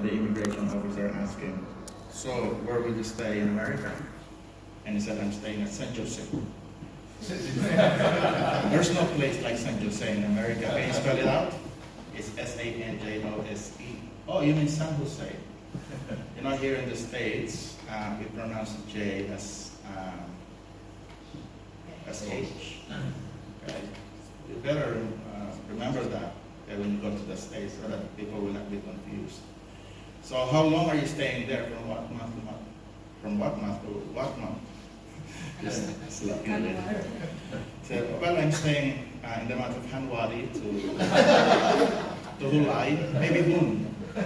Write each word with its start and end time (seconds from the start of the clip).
and 0.00 0.08
the 0.08 0.14
immigration 0.14 0.68
officer 0.68 1.08
asked 1.08 1.38
him, 1.38 1.66
"So, 2.10 2.30
where 2.64 2.80
will 2.80 2.96
you 2.96 3.04
stay 3.04 3.40
in 3.40 3.48
America?" 3.48 3.92
And 4.86 4.96
he 4.96 5.00
said, 5.00 5.20
"I'm 5.20 5.32
staying 5.32 5.62
at 5.62 5.68
San 5.68 5.94
Jose." 5.94 6.22
There's 8.72 8.94
no 8.94 9.04
place 9.16 9.42
like 9.42 9.58
San 9.58 9.76
Jose 9.82 10.16
in 10.16 10.24
America. 10.24 10.72
Can 10.72 10.88
you 10.88 10.94
spell 10.94 11.18
it 11.18 11.26
out? 11.26 11.52
It's 12.16 12.30
S-A-N-J-O-S-E. 12.38 13.90
Oh, 14.26 14.40
you 14.40 14.54
mean 14.54 14.68
San 14.68 14.94
Jose? 14.94 15.28
You 16.36 16.48
know, 16.48 16.56
here 16.56 16.76
in 16.76 16.88
the 16.88 16.96
States, 16.96 17.76
uh, 17.90 18.16
we 18.18 18.24
pronounce 18.32 18.72
J 18.88 19.28
as, 19.28 19.76
um, 19.92 20.24
as 22.06 22.26
H. 22.26 22.80
Okay? 23.62 23.82
You 24.48 24.54
better 24.64 25.04
uh, 25.36 25.52
remember 25.68 26.02
that 26.04 26.32
when 26.78 26.96
you 26.96 26.98
go 27.04 27.10
to 27.14 27.24
the 27.24 27.36
States 27.36 27.74
so 27.74 27.88
that 27.88 28.16
people 28.16 28.40
will 28.40 28.54
not 28.54 28.70
be 28.70 28.80
confused. 28.80 29.40
So 30.22 30.46
how 30.46 30.62
long 30.62 30.88
are 30.90 30.96
you 30.96 31.06
staying 31.06 31.48
there? 31.48 31.64
From 31.64 31.88
what 31.88 32.10
month 32.12 32.34
to 32.34 32.42
month? 32.44 32.58
From 33.22 33.38
what 33.38 33.60
month 33.60 33.80
to 33.82 33.88
what 34.14 34.38
month? 34.38 34.58
Just 35.62 36.10
slap. 36.10 36.38
So, 37.82 38.18
well, 38.20 38.36
I'm 38.36 38.52
staying 38.52 39.08
uh, 39.24 39.38
in 39.42 39.48
the 39.48 39.56
month 39.56 39.76
of 39.76 39.90
January 39.90 40.48
to, 40.54 40.60
to 42.38 42.50
July, 42.50 42.96
maybe 43.14 43.42
June. 43.50 43.86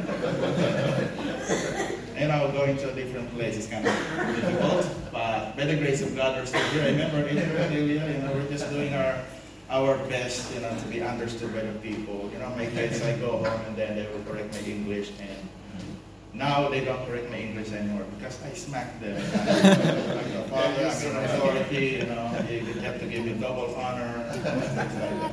and 2.17 2.33
I'll 2.33 2.53
go 2.53 2.65
into 2.65 2.91
a 2.91 2.95
different 2.95 3.33
place. 3.35 3.57
It's 3.57 3.67
kind 3.67 3.87
of 3.87 3.93
difficult, 4.37 4.87
but 5.13 5.57
by 5.57 5.65
the 5.65 5.77
grace 5.77 6.03
of 6.03 6.15
God, 6.15 6.37
we're 6.39 6.47
still 6.47 6.63
here. 6.71 6.83
I 6.83 6.87
remember 6.89 7.27
in 7.29 7.39
Ilya, 7.39 8.07
you 8.13 8.19
know, 8.19 8.33
we're 8.35 8.49
just 8.49 8.71
doing 8.71 8.95
our 8.95 9.19
our 9.71 9.97
best, 10.09 10.53
you 10.55 10.61
know, 10.61 10.77
to 10.77 10.85
be 10.87 11.03
understood 11.03 11.53
by 11.55 11.63
the 11.63 11.73
people. 11.81 12.29
You 12.33 12.39
know, 12.39 12.51
my 12.51 12.67
kids, 12.67 13.03
I 13.03 13.17
go 13.19 13.39
home 13.39 13.61
and 13.67 13.77
then 13.77 13.97
they 13.97 14.07
will 14.13 14.23
correct 14.25 14.53
my 14.55 14.61
English, 14.69 15.11
and 15.21 15.49
now 16.35 16.69
they 16.69 16.85
don't 16.85 17.07
correct 17.07 17.31
my 17.31 17.39
English 17.39 17.73
anymore 17.73 18.05
because 18.17 18.43
I 18.43 18.53
smack 18.53 19.01
them. 19.01 19.17
I'm 19.17 20.33
your 20.33 20.45
father, 20.51 20.87
I'm 20.87 21.03
your 21.03 21.23
authority, 21.23 21.87
you 21.99 22.07
know, 22.07 22.45
you 22.51 22.81
have 22.83 23.01
to 23.01 23.07
give 23.07 23.25
me 23.25 23.35
double 23.35 23.75
honor, 23.77 24.29
things 24.33 24.77
like 24.77 24.93
that. 24.99 25.33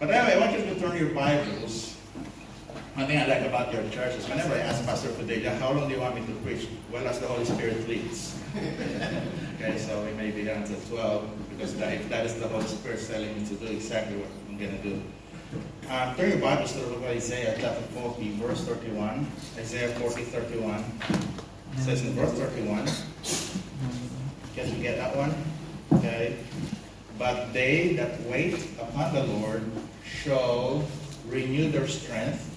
But 0.00 0.10
anyway, 0.10 0.34
I 0.34 0.38
want 0.38 0.58
you 0.58 0.74
to 0.74 0.80
turn 0.80 0.96
your 0.96 1.14
Bibles 1.14 1.92
one 2.94 3.06
thing 3.06 3.18
I 3.18 3.26
like 3.26 3.46
about 3.46 3.72
your 3.72 3.82
church 3.88 4.16
is 4.16 4.28
whenever 4.28 4.54
I 4.54 4.58
ask 4.58 4.84
Pastor 4.84 5.08
Fidelia, 5.08 5.54
how 5.56 5.72
long 5.72 5.88
do 5.88 5.94
you 5.94 6.00
want 6.00 6.14
me 6.14 6.26
to 6.26 6.32
preach? 6.44 6.68
Well, 6.92 7.06
as 7.08 7.20
the 7.20 7.26
Holy 7.26 7.46
Spirit 7.46 7.88
leads. 7.88 8.38
okay, 9.56 9.78
so 9.78 10.04
we 10.04 10.12
may 10.12 10.30
be 10.30 10.44
down 10.44 10.64
to 10.64 10.74
12 10.90 11.50
because 11.50 11.74
that, 11.76 11.94
if 11.94 12.08
that 12.10 12.26
is 12.26 12.38
the 12.38 12.48
Holy 12.48 12.66
Spirit 12.66 13.00
telling 13.08 13.34
me 13.34 13.46
to 13.48 13.54
do 13.54 13.66
exactly 13.66 14.18
what 14.18 14.28
I'm 14.46 14.58
going 14.58 14.76
to 14.76 14.82
do. 14.82 15.02
Um, 15.52 16.14
turn 16.16 16.30
your 16.30 16.38
Bibles 16.38 16.72
to 16.72 16.78
the 16.78 16.86
book 16.86 16.98
of 16.98 17.04
Isaiah 17.04 17.54
chapter 17.60 17.82
40, 18.00 18.30
verse 18.36 18.64
31. 18.64 19.26
Isaiah 19.58 19.88
40, 20.00 20.22
31. 20.22 20.82
It 21.74 21.78
says 21.78 22.00
in 22.00 22.14
verse 22.14 22.32
31. 22.32 22.88
Can 24.54 24.74
you 24.74 24.82
get 24.82 24.96
that 24.96 25.14
one? 25.14 25.34
Okay. 25.98 26.38
But 27.18 27.52
they 27.52 27.92
that 27.94 28.22
wait 28.22 28.54
upon 28.80 29.12
the 29.12 29.24
Lord 29.24 29.62
shall 30.04 30.86
renew 31.28 31.70
their 31.70 31.86
strength. 31.86 32.48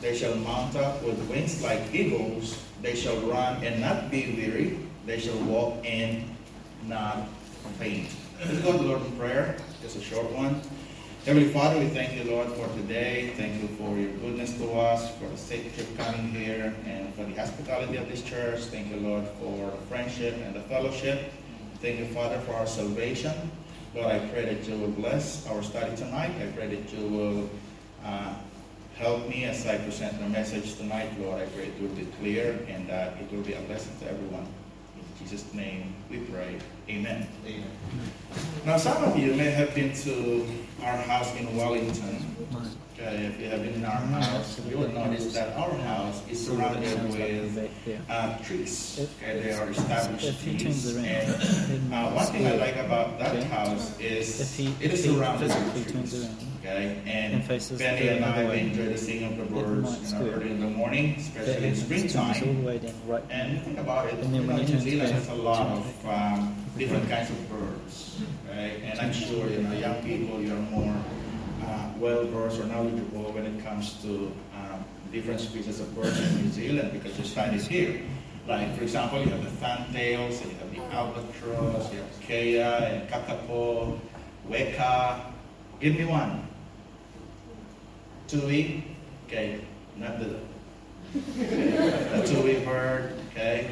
They 0.00 0.16
shall 0.16 0.34
mount 0.34 0.74
up 0.74 1.04
with 1.04 1.18
wings 1.30 1.62
like 1.62 1.94
eagles. 1.94 2.60
They 2.82 2.96
shall 2.96 3.18
run 3.20 3.62
and 3.62 3.80
not 3.80 4.10
be 4.10 4.34
weary. 4.34 4.80
They 5.06 5.20
shall 5.20 5.38
walk 5.44 5.78
and 5.84 6.24
not 6.86 7.28
faint. 7.78 8.08
Let's 8.40 8.58
go 8.62 8.72
to 8.72 8.78
the 8.78 8.84
Lord 8.84 9.06
in 9.06 9.16
prayer. 9.16 9.56
Just 9.80 9.96
a 9.96 10.00
short 10.00 10.30
one. 10.32 10.60
Heavenly 11.26 11.48
Father, 11.48 11.80
we 11.80 11.88
thank 11.88 12.14
you, 12.14 12.22
Lord, 12.30 12.46
for 12.52 12.68
today. 12.76 13.32
Thank 13.36 13.60
you 13.60 13.66
for 13.78 13.96
your 13.98 14.12
goodness 14.18 14.56
to 14.58 14.72
us, 14.74 15.12
for 15.16 15.26
the 15.26 15.36
safety 15.36 15.82
of 15.82 15.98
coming 15.98 16.28
here, 16.28 16.72
and 16.86 17.12
for 17.16 17.24
the 17.24 17.34
hospitality 17.34 17.96
of 17.96 18.08
this 18.08 18.22
church. 18.22 18.60
Thank 18.66 18.92
you, 18.92 19.00
Lord, 19.00 19.26
for 19.40 19.72
the 19.72 19.76
friendship 19.88 20.36
and 20.44 20.54
the 20.54 20.60
fellowship. 20.60 21.32
Thank 21.80 21.98
you, 21.98 22.06
Father, 22.14 22.38
for 22.42 22.52
our 22.52 22.66
salvation. 22.68 23.34
Lord, 23.92 24.06
I 24.06 24.20
pray 24.28 24.54
that 24.54 24.68
you 24.68 24.78
will 24.78 24.92
bless 24.92 25.44
our 25.48 25.64
study 25.64 25.96
tonight. 25.96 26.30
I 26.40 26.46
pray 26.54 26.68
that 26.72 26.92
you 26.92 27.08
will 27.08 27.50
uh, 28.04 28.32
help 28.94 29.28
me 29.28 29.46
as 29.46 29.66
I 29.66 29.78
present 29.78 30.16
the 30.20 30.28
message 30.28 30.76
tonight, 30.76 31.10
Lord. 31.18 31.42
I 31.42 31.46
pray 31.46 31.64
it 31.64 31.82
will 31.82 31.88
be 31.88 32.06
clear 32.20 32.56
and 32.68 32.88
that 32.88 33.16
it 33.20 33.32
will 33.32 33.42
be 33.42 33.54
a 33.54 33.60
blessing 33.62 33.98
to 33.98 34.12
everyone. 34.12 34.46
In 35.26 35.30
Jesus' 35.32 35.54
name 35.54 35.92
we 36.08 36.18
pray. 36.18 36.56
Amen. 36.88 37.26
Amen. 37.44 37.70
Now, 38.64 38.76
some 38.76 39.02
of 39.02 39.18
you 39.18 39.34
may 39.34 39.50
have 39.50 39.74
been 39.74 39.92
to 40.06 40.46
our 40.84 40.96
house 40.98 41.34
in 41.34 41.56
Wellington. 41.56 42.24
Okay, 42.94 43.26
if 43.26 43.40
you 43.40 43.48
have 43.48 43.60
been 43.60 43.74
in 43.74 43.84
our 43.84 44.06
house, 44.22 44.60
you 44.70 44.78
will 44.78 44.92
notice 44.92 45.34
that 45.34 45.56
our 45.56 45.74
house 45.78 46.22
is 46.30 46.46
surrounded 46.46 47.02
with 47.12 47.58
uh, 48.08 48.38
trees. 48.38 49.00
Okay, 49.20 49.40
they 49.40 49.52
are 49.52 49.68
established 49.68 50.44
trees. 50.44 50.94
And 50.94 51.92
uh, 51.92 52.12
one 52.12 52.26
thing 52.26 52.46
I 52.46 52.54
like 52.54 52.76
about 52.76 53.18
that 53.18 53.42
house 53.50 53.98
is 53.98 54.60
it 54.80 54.92
is 54.92 55.02
surrounded 55.02 55.48
with 55.48 55.90
trees. 55.90 56.30
Okay, 56.66 56.98
and 57.06 57.46
Benny 57.78 58.08
and 58.08 58.24
I 58.24 58.42
enjoy 58.54 58.86
the 58.86 58.98
singing 58.98 59.38
of 59.38 59.54
the 59.54 59.62
birds 59.62 60.12
you 60.12 60.18
know, 60.18 60.30
early 60.32 60.50
in 60.50 60.60
the 60.60 60.66
morning, 60.66 61.14
especially 61.14 61.68
in 61.68 61.76
springtime. 61.76 62.66
And 63.30 63.62
think 63.62 63.78
about 63.78 64.08
it, 64.08 64.18
you 64.24 64.42
know, 64.42 64.56
New 64.56 64.66
Zealand 64.80 65.12
has 65.12 65.28
a 65.28 65.34
lot 65.34 65.68
of 65.68 66.06
um, 66.06 66.56
different 66.76 67.08
kinds 67.08 67.30
of 67.30 67.38
birds. 67.48 68.20
Okay, 68.50 68.82
and 68.82 68.98
I'm 68.98 69.12
sure 69.12 69.46
you 69.48 69.62
know 69.62 69.72
young 69.78 70.02
people 70.02 70.42
you're 70.42 70.58
more 70.74 70.92
uh, 71.62 71.88
well 71.98 72.26
versed 72.26 72.58
or 72.58 72.64
knowledgeable 72.64 73.30
when 73.30 73.46
it 73.46 73.62
comes 73.62 74.02
to 74.02 74.32
um, 74.58 74.84
different 75.12 75.38
species 75.38 75.78
of 75.78 75.94
birds 75.94 76.18
in 76.18 76.42
New 76.42 76.50
Zealand 76.50 76.90
because 76.92 77.16
you 77.16 77.24
study 77.24 77.58
here. 77.58 78.02
Like, 78.48 78.76
for 78.76 78.82
example, 78.82 79.20
you 79.22 79.30
have 79.30 79.44
the 79.44 79.50
fantails, 79.62 80.42
you 80.42 80.50
have 80.58 80.74
the 80.74 80.82
albatross, 80.96 81.92
you 81.92 82.00
have 82.00 82.20
kea 82.20 82.60
and 82.60 83.08
kakapo, 83.08 84.00
weka. 84.50 85.30
Give 85.78 85.94
me 85.94 86.06
one. 86.06 86.45
Tui, 88.28 88.84
okay, 89.26 89.60
not 89.96 90.18
the, 90.18 90.40
the 91.14 92.26
tui 92.26 92.64
bird, 92.64 93.14
okay. 93.30 93.70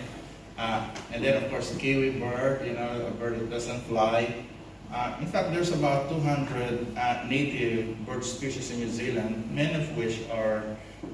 Uh, 0.56 0.88
and 1.12 1.24
then, 1.24 1.42
of 1.42 1.50
course, 1.50 1.72
the 1.72 1.80
kiwi 1.80 2.10
bird, 2.20 2.64
you 2.64 2.74
know, 2.74 3.06
a 3.06 3.10
bird 3.12 3.40
that 3.40 3.50
doesn't 3.50 3.80
fly. 3.82 4.44
Uh, 4.92 5.16
in 5.20 5.26
fact, 5.26 5.52
there's 5.52 5.72
about 5.72 6.08
200 6.08 6.96
uh, 6.96 7.24
native 7.26 7.98
bird 8.06 8.24
species 8.24 8.70
in 8.70 8.78
New 8.78 8.90
Zealand, 8.90 9.50
many 9.50 9.74
of 9.74 9.96
which 9.96 10.20
are 10.30 10.62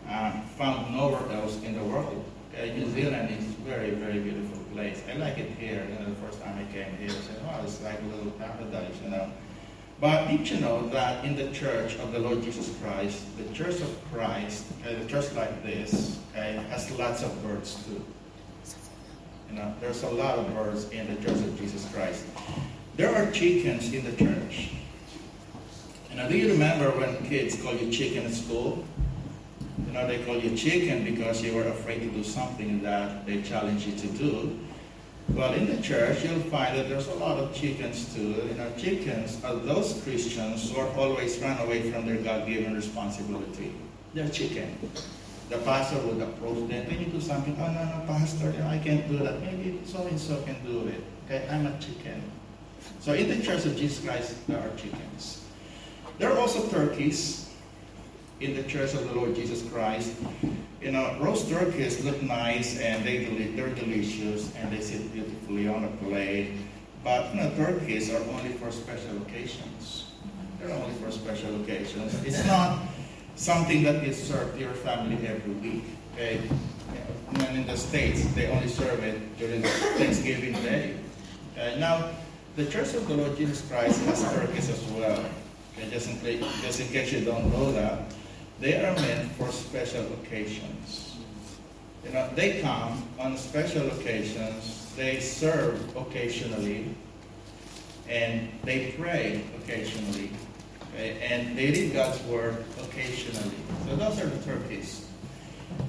uh, 0.08 0.32
found 0.58 0.94
nowhere 0.94 1.24
else 1.32 1.62
in 1.62 1.74
the 1.74 1.84
world. 1.84 2.24
New 2.52 2.90
Zealand 2.90 3.30
is 3.30 3.44
a 3.44 3.62
very, 3.64 3.92
very 3.92 4.18
beautiful 4.18 4.58
place. 4.74 5.02
I 5.08 5.16
like 5.16 5.38
it 5.38 5.48
here. 5.58 5.86
You 5.88 5.98
know, 5.98 6.10
the 6.10 6.20
first 6.20 6.42
time 6.42 6.58
I 6.58 6.70
came 6.70 6.94
here, 6.98 7.08
I 7.08 7.20
said, 7.24 7.46
"Wow, 7.46 7.60
it's 7.64 7.80
like 7.80 7.98
a 8.02 8.04
little 8.14 8.32
paradise," 8.32 8.96
you 9.02 9.08
know. 9.08 9.30
But 10.00 10.28
did 10.28 10.48
you 10.48 10.60
know 10.60 10.88
that 10.88 11.22
in 11.26 11.36
the 11.36 11.50
Church 11.50 11.96
of 11.96 12.12
the 12.12 12.20
Lord 12.20 12.42
Jesus 12.42 12.74
Christ, 12.82 13.22
the 13.36 13.52
Church 13.52 13.82
of 13.82 13.98
Christ, 14.10 14.64
okay, 14.80 14.94
the 14.94 15.06
church 15.06 15.30
like 15.34 15.62
this, 15.62 16.18
uh, 16.34 16.38
okay, 16.38 16.52
has 16.70 16.90
lots 16.92 17.22
of 17.22 17.42
birds 17.42 17.84
too. 17.84 18.02
You 19.50 19.56
know, 19.56 19.74
there's 19.78 20.02
a 20.04 20.08
lot 20.08 20.38
of 20.38 20.54
birds 20.54 20.88
in 20.88 21.06
the 21.14 21.20
Church 21.20 21.36
of 21.36 21.60
Jesus 21.60 21.86
Christ. 21.92 22.24
There 22.96 23.14
are 23.14 23.30
chickens 23.30 23.92
in 23.92 24.04
the 24.04 24.12
church. 24.12 24.70
You 26.10 26.16
know, 26.16 26.28
do 26.28 26.36
you 26.36 26.50
remember 26.50 26.90
when 26.92 27.22
kids 27.28 27.60
call 27.62 27.74
you 27.74 27.92
chicken 27.92 28.24
at 28.24 28.32
school? 28.32 28.82
You 29.86 29.92
know, 29.92 30.06
they 30.06 30.24
call 30.24 30.38
you 30.38 30.56
chicken 30.56 31.04
because 31.04 31.42
you 31.42 31.54
were 31.54 31.64
afraid 31.64 32.00
to 32.00 32.08
do 32.08 32.24
something 32.24 32.82
that 32.82 33.26
they 33.26 33.42
challenge 33.42 33.86
you 33.86 33.96
to 33.96 34.06
do. 34.16 34.58
Well, 35.34 35.54
in 35.54 35.74
the 35.74 35.80
church, 35.80 36.24
you'll 36.24 36.40
find 36.50 36.76
that 36.76 36.88
there's 36.88 37.06
a 37.08 37.14
lot 37.14 37.38
of 37.38 37.54
chickens 37.54 38.12
too. 38.14 38.34
You 38.48 38.54
know, 38.54 38.70
chickens 38.76 39.42
are 39.44 39.54
those 39.54 40.00
Christians 40.02 40.70
who 40.70 40.80
are 40.80 40.88
always 40.94 41.38
run 41.38 41.58
away 41.58 41.90
from 41.90 42.04
their 42.04 42.16
God-given 42.16 42.74
responsibility. 42.74 43.72
They're 44.12 44.28
chicken. 44.28 44.76
The 45.48 45.58
pastor 45.58 45.98
would 46.06 46.20
approach 46.20 46.68
them, 46.68 46.86
can 46.86 47.00
you 47.00 47.06
do 47.06 47.20
something? 47.20 47.56
Oh, 47.58 47.66
no, 47.66 47.84
no, 47.84 48.04
pastor, 48.06 48.54
I 48.66 48.78
can't 48.78 49.08
do 49.08 49.18
that. 49.18 49.40
Maybe 49.40 49.80
so-and-so 49.84 50.42
can 50.42 50.56
do 50.64 50.86
it. 50.88 51.02
Okay, 51.26 51.48
I'm 51.50 51.66
a 51.66 51.78
chicken. 51.78 52.22
So 53.00 53.14
in 53.14 53.28
the 53.28 53.42
Church 53.42 53.66
of 53.66 53.76
Jesus 53.76 54.04
Christ, 54.04 54.46
there 54.46 54.58
are 54.58 54.76
chickens. 54.76 55.44
There 56.18 56.30
are 56.30 56.38
also 56.38 56.68
turkeys 56.68 57.50
in 58.40 58.54
the 58.54 58.62
Church 58.64 58.94
of 58.94 59.08
the 59.08 59.14
Lord 59.14 59.34
Jesus 59.34 59.62
Christ. 59.70 60.14
You 60.80 60.92
know, 60.92 61.16
roast 61.20 61.48
turkeys 61.50 62.02
look 62.04 62.22
nice 62.22 62.78
and 62.80 63.04
they 63.04 63.24
they're 63.54 63.74
delicious 63.74 64.54
and 64.56 64.72
they 64.72 64.80
sit 64.80 65.12
beautifully 65.12 65.68
on 65.68 65.84
a 65.84 65.92
plate. 66.02 66.52
But 67.04 67.34
you 67.34 67.40
know, 67.40 67.52
turkeys 67.56 68.10
are 68.10 68.22
only 68.32 68.52
for 68.54 68.70
special 68.72 69.16
occasions. 69.22 70.12
They're 70.58 70.72
only 70.72 70.94
for 70.96 71.10
special 71.10 71.60
occasions. 71.62 72.14
It's 72.24 72.44
not 72.46 72.80
something 73.36 73.82
that 73.84 74.04
is 74.04 74.16
served 74.22 74.54
to 74.54 74.60
your 74.60 74.72
family 74.72 75.16
every 75.26 75.52
week. 75.54 75.84
Okay? 76.14 76.40
And 77.34 77.56
in 77.58 77.66
the 77.66 77.76
States, 77.76 78.24
they 78.34 78.48
only 78.48 78.68
serve 78.68 79.02
it 79.04 79.38
during 79.38 79.62
Thanksgiving 79.62 80.52
Day. 80.64 80.96
Okay? 81.56 81.78
Now, 81.78 82.10
the 82.56 82.66
Church 82.66 82.94
of 82.94 83.06
the 83.06 83.14
Lord 83.14 83.36
Jesus 83.36 83.62
Christ 83.68 84.02
has 84.04 84.22
turkeys 84.34 84.68
as 84.68 84.82
well. 84.92 85.24
Okay, 85.76 85.88
just 85.90 86.10
in, 86.10 86.40
just 86.62 86.80
in 86.80 86.88
case 86.88 87.12
you 87.12 87.24
don't 87.24 87.50
know 87.52 87.72
that. 87.72 88.12
They 88.60 88.76
are 88.76 88.94
meant 88.96 89.32
for 89.32 89.50
special 89.50 90.04
occasions. 90.22 91.16
You 92.04 92.12
know, 92.12 92.28
they 92.34 92.60
come 92.60 93.02
on 93.18 93.36
special 93.36 93.86
occasions, 93.90 94.92
they 94.96 95.20
serve 95.20 95.96
occasionally, 95.96 96.94
and 98.08 98.48
they 98.64 98.92
pray 98.98 99.44
occasionally, 99.62 100.30
okay? 100.94 101.18
and 101.22 101.56
they 101.56 101.70
read 101.70 101.92
God's 101.92 102.22
word 102.24 102.64
occasionally. 102.82 103.56
So 103.86 103.96
those 103.96 104.20
are 104.20 104.26
the 104.26 104.42
turkeys. 104.44 105.06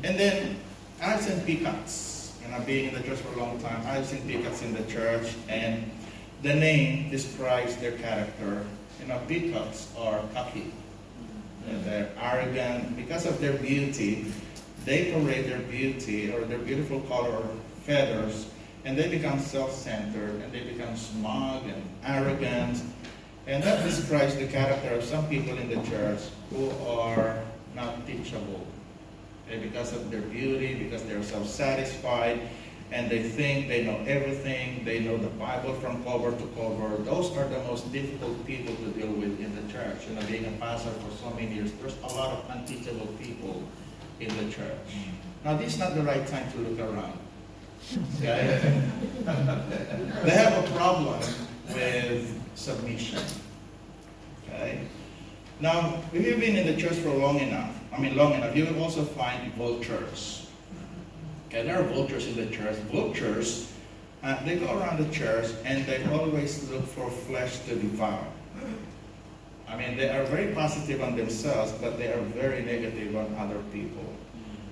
And 0.03 0.17
then 0.17 0.57
I've 1.01 1.21
seen 1.21 1.39
peacocks. 1.41 2.38
You 2.44 2.51
know, 2.51 2.59
being 2.65 2.89
in 2.89 2.95
the 2.95 3.01
church 3.07 3.19
for 3.19 3.33
a 3.33 3.44
long 3.44 3.59
time, 3.59 3.81
I've 3.85 4.06
seen 4.06 4.21
peacocks 4.27 4.62
in 4.62 4.74
the 4.74 4.83
church, 4.91 5.33
and 5.47 5.89
the 6.41 6.53
name 6.53 7.09
describes 7.09 7.75
their 7.77 7.94
character. 7.94 8.65
You 9.00 9.07
know, 9.07 9.19
peacocks 9.27 9.89
are 9.97 10.24
cocky. 10.33 10.71
Uh, 11.67 11.83
they're 11.85 12.09
arrogant. 12.19 12.95
Because 12.95 13.25
of 13.25 13.39
their 13.39 13.53
beauty, 13.53 14.31
they 14.85 15.11
parade 15.11 15.45
their 15.45 15.59
beauty 15.59 16.31
or 16.31 16.41
their 16.41 16.59
beautiful 16.59 17.01
color 17.01 17.43
feathers, 17.85 18.47
and 18.85 18.97
they 18.97 19.07
become 19.09 19.39
self-centered, 19.39 20.41
and 20.41 20.51
they 20.51 20.63
become 20.63 20.95
smug 20.95 21.63
and 21.65 21.83
arrogant. 22.03 22.81
And 23.47 23.63
that 23.63 23.83
describes 23.83 24.35
the 24.35 24.47
character 24.47 24.89
of 24.95 25.03
some 25.03 25.27
people 25.27 25.57
in 25.57 25.69
the 25.69 25.81
church 25.89 26.19
who 26.49 26.69
are 26.87 27.39
not 27.75 28.05
teachable. 28.05 28.65
Okay? 29.47 29.59
Because 29.59 29.93
of 29.93 30.09
their 30.11 30.21
beauty, 30.21 30.75
because 30.75 31.03
they're 31.03 31.23
self-satisfied, 31.23 32.39
and 32.91 33.09
they 33.09 33.23
think 33.23 33.69
they 33.69 33.85
know 33.85 34.03
everything, 34.05 34.83
they 34.83 34.99
know 34.99 35.17
the 35.17 35.29
Bible 35.29 35.73
from 35.75 36.03
cover 36.03 36.31
to 36.31 36.47
cover. 36.55 36.97
Those 37.03 37.35
are 37.38 37.47
the 37.47 37.59
most 37.63 37.91
difficult 37.91 38.45
people 38.45 38.75
to 38.75 38.88
deal 38.91 39.07
with 39.07 39.39
in 39.39 39.55
the 39.55 39.71
church. 39.71 40.07
You 40.09 40.15
know, 40.15 40.21
being 40.27 40.45
a 40.45 40.51
pastor 40.59 40.91
for 40.91 41.15
so 41.23 41.29
many 41.35 41.55
years, 41.55 41.71
there's 41.79 41.97
a 42.03 42.07
lot 42.07 42.31
of 42.38 42.49
unteachable 42.49 43.07
people 43.21 43.63
in 44.19 44.27
the 44.38 44.51
church. 44.51 44.75
Mm-hmm. 44.89 45.45
Now, 45.45 45.57
this 45.57 45.73
is 45.73 45.79
not 45.79 45.95
the 45.95 46.03
right 46.03 46.25
time 46.27 46.51
to 46.51 46.57
look 46.59 46.79
around. 46.79 47.17
Okay? 48.19 48.81
they 50.23 50.31
have 50.31 50.63
a 50.63 50.71
problem 50.75 51.19
with 51.67 52.41
submission. 52.55 53.23
Okay? 54.47 54.81
Now, 55.59 56.01
if 56.13 56.25
you've 56.25 56.39
been 56.39 56.57
in 56.57 56.67
the 56.67 56.79
church 56.79 56.97
for 56.97 57.09
long 57.09 57.39
enough, 57.39 57.73
I 57.93 57.99
mean 57.99 58.15
long 58.15 58.33
enough, 58.33 58.55
you 58.55 58.65
will 58.65 58.83
also 58.83 59.03
find 59.03 59.53
vultures. 59.53 60.47
Okay, 61.51 61.63
there 61.63 61.81
are 61.81 61.83
vultures 61.83 62.27
in 62.27 62.38
the 62.38 62.45
church. 62.45 62.77
Vultures, 62.94 63.74
uh, 64.24 64.42
they 64.45 64.57
go 64.57 64.80
around 64.80 65.06
the 65.06 65.13
church 65.13 65.51
and 65.65 65.86
they 65.86 66.01
always 66.06 66.69
look 66.69 66.88
for 66.88 67.12
flesh 67.12 67.59
to 67.65 67.75
devour. 67.75 68.25
I 69.68 69.75
mean, 69.75 69.98
they 69.98 70.07
are 70.07 70.24
very 70.24 70.53
positive 70.53 71.01
on 71.01 71.18
themselves, 71.18 71.74
but 71.74 71.98
they 71.98 72.07
are 72.07 72.21
very 72.39 72.63
negative 72.63 73.18
on 73.18 73.36
other 73.38 73.62
people. 73.74 74.06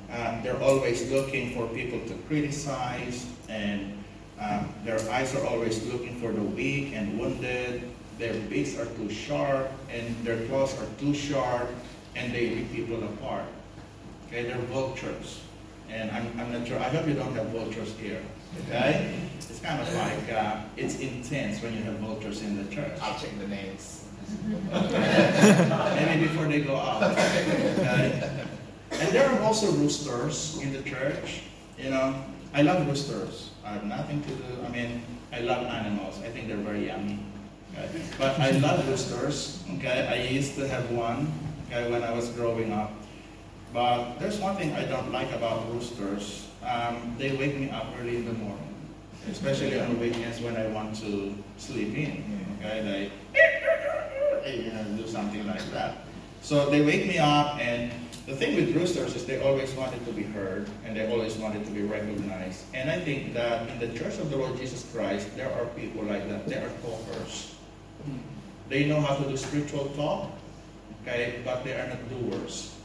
Uh, 0.10 0.42
they're 0.42 0.62
always 0.64 1.12
looking 1.12 1.54
for 1.54 1.68
people 1.68 2.00
to 2.08 2.14
criticize, 2.30 3.28
and 3.50 4.02
um, 4.40 4.74
their 4.86 5.02
eyes 5.12 5.36
are 5.36 5.46
always 5.48 5.86
looking 5.92 6.16
for 6.22 6.32
the 6.32 6.42
weak 6.42 6.94
and 6.94 7.20
wounded. 7.20 7.92
Their 8.18 8.36
beaks 8.48 8.80
are 8.80 8.86
too 8.86 9.10
sharp, 9.10 9.70
and 9.92 10.16
their 10.24 10.48
claws 10.48 10.80
are 10.80 10.88
too 10.98 11.14
sharp, 11.14 11.70
and 12.16 12.34
they 12.34 12.56
rip 12.56 12.72
people 12.72 13.04
apart. 13.04 13.48
Okay, 14.28 14.44
they're 14.44 14.58
vultures. 14.72 15.42
And 15.92 16.12
I'm, 16.12 16.40
I'm 16.40 16.52
not 16.52 16.68
sure, 16.68 16.80
I 16.80 16.90
hope 16.90 17.08
you 17.08 17.16
don't 17.16 17.34
have 17.34 17.48
vultures 17.48 17.96
here. 17.98 18.22
Okay? 18.66 19.14
It's 19.38 19.60
kind 19.60 19.82
of 19.82 19.94
like, 19.96 20.32
uh, 20.32 20.62
it's 20.78 21.00
intense 21.00 21.62
when 21.62 21.74
you 21.74 21.84
have 21.84 21.96
vultures 21.96 22.42
in 22.42 22.58
the 22.58 22.74
church. 22.74 22.92
I'll 23.02 23.20
check 23.20 23.38
the 23.40 23.48
names. 23.48 24.06
Maybe 24.72 26.28
before 26.28 26.46
they 26.46 26.62
go 26.62 26.76
out. 26.76 27.04
Okay? 27.04 28.46
And 28.92 29.10
there 29.10 29.30
are 29.30 29.40
also 29.42 29.72
roosters 29.72 30.60
in 30.62 30.74
the 30.74 30.82
church. 30.84 31.42
You 31.78 31.90
know, 31.90 32.24
I 32.54 32.62
love 32.62 32.86
roosters. 32.88 33.52
I 33.66 33.70
have 33.70 33.86
nothing 33.86 34.22
to 34.24 34.30
do. 34.30 34.62
I 34.66 34.70
mean, 34.70 35.02
I 35.32 35.42
love 35.42 35.66
animals. 35.66 36.20
I 36.24 36.30
think 36.30 36.48
they're 36.48 36.58
very 36.58 36.88
yummy. 36.88 37.20
Okay? 37.78 38.02
But 38.18 38.40
I 38.40 38.52
love 38.52 38.88
roosters. 38.88 39.64
Okay, 39.78 40.08
I 40.08 40.30
used 40.30 40.56
to 40.56 40.68
have 40.68 40.90
one. 40.92 41.32
Okay, 41.68 41.90
when 41.92 42.04
I 42.04 42.12
was 42.12 42.30
growing 42.30 42.74
up. 42.74 42.92
But 43.74 44.18
there's 44.20 44.40
one 44.40 44.56
thing 44.56 44.74
I 44.74 44.86
don't 44.86 45.12
like 45.12 45.32
about 45.32 45.72
roosters. 45.72 46.48
Um, 46.66 47.16
they 47.18 47.36
wake 47.36 47.56
me 47.58 47.70
up 47.70 47.86
early 48.00 48.18
in 48.18 48.26
the 48.26 48.34
morning, 48.34 48.76
especially 49.30 49.80
on 49.80 49.94
the 49.94 50.00
weekends 50.00 50.42
when 50.42 50.58
I 50.58 50.68
want 50.68 50.96
to 51.02 51.36
sleep 51.58 51.96
in. 51.96 52.46
Okay, 52.60 53.12
they 54.44 54.56
you 54.64 54.74
know, 54.74 54.84
do 54.98 55.08
something 55.08 55.46
like 55.46 55.64
that. 55.72 55.98
So 56.42 56.70
they 56.70 56.84
wake 56.84 57.08
me 57.08 57.18
up, 57.18 57.60
and 57.60 57.92
the 58.26 58.36
thing 58.36 58.56
with 58.56 58.76
roosters 58.76 59.16
is 59.16 59.26
they 59.26 59.42
always 59.42 59.72
wanted 59.74 60.04
to 60.06 60.12
be 60.14 60.24
heard, 60.24 60.68
and 60.86 60.96
they 60.96 61.12
always 61.12 61.36
wanted 61.36 61.66
to 61.66 61.72
be 61.72 61.84
recognized. 61.84 62.64
And 62.74 62.90
I 62.90 63.00
think 63.00 63.34
that 63.34 63.70
in 63.70 63.80
the 63.80 63.98
Church 63.98 64.18
of 64.18 64.30
the 64.30 64.38
Lord 64.38 64.58
Jesus 64.58 64.90
Christ, 64.92 65.36
there 65.36 65.52
are 65.54 65.66
people 65.78 66.04
like 66.04 66.28
that. 66.30 66.48
They 66.48 66.56
are 66.56 66.72
talkers. 66.82 67.56
They 68.70 68.86
know 68.86 69.02
how 69.02 69.16
to 69.16 69.28
do 69.28 69.36
spiritual 69.36 69.90
talk, 69.96 70.32
okay, 71.02 71.42
but 71.44 71.64
they 71.64 71.74
are 71.74 71.88
not 71.88 72.10
doers. 72.10 72.76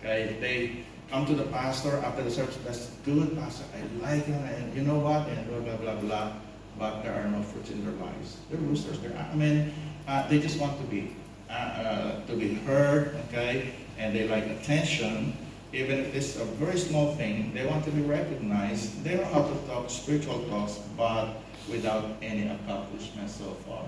Okay, 0.00 0.36
they 0.40 0.84
come 1.10 1.26
to 1.26 1.34
the 1.34 1.44
pastor 1.44 1.98
after 1.98 2.22
the 2.22 2.30
service. 2.30 2.56
That's 2.64 2.86
good, 3.04 3.36
pastor. 3.36 3.64
I 3.76 3.84
like 4.00 4.24
him, 4.24 4.42
and 4.44 4.74
you 4.74 4.82
know 4.82 4.98
what? 4.98 5.28
And 5.28 5.46
blah 5.48 5.60
blah 5.60 5.76
blah 5.76 6.00
blah. 6.00 6.32
But 6.78 7.02
there 7.02 7.12
are 7.12 7.28
no 7.28 7.42
fruits 7.42 7.70
in 7.70 7.84
their 7.84 7.94
lives. 8.00 8.38
They're 8.48 8.60
roosters. 8.60 8.98
They're, 9.00 9.12
I 9.12 9.34
mean, 9.34 9.74
uh, 10.08 10.26
they 10.28 10.40
just 10.40 10.58
want 10.58 10.80
to 10.80 10.86
be 10.86 11.14
uh, 11.50 11.52
uh, 11.52 12.26
to 12.26 12.32
be 12.32 12.54
heard. 12.64 13.16
Okay, 13.28 13.72
and 13.98 14.16
they 14.16 14.26
like 14.26 14.46
attention. 14.46 15.36
Even 15.72 16.00
if 16.00 16.14
it's 16.16 16.34
a 16.36 16.44
very 16.58 16.78
small 16.78 17.14
thing, 17.14 17.52
they 17.54 17.66
want 17.66 17.84
to 17.84 17.90
be 17.92 18.02
recognized. 18.02 19.04
They 19.04 19.16
know 19.16 19.24
how 19.24 19.42
to 19.42 19.54
talk 19.68 19.90
spiritual 19.90 20.42
talks, 20.48 20.80
but 20.96 21.36
without 21.70 22.16
any 22.22 22.48
accomplishment 22.48 23.30
so 23.30 23.52
far. 23.68 23.84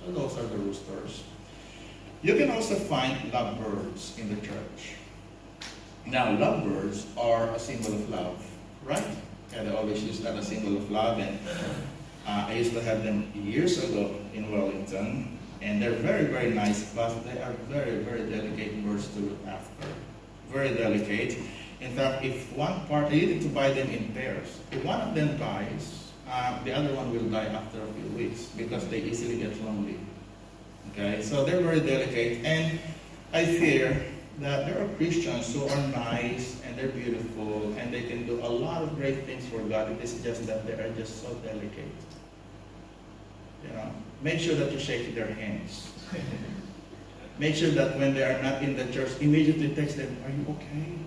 So 0.00 0.12
those 0.12 0.38
are 0.38 0.46
the 0.46 0.56
roosters. 0.56 1.24
You 2.22 2.36
can 2.36 2.50
also 2.50 2.76
find 2.76 3.32
lovebirds 3.32 4.16
in 4.18 4.34
the 4.34 4.40
church. 4.40 4.95
Now, 6.06 6.30
lovebirds 6.38 7.06
are 7.18 7.50
a 7.50 7.58
symbol 7.58 7.94
of 7.94 8.08
love, 8.10 8.46
right? 8.84 9.04
And 9.54 9.66
they 9.66 9.74
always 9.74 10.04
use 10.04 10.20
that 10.20 10.36
as 10.36 10.46
a 10.46 10.54
symbol 10.54 10.76
of 10.76 10.88
love. 10.90 11.18
And 11.18 11.38
uh, 12.26 12.46
I 12.46 12.54
used 12.54 12.72
to 12.74 12.82
have 12.82 13.02
them 13.02 13.30
years 13.34 13.82
ago 13.82 14.14
in 14.32 14.52
Wellington. 14.52 15.36
And 15.62 15.82
they're 15.82 15.98
very, 15.98 16.26
very 16.26 16.50
nice, 16.50 16.94
but 16.94 17.10
they 17.24 17.42
are 17.42 17.52
very, 17.68 17.98
very 18.04 18.30
delicate 18.30 18.84
birds 18.84 19.08
to 19.14 19.20
look 19.20 19.46
after. 19.48 19.88
Very 20.52 20.74
delicate. 20.74 21.38
In 21.80 21.90
fact, 21.96 22.24
if 22.24 22.52
one 22.52 22.86
part, 22.86 23.10
you 23.10 23.26
need 23.26 23.42
to 23.42 23.48
buy 23.48 23.72
them 23.72 23.90
in 23.90 24.12
pairs. 24.12 24.60
If 24.70 24.84
one 24.84 25.00
of 25.00 25.14
them 25.14 25.36
dies, 25.38 26.12
uh, 26.30 26.62
the 26.62 26.72
other 26.72 26.94
one 26.94 27.12
will 27.12 27.28
die 27.30 27.46
after 27.46 27.82
a 27.82 27.86
few 27.86 28.16
weeks 28.16 28.46
because 28.56 28.86
they 28.88 29.00
easily 29.00 29.38
get 29.38 29.60
lonely. 29.64 29.98
Okay, 30.92 31.20
so 31.22 31.44
they're 31.44 31.62
very 31.62 31.80
delicate. 31.80 32.44
And 32.44 32.78
I 33.32 33.44
fear 33.44 34.00
that 34.40 34.66
there 34.66 34.82
are 34.82 34.88
Christians 34.96 35.54
who 35.54 35.66
are 35.66 35.88
nice 35.88 36.60
and 36.66 36.76
they're 36.76 36.88
beautiful 36.88 37.72
and 37.78 37.92
they 37.92 38.02
can 38.02 38.26
do 38.26 38.40
a 38.42 38.48
lot 38.48 38.82
of 38.82 38.96
great 38.96 39.24
things 39.24 39.46
for 39.46 39.60
God. 39.60 39.90
It 39.92 40.00
is 40.02 40.20
just 40.22 40.46
that 40.46 40.66
they 40.66 40.74
are 40.74 40.90
just 40.92 41.22
so 41.22 41.32
delicate. 41.36 41.96
You 43.62 43.72
know, 43.74 43.90
make 44.22 44.38
sure 44.38 44.54
that 44.56 44.72
you 44.72 44.78
shake 44.78 45.14
their 45.14 45.32
hands. 45.32 45.90
make 47.38 47.54
sure 47.54 47.70
that 47.70 47.98
when 47.98 48.14
they 48.14 48.24
are 48.24 48.42
not 48.42 48.62
in 48.62 48.76
the 48.76 48.84
church, 48.92 49.10
immediately 49.20 49.74
text 49.74 49.96
them, 49.96 50.16
"Are 50.24 50.30
you 50.30 50.44
okay?" 50.56 50.98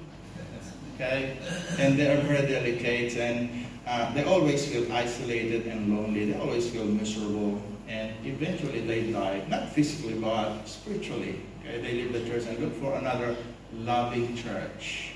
Okay, 0.95 1.37
and 1.79 1.97
they 1.97 2.11
are 2.11 2.19
very 2.21 2.45
delicate 2.45 3.15
and 3.15 3.65
uh, 3.87 4.13
they 4.13 4.23
always 4.23 4.67
feel 4.67 4.91
isolated 4.91 5.65
and 5.67 5.95
lonely. 5.95 6.31
They 6.31 6.37
always 6.37 6.69
feel 6.69 6.83
miserable, 6.83 7.61
and 7.87 8.11
eventually 8.25 8.81
they 8.81 9.11
die, 9.11 9.45
not 9.47 9.69
physically 9.69 10.15
but 10.19 10.65
spiritually. 10.65 11.39
They 11.77 11.93
leave 11.93 12.13
the 12.13 12.27
church 12.27 12.45
and 12.47 12.59
look 12.59 12.73
for 12.75 12.95
another 12.95 13.35
loving 13.73 14.35
church. 14.35 15.13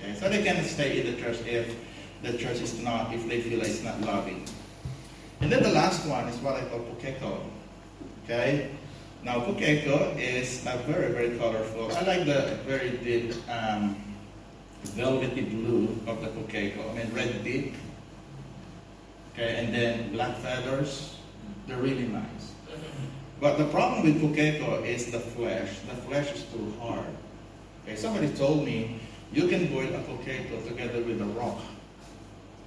Okay, 0.00 0.14
so 0.14 0.28
they 0.28 0.42
can 0.42 0.62
stay 0.64 1.00
in 1.00 1.14
the 1.14 1.22
church 1.22 1.38
if 1.46 1.74
the 2.22 2.36
church 2.36 2.60
is 2.60 2.82
not, 2.82 3.14
if 3.14 3.28
they 3.28 3.40
feel 3.40 3.62
it's 3.62 3.82
not 3.82 4.00
loving. 4.02 4.44
And 5.40 5.52
then 5.52 5.62
the 5.62 5.70
last 5.70 6.06
one 6.06 6.28
is 6.28 6.36
what 6.40 6.56
I 6.56 6.64
call 6.64 6.80
pukeko. 6.80 7.40
Okay? 8.24 8.70
Now 9.22 9.40
pukeko 9.40 10.18
is 10.18 10.66
uh, 10.66 10.76
very, 10.86 11.12
very 11.12 11.38
colorful. 11.38 11.94
I 11.96 12.02
like 12.02 12.26
the 12.26 12.58
very 12.66 12.98
deep 12.98 13.34
um, 13.48 13.96
velvety 14.82 15.42
blue 15.42 15.88
of 16.06 16.20
the 16.20 16.28
pukeko. 16.28 16.90
I 16.90 16.94
mean 16.94 17.14
red 17.14 17.44
deep. 17.44 17.74
Okay, 19.34 19.56
and 19.56 19.74
then 19.74 20.12
black 20.12 20.36
feathers. 20.38 21.16
They're 21.66 21.76
really 21.76 22.08
nice. 22.08 22.55
But 23.40 23.58
the 23.58 23.66
problem 23.66 24.04
with 24.04 24.20
pukeko 24.22 24.84
is 24.86 25.10
the 25.10 25.20
flesh. 25.20 25.80
The 25.80 25.96
flesh 26.08 26.32
is 26.32 26.44
too 26.44 26.72
hard. 26.80 27.04
Okay, 27.84 27.96
somebody 27.96 28.28
told 28.30 28.64
me 28.64 28.98
you 29.32 29.48
can 29.48 29.66
boil 29.66 29.92
a 29.94 29.98
pukeko 29.98 30.66
together 30.66 31.02
with 31.02 31.20
a 31.20 31.26
rock. 31.26 31.60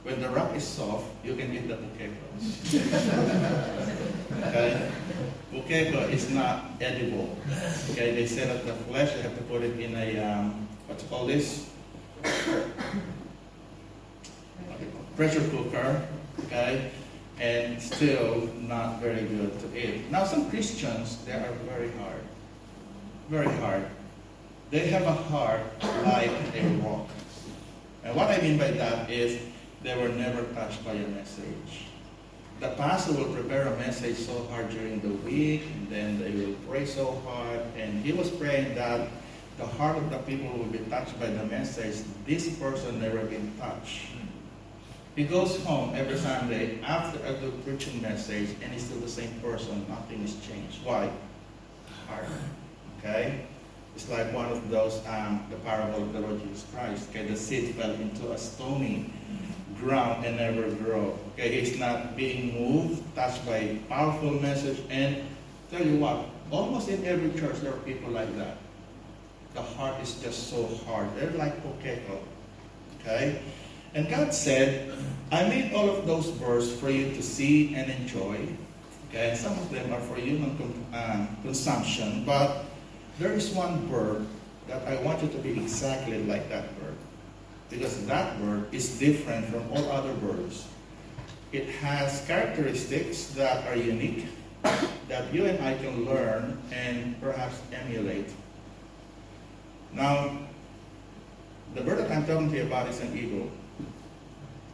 When 0.03 0.21
the 0.21 0.29
rock 0.29 0.55
is 0.55 0.63
soft, 0.63 1.07
you 1.25 1.35
can 1.35 1.51
eat 1.53 1.67
the 1.67 1.75
pukeko. 1.75 2.15
okay? 4.47 4.91
Pukeko 5.51 6.09
is 6.11 6.29
not 6.29 6.65
edible. 6.79 7.35
Okay, 7.91 8.13
they 8.13 8.27
said 8.27 8.49
that 8.49 8.65
the 8.65 8.73
flesh, 8.85 9.15
you 9.15 9.23
have 9.23 9.35
to 9.35 9.43
put 9.43 9.63
it 9.63 9.79
in 9.79 9.95
a, 9.95 10.19
um, 10.19 10.67
what's 10.87 11.03
it 11.03 11.09
called 11.09 11.29
this? 11.29 11.69
Pressure 15.15 15.49
cooker, 15.49 16.07
okay? 16.45 16.91
And 17.39 17.81
still 17.81 18.49
not 18.67 18.99
very 18.99 19.21
good 19.21 19.57
to 19.61 19.77
eat. 19.77 20.11
Now, 20.11 20.25
some 20.25 20.49
Christians, 20.49 21.23
they 21.25 21.31
are 21.31 21.53
very 21.69 21.89
hard. 21.91 22.21
Very 23.29 23.51
hard. 23.57 23.85
They 24.71 24.87
have 24.87 25.03
a 25.03 25.13
heart 25.13 25.61
like 26.05 26.31
a 26.53 26.67
rock. 26.83 27.07
And 28.03 28.15
what 28.15 28.29
I 28.29 28.41
mean 28.41 28.57
by 28.57 28.71
that 28.71 29.09
is 29.09 29.39
they 29.83 29.97
were 29.97 30.09
never 30.09 30.43
touched 30.53 30.83
by 30.83 30.93
a 30.93 31.07
message. 31.07 31.87
The 32.59 32.69
pastor 32.71 33.13
will 33.13 33.33
prepare 33.33 33.67
a 33.67 33.77
message 33.77 34.17
so 34.17 34.43
hard 34.51 34.69
during 34.69 34.99
the 34.99 35.13
week, 35.23 35.63
and 35.75 35.89
then 35.89 36.19
they 36.19 36.31
will 36.31 36.55
pray 36.67 36.85
so 36.85 37.21
hard. 37.25 37.61
And 37.77 38.03
he 38.03 38.11
was 38.11 38.29
praying 38.29 38.75
that 38.75 39.07
the 39.57 39.65
heart 39.65 39.97
of 39.97 40.09
the 40.09 40.17
people 40.19 40.51
will 40.57 40.65
be 40.65 40.79
touched 40.89 41.17
by 41.19 41.27
the 41.27 41.45
message. 41.45 42.03
This 42.25 42.57
person 42.59 42.99
never 42.99 43.23
been 43.23 43.53
touched. 43.57 44.07
He 45.15 45.25
goes 45.25 45.61
home 45.65 45.93
every 45.95 46.17
Sunday 46.17 46.79
after 46.81 47.19
a 47.25 47.33
good 47.33 47.65
preaching 47.65 48.01
message, 48.01 48.49
and 48.61 48.71
he's 48.71 48.83
still 48.83 48.99
the 48.99 49.09
same 49.09 49.31
person. 49.41 49.85
Nothing 49.89 50.21
has 50.21 50.35
changed. 50.45 50.83
Why? 50.83 51.09
Heart. 52.07 52.25
Okay? 52.99 53.45
It's 53.95 54.09
like 54.09 54.33
one 54.33 54.45
of 54.45 54.69
those, 54.69 55.05
um, 55.07 55.45
the 55.49 55.57
parable 55.57 56.03
of 56.03 56.13
the 56.13 56.21
Lord 56.21 56.41
Jesus 56.41 56.65
Christ. 56.73 57.09
Okay, 57.09 57.27
the 57.27 57.35
seed 57.35 57.75
fell 57.75 57.91
into 57.91 58.31
a 58.31 58.37
stony 58.37 59.11
ground 59.77 60.25
and 60.25 60.37
never 60.37 60.69
grow. 60.75 61.17
Okay, 61.33 61.59
he's 61.59 61.77
not 61.77 62.15
being 62.15 62.53
moved, 62.53 63.03
touched 63.15 63.45
by 63.45 63.57
a 63.57 63.75
powerful 63.89 64.31
message. 64.31 64.79
And 64.89 65.23
tell 65.71 65.85
you 65.85 65.97
what, 65.97 66.25
almost 66.51 66.87
in 66.87 67.03
every 67.05 67.37
church 67.39 67.59
there 67.59 67.73
are 67.73 67.79
people 67.79 68.11
like 68.11 68.33
that. 68.37 68.57
The 69.53 69.61
heart 69.61 70.01
is 70.01 70.15
just 70.21 70.49
so 70.49 70.65
hard. 70.85 71.13
They're 71.15 71.31
like 71.31 71.61
pukeko. 71.63 72.19
Okay? 73.01 73.41
And 73.93 74.09
God 74.09 74.33
said, 74.33 74.91
I 75.31 75.47
made 75.47 75.73
all 75.73 75.89
of 75.89 76.05
those 76.05 76.29
birds 76.31 76.71
for 76.71 76.89
you 76.89 77.09
to 77.13 77.21
see 77.23 77.75
and 77.75 77.89
enjoy. 77.89 78.47
Okay, 79.09 79.35
some 79.35 79.53
of 79.53 79.71
them 79.71 79.91
are 79.91 79.99
for 80.01 80.15
human 80.15 80.55
uh, 80.93 81.25
consumption, 81.41 82.23
but 82.25 82.65
there 83.17 83.33
is 83.33 83.49
one 83.49 83.87
bird 83.87 84.27
that 84.67 84.87
I 84.87 85.01
want 85.01 85.23
you 85.23 85.29
to 85.29 85.37
be 85.39 85.51
exactly 85.51 86.23
like 86.23 86.47
that 86.49 86.79
bird. 86.79 86.95
Because 87.69 88.05
that 88.05 88.39
bird 88.39 88.73
is 88.73 88.99
different 88.99 89.45
from 89.47 89.63
all 89.71 89.91
other 89.91 90.13
birds. 90.13 90.67
It 91.51 91.67
has 91.81 92.25
characteristics 92.27 93.27
that 93.33 93.65
are 93.67 93.75
unique, 93.75 94.25
that 95.07 95.33
you 95.33 95.45
and 95.45 95.63
I 95.63 95.73
can 95.75 96.05
learn 96.05 96.61
and 96.71 97.19
perhaps 97.19 97.59
emulate. 97.73 98.29
Now, 99.93 100.37
the 101.75 101.81
bird 101.81 101.99
I'm 102.11 102.25
talking 102.25 102.49
to 102.51 102.57
you 102.57 102.63
about 102.63 102.87
is 102.87 102.99
an 103.01 103.17
eagle. 103.17 103.49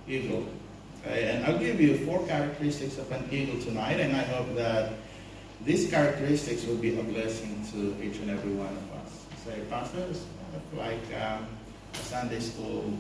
Eagle. 0.07 0.47
And 1.05 1.45
I'll 1.45 1.57
give 1.57 1.79
you 1.79 1.97
four 2.05 2.25
characteristics 2.25 2.97
of 2.97 3.11
an 3.11 3.27
eagle 3.31 3.61
tonight, 3.61 3.99
and 3.99 4.15
I 4.15 4.23
hope 4.23 4.55
that 4.55 4.93
these 5.63 5.89
characteristics 5.89 6.65
will 6.65 6.77
be 6.77 6.97
a 6.97 7.03
blessing 7.03 7.63
to 7.71 7.95
each 8.03 8.17
and 8.17 8.29
every 8.29 8.53
one 8.53 8.69
of 8.69 9.05
us. 9.05 9.25
Say, 9.45 9.61
Pastor, 9.69 9.99
it's 10.09 10.25
like 10.75 11.03
um, 11.21 11.45
a 11.93 11.97
Sunday 11.97 12.39
school 12.39 12.93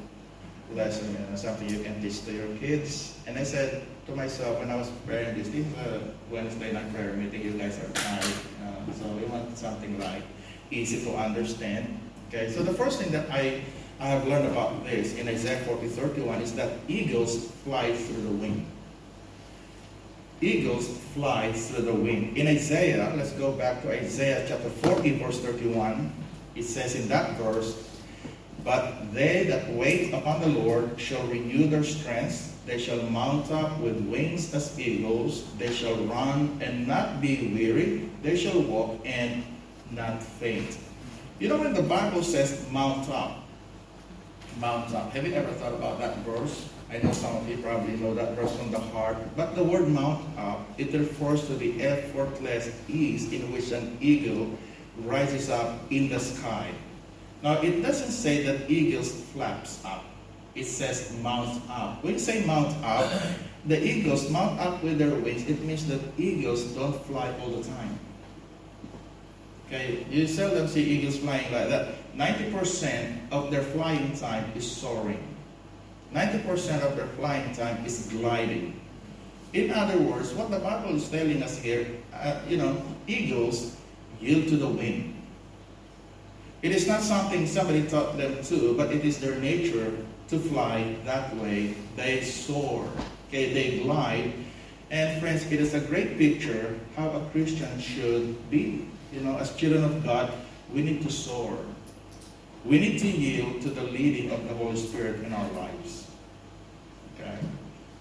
lesson, 0.73 1.11
you 1.11 1.19
know, 1.19 1.35
something 1.35 1.69
you 1.69 1.83
can 1.83 2.01
teach 2.01 2.23
to 2.25 2.33
your 2.33 2.55
kids. 2.57 3.17
And 3.27 3.37
I 3.37 3.43
said 3.43 3.83
to 4.07 4.15
myself 4.15 4.59
when 4.59 4.69
I 4.69 4.75
was 4.75 4.89
preparing 4.89 5.37
this, 5.37 5.49
this 5.49 5.65
is 5.65 5.73
a 5.77 6.01
Wednesday 6.29 6.71
night 6.71 6.93
prayer 6.93 7.13
meeting, 7.13 7.41
you 7.41 7.51
guys 7.51 7.77
are 7.79 7.91
tired, 7.93 8.33
uh, 8.63 8.93
so 8.93 9.05
we 9.13 9.25
want 9.25 9.57
something 9.57 9.99
like 9.99 10.23
easy 10.71 11.03
to 11.05 11.15
understand. 11.15 11.99
Okay, 12.29 12.51
so 12.51 12.63
the 12.63 12.73
first 12.73 12.99
thing 12.99 13.11
that 13.11 13.29
I, 13.31 13.61
I 13.99 14.07
have 14.07 14.27
learned 14.27 14.47
about 14.47 14.83
this 14.83 15.15
in 15.15 15.27
Isaiah 15.27 15.59
40, 15.65 15.87
31 15.87 16.41
is 16.41 16.53
that 16.55 16.79
eagles 16.87 17.51
fly 17.63 17.95
through 17.95 18.23
the 18.23 18.29
wind 18.29 18.65
eagles 20.41 20.87
fly 21.13 21.51
through 21.51 21.85
the 21.85 21.93
wind. 21.93 22.37
In 22.37 22.47
Isaiah, 22.47 23.13
let's 23.15 23.31
go 23.33 23.51
back 23.51 23.81
to 23.83 23.91
Isaiah 23.91 24.45
chapter 24.47 24.69
40, 24.69 25.17
verse 25.19 25.39
31. 25.39 26.11
It 26.55 26.63
says 26.63 26.95
in 26.95 27.07
that 27.09 27.37
verse, 27.37 27.89
But 28.63 29.13
they 29.13 29.45
that 29.45 29.71
wait 29.73 30.13
upon 30.13 30.41
the 30.41 30.47
Lord 30.47 30.99
shall 30.99 31.25
renew 31.27 31.67
their 31.67 31.83
strength. 31.83 32.51
They 32.65 32.79
shall 32.79 33.01
mount 33.03 33.51
up 33.51 33.79
with 33.79 33.99
wings 34.07 34.53
as 34.53 34.77
eagles. 34.79 35.45
They 35.57 35.71
shall 35.71 35.95
run 36.05 36.57
and 36.61 36.87
not 36.87 37.21
be 37.21 37.53
weary. 37.53 38.09
They 38.23 38.35
shall 38.35 38.61
walk 38.61 38.99
and 39.05 39.43
not 39.91 40.21
faint. 40.23 40.77
You 41.39 41.49
know 41.49 41.57
when 41.57 41.73
the 41.73 41.83
Bible 41.83 42.23
says 42.23 42.65
mount 42.71 43.09
up, 43.09 43.44
mount 44.59 44.93
up. 44.93 45.11
Have 45.13 45.25
you 45.25 45.33
ever 45.33 45.51
thought 45.53 45.73
about 45.73 45.99
that 45.99 46.17
verse? 46.19 46.69
I 46.89 46.99
know 46.99 47.11
some 47.11 47.35
of 47.35 47.49
you 47.49 47.57
probably 47.57 47.97
know 47.97 48.13
that 48.13 48.35
verse 48.35 48.55
from 48.55 48.71
the 48.71 48.79
heart, 48.79 49.17
but 49.35 49.55
the 49.55 49.63
word 49.63 49.87
mount 49.89 50.23
up, 50.37 50.61
it 50.77 50.93
refers 50.93 51.45
to 51.47 51.55
the 51.55 51.81
effortless 51.81 52.69
ease 52.87 53.31
in 53.33 53.51
which 53.51 53.71
an 53.71 53.97
eagle 53.99 54.49
rises 54.99 55.49
up 55.49 55.79
in 55.89 56.09
the 56.09 56.19
sky. 56.19 56.69
Now, 57.41 57.61
it 57.61 57.81
doesn't 57.81 58.11
say 58.11 58.43
that 58.43 58.69
eagles 58.69 59.11
flaps 59.11 59.83
up. 59.83 60.05
It 60.55 60.65
says 60.65 61.11
mount 61.21 61.61
up. 61.69 62.03
When 62.03 62.13
you 62.13 62.19
say 62.19 62.45
mount 62.45 62.73
up, 62.83 63.11
the 63.65 63.83
eagles 63.83 64.29
mount 64.29 64.59
up 64.59 64.81
with 64.83 64.97
their 64.97 65.13
wings. 65.13 65.47
It 65.49 65.61
means 65.63 65.85
that 65.87 65.99
eagles 66.17 66.63
don't 66.73 66.95
fly 67.05 67.33
all 67.41 67.49
the 67.49 67.63
time. 67.63 67.99
Okay, 69.67 70.05
you 70.09 70.27
seldom 70.27 70.67
see 70.67 70.83
eagles 70.83 71.17
flying 71.17 71.51
like 71.51 71.69
that. 71.69 71.95
90% 72.17 73.31
of 73.31 73.51
their 73.51 73.61
flying 73.61 74.15
time 74.15 74.51
is 74.55 74.69
soaring. 74.69 75.21
90% 76.13 76.81
of 76.81 76.95
their 76.95 77.07
flying 77.19 77.53
time 77.53 77.85
is 77.85 78.07
gliding. 78.07 78.79
In 79.53 79.71
other 79.71 79.97
words, 79.99 80.33
what 80.33 80.49
the 80.49 80.59
Bible 80.59 80.95
is 80.95 81.09
telling 81.09 81.43
us 81.43 81.57
here, 81.57 81.87
uh, 82.13 82.39
you 82.47 82.57
know, 82.57 82.81
eagles 83.07 83.75
yield 84.21 84.47
to 84.47 84.57
the 84.57 84.67
wind. 84.67 85.13
It 86.61 86.71
is 86.71 86.87
not 86.87 87.01
something 87.01 87.45
somebody 87.45 87.85
taught 87.87 88.17
them 88.17 88.43
to, 88.45 88.75
but 88.75 88.91
it 88.91 89.05
is 89.05 89.19
their 89.19 89.35
nature 89.39 89.91
to 90.29 90.39
fly 90.39 90.95
that 91.05 91.35
way. 91.37 91.75
They 91.95 92.21
soar, 92.21 92.89
okay, 93.27 93.53
they 93.53 93.79
glide. 93.83 94.33
And 94.89 95.21
friends, 95.21 95.45
it 95.51 95.59
is 95.59 95.73
a 95.73 95.79
great 95.79 96.17
picture 96.17 96.79
how 96.95 97.09
a 97.11 97.19
Christian 97.31 97.79
should 97.79 98.49
be. 98.49 98.87
You 99.13 99.21
know, 99.21 99.37
as 99.37 99.55
children 99.55 99.83
of 99.83 100.03
God, 100.03 100.33
we 100.73 100.81
need 100.81 101.01
to 101.03 101.11
soar. 101.11 101.57
We 102.65 102.79
need 102.79 102.99
to 102.99 103.07
yield 103.07 103.61
to 103.61 103.69
the 103.69 103.83
leading 103.83 104.31
of 104.31 104.47
the 104.47 104.55
Holy 104.55 104.75
Spirit 104.75 105.23
in 105.23 105.31
our 105.31 105.51
lives. 105.51 106.07
Okay? 107.19 107.37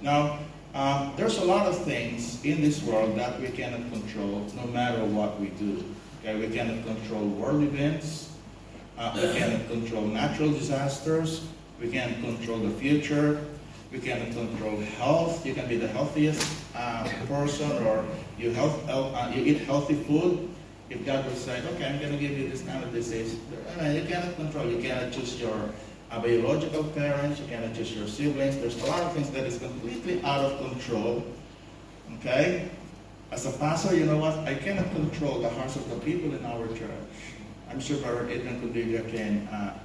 Now, 0.01 0.39
um, 0.75 1.13
there's 1.17 1.39
a 1.39 1.45
lot 1.45 1.67
of 1.67 1.85
things 1.85 2.43
in 2.45 2.63
this 2.63 2.83
world 2.83 3.17
that 3.17 3.41
we 3.41 3.49
cannot 3.49 3.91
control 3.93 4.47
no 4.57 4.67
matter 4.69 5.05
what 5.05 5.39
we 5.39 5.49
do. 5.49 5.85
Okay? 6.21 6.39
We 6.39 6.49
cannot 6.49 6.85
control 6.87 7.27
world 7.27 7.63
events. 7.63 8.33
Uh, 8.97 9.13
we 9.15 9.39
cannot 9.39 9.69
control 9.69 10.03
natural 10.03 10.51
disasters. 10.51 11.47
We 11.79 11.91
cannot 11.91 12.21
control 12.23 12.59
the 12.59 12.71
future. 12.71 13.45
We 13.93 13.99
cannot 13.99 14.33
control 14.33 14.81
health. 14.99 15.45
You 15.45 15.53
can 15.53 15.69
be 15.69 15.77
the 15.77 15.89
healthiest 15.89 16.43
uh, 16.75 17.07
person 17.29 17.71
or 17.87 18.05
you, 18.39 18.51
health, 18.53 18.89
uh, 18.89 19.31
you 19.35 19.45
eat 19.45 19.61
healthy 19.63 19.95
food. 19.95 20.49
If 20.91 21.05
God 21.07 21.25
would 21.25 21.37
say, 21.37 21.63
okay, 21.75 21.87
I'm 21.87 21.99
going 21.99 22.13
to 22.13 22.19
give 22.19 22.37
you 22.39 22.49
this 22.49 22.63
kind 22.63 22.85
of 22.85 22.93
disease, 22.93 23.35
you 23.35 24.05
cannot 24.07 24.37
control. 24.37 24.67
You 24.67 24.83
cannot 24.83 25.13
choose 25.13 25.41
your 25.41 25.71
biological 26.11 26.85
parents, 26.85 27.41
you 27.41 27.47
cannot 27.47 27.75
choose 27.75 27.97
your 27.97 28.07
siblings. 28.07 28.59
There's 28.59 28.81
a 28.83 28.87
lot 28.87 29.03
of 29.03 29.13
things 29.13 29.31
that 29.31 29.45
is 29.45 29.59
completely 29.59 30.23
out 30.23 30.45
of 30.45 30.59
control. 30.59 31.25
Okay? 32.19 32.69
As 33.31 33.47
a 33.47 33.59
pastor, 33.59 33.97
you 33.97 34.05
know 34.05 34.19
what? 34.19 34.39
I 34.47 34.55
cannot 34.55 34.91
control 34.93 35.41
the 35.41 35.49
hearts 35.49 35.77
of 35.77 35.89
the 35.91 35.97
people 35.97 36.35
in 36.35 36.45
our 36.45 36.69
church. 36.69 36.91
I'm 37.71 37.81
sure 37.81 37.97
Brother 37.99 38.29
Edmund 38.31 38.63
Condiga 38.63 39.11
can, 39.11 39.49
uh, 39.49 39.77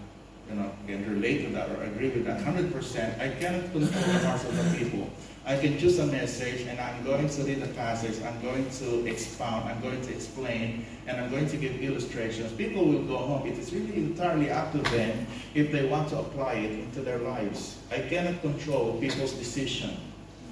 you 0.50 0.56
know, 0.56 0.72
can 0.86 1.10
relate 1.10 1.46
to 1.46 1.52
that 1.54 1.70
or 1.72 1.82
agree 1.84 2.10
with 2.10 2.26
that 2.26 2.42
100%. 2.42 3.20
I 3.20 3.30
cannot 3.40 3.72
control 3.72 3.90
the 3.90 4.28
hearts 4.28 4.44
of 4.44 4.56
the 4.56 4.78
people. 4.78 5.10
I 5.50 5.58
can 5.58 5.80
choose 5.80 5.98
a 5.98 6.06
message 6.06 6.68
and 6.68 6.80
I'm 6.80 7.04
going 7.04 7.28
to 7.28 7.42
read 7.42 7.60
the 7.60 7.74
passage, 7.74 8.22
I'm 8.24 8.40
going 8.40 8.70
to 8.70 9.08
expound, 9.08 9.68
I'm 9.68 9.82
going 9.82 10.00
to 10.00 10.14
explain, 10.14 10.86
and 11.08 11.20
I'm 11.20 11.32
going 11.32 11.50
to 11.50 11.58
give 11.58 11.82
illustrations. 11.82 12.52
People 12.52 12.86
will 12.86 13.02
go 13.02 13.18
home. 13.18 13.48
It 13.48 13.58
is 13.58 13.74
really 13.74 13.96
entirely 13.96 14.52
up 14.52 14.72
to 14.74 14.78
them 14.78 15.26
if 15.56 15.72
they 15.72 15.88
want 15.88 16.10
to 16.10 16.20
apply 16.20 16.54
it 16.54 16.74
into 16.74 17.02
their 17.02 17.18
lives. 17.18 17.80
I 17.90 17.98
cannot 17.98 18.44
control 18.44 19.00
people's 19.00 19.34
decision. 19.34 19.98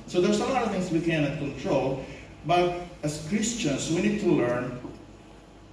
So 0.08 0.20
there's 0.20 0.40
a 0.40 0.48
lot 0.48 0.64
of 0.64 0.72
things 0.72 0.90
we 0.90 1.02
cannot 1.02 1.38
control, 1.38 2.04
but 2.48 2.82
as 3.04 3.24
Christians, 3.30 3.92
we 3.92 4.02
need 4.02 4.22
to 4.22 4.32
learn 4.32 4.82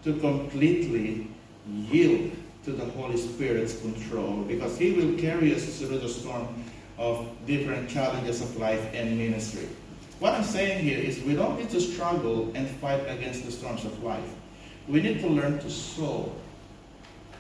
to 0.05 0.21
completely 0.21 1.29
yield 1.67 2.31
to 2.67 2.73
the 2.73 2.85
Holy 2.85 3.17
Spirit's 3.17 3.81
control 3.81 4.43
because 4.43 4.77
He 4.77 4.93
will 4.93 5.19
carry 5.19 5.55
us 5.55 5.79
through 5.79 5.99
the 5.99 6.11
storm 6.11 6.47
of 6.99 7.27
different 7.47 7.89
challenges 7.89 8.41
of 8.41 8.57
life 8.57 8.83
and 8.95 9.19
ministry. 9.19 9.69
What 10.21 10.35
I'm 10.35 10.45
saying 10.45 10.85
here 10.85 10.99
is 10.99 11.21
we 11.23 11.35
don't 11.35 11.59
need 11.59 11.71
to 11.71 11.81
struggle 11.81 12.53
and 12.55 12.69
fight 12.69 13.01
against 13.09 13.45
the 13.45 13.51
storms 13.51 13.85
of 13.85 14.03
life. 14.03 14.35
We 14.89 15.03
need 15.03 15.21
to 15.21 15.29
learn 15.29 15.59
to 15.59 15.71
sow. 15.71 16.33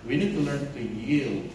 We 0.06 0.16
need 0.16 0.34
to 0.34 0.40
learn 0.40 0.72
to 0.72 0.82
yield. 0.82 1.50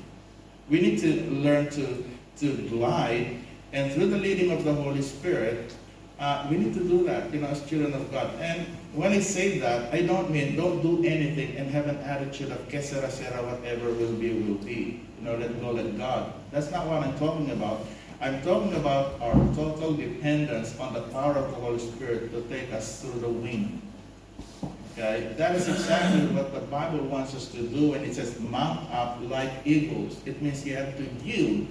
We 0.70 0.82
need 0.82 1.00
to 1.00 1.30
learn 1.30 1.70
to, 1.72 2.04
to 2.38 2.54
glide. 2.70 3.38
And 3.74 3.92
through 3.92 4.08
the 4.08 4.18
leading 4.18 4.52
of 4.52 4.64
the 4.64 4.74
Holy 4.74 5.02
Spirit, 5.02 5.74
uh, 6.20 6.48
we 6.50 6.58
need 6.58 6.74
to 6.74 6.82
do 6.82 7.06
that, 7.06 7.34
you 7.34 7.40
know, 7.42 7.48
as 7.48 7.66
children 7.66 7.94
of 7.94 8.12
God. 8.12 8.34
And 8.40 8.66
when 8.94 9.12
I 9.12 9.20
say 9.20 9.60
that, 9.60 9.94
I 9.94 10.02
don't 10.02 10.30
mean 10.30 10.56
don't 10.56 10.82
do 10.82 11.04
anything 11.06 11.56
and 11.58 11.70
have 11.72 11.88
an 11.88 11.98
attitude 11.98 12.52
of 12.52 12.68
que 12.70 12.82
sera 12.82 13.10
sera, 13.10 13.42
whatever 13.44 13.92
will 13.92 14.14
be, 14.14 14.34
will 14.34 14.56
be. 14.56 15.02
You 15.20 15.26
know, 15.26 15.36
let 15.36 15.62
go, 15.62 15.92
God. 15.98 16.34
That's 16.52 16.72
not 16.72 16.88
what 16.88 17.04
I'm 17.04 17.18
talking 17.20 17.52
about. 17.52 17.86
I'm 18.22 18.42
talking 18.42 18.74
about 18.76 19.20
our 19.22 19.34
total 19.56 19.94
dependence 19.94 20.78
on 20.80 20.94
the 20.94 21.02
power 21.04 21.34
of 21.34 21.52
the 21.52 21.56
Holy 21.56 21.80
Spirit 21.80 22.32
to 22.32 22.42
take 22.44 22.72
us 22.74 23.02
through 23.02 23.20
the 23.20 23.30
wind. 23.30 23.82
Okay? 24.94 25.34
That 25.38 25.56
is 25.56 25.68
exactly 25.68 26.28
what 26.36 26.54
the 26.54 26.60
Bible 26.62 27.00
wants 27.06 27.36
us 27.36 27.48
to 27.50 27.62
do 27.62 27.92
when 27.92 28.04
it 28.04 28.16
says 28.16 28.40
mount 28.40 28.92
up 28.94 29.20
like 29.30 29.52
eagles. 29.66 30.22
It 30.26 30.42
means 30.42 30.66
you 30.66 30.76
have 30.76 30.98
to 30.98 31.04
yield 31.26 31.68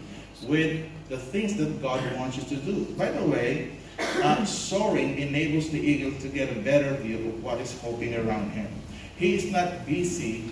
with 0.47 0.87
the 1.09 1.19
things 1.19 1.57
that 1.57 1.83
God 1.83 2.01
wants 2.17 2.37
you 2.37 2.45
to 2.45 2.57
do. 2.57 2.85
By 2.97 3.11
the 3.11 3.27
way, 3.27 3.73
uh, 3.99 4.45
soaring 4.45 5.19
enables 5.19 5.71
the 5.71 5.81
eagle 5.81 6.19
to 6.21 6.29
get 6.29 6.55
a 6.55 6.61
better 6.61 6.95
view 6.97 7.29
of 7.29 7.43
what 7.43 7.61
is 7.61 7.79
hoping 7.81 8.15
around 8.15 8.51
him. 8.51 8.69
He 9.17 9.35
is 9.35 9.51
not 9.51 9.85
busy 9.87 10.51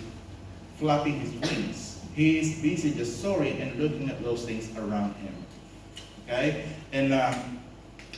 flapping 0.77 1.19
his 1.19 1.31
wings. 1.49 1.86
He 2.17 2.39
is 2.39 2.59
busy 2.63 2.95
just 2.95 3.21
soaring 3.21 3.61
and 3.61 3.79
looking 3.79 4.09
at 4.09 4.23
those 4.23 4.43
things 4.43 4.75
around 4.75 5.13
him. 5.17 5.35
Okay? 6.25 6.65
And 6.91 7.13
uh, 7.13 7.31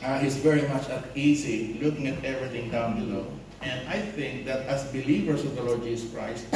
uh, 0.02 0.18
he's 0.18 0.36
very 0.36 0.66
much 0.68 0.88
at 0.88 1.04
easy 1.14 1.78
looking 1.82 2.06
at 2.08 2.24
everything 2.24 2.70
down 2.70 2.98
below. 2.98 3.26
And 3.60 3.86
I 3.86 4.00
think 4.00 4.46
that 4.46 4.64
as 4.64 4.90
believers 4.90 5.44
of 5.44 5.54
the 5.54 5.62
Lord 5.62 5.82
Jesus 5.82 6.10
Christ, 6.14 6.46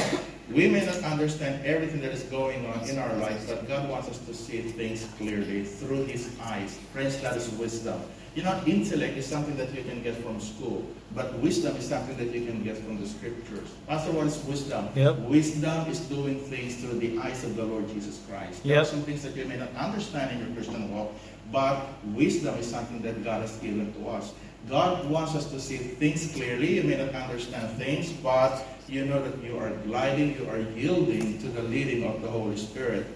we 0.51 0.69
may 0.69 0.87
not 0.87 0.97
understand 1.05 1.67
everything 1.67 2.01
that 2.01 2.13
is 2.13 2.23
going 2.23 2.65
on 2.65 2.89
in 2.89 2.99
our 2.99 3.13
lives, 3.17 3.45
but 3.45 3.69
God 3.69 3.91
wants 3.91 4.09
us 4.09 4.19
to 4.21 4.33
see 4.33 4.63
things 4.63 5.07
clearly 5.19 5.65
through 5.65 6.07
His 6.07 6.35
eyes. 6.41 6.79
Friends, 6.95 7.21
that 7.21 7.37
is 7.37 7.51
wisdom. 7.51 8.01
You 8.35 8.43
know, 8.43 8.61
intellect 8.67 9.17
is 9.17 9.27
something 9.27 9.57
that 9.57 9.73
you 9.73 9.85
can 9.85 10.03
get 10.03 10.17
from 10.17 10.41
school, 10.41 10.85
but 11.15 11.33
wisdom 11.39 11.77
is 11.77 11.89
something 11.89 12.17
that 12.17 12.35
you 12.35 12.45
can 12.45 12.65
get 12.65 12.77
from 12.77 13.01
the 13.01 13.07
scriptures. 13.07 13.69
Pastor, 13.87 14.11
what 14.11 14.27
is 14.27 14.43
wisdom? 14.43 14.89
Yep. 14.97 15.19
Wisdom 15.19 15.87
is 15.87 16.01
doing 16.01 16.41
things 16.41 16.75
through 16.77 16.99
the 16.99 17.17
eyes 17.21 17.45
of 17.45 17.55
the 17.55 17.63
Lord 17.65 17.89
Jesus 17.89 18.21
Christ. 18.29 18.65
There 18.65 18.81
are 18.81 18.85
some 18.85 19.03
things 19.03 19.23
that 19.23 19.37
you 19.37 19.45
may 19.45 19.57
not 19.57 19.73
understand 19.77 20.33
in 20.33 20.45
your 20.45 20.55
Christian 20.57 20.93
walk, 20.93 21.13
but 21.53 21.87
wisdom 22.07 22.57
is 22.59 22.69
something 22.69 23.03
that 23.03 23.23
God 23.23 23.43
has 23.43 23.57
given 23.59 23.95
to 23.95 24.09
us. 24.09 24.33
God 24.69 25.09
wants 25.09 25.37
us 25.37 25.49
to 25.53 25.61
see 25.61 25.77
things 25.77 26.33
clearly. 26.33 26.75
You 26.75 26.83
may 26.83 26.97
not 26.97 27.15
understand 27.15 27.79
things, 27.79 28.11
but 28.11 28.65
you 28.89 29.05
know 29.05 29.23
that 29.23 29.41
you 29.45 29.59
are 29.59 29.71
gliding, 29.87 30.37
you 30.37 30.51
are 30.51 30.59
yielding 30.59 31.39
to 31.39 31.49
the 31.49 31.63
leading 31.63 32.03
of 32.03 32.21
the 32.21 32.29
Holy 32.29 32.57
Spirit. 32.57 33.07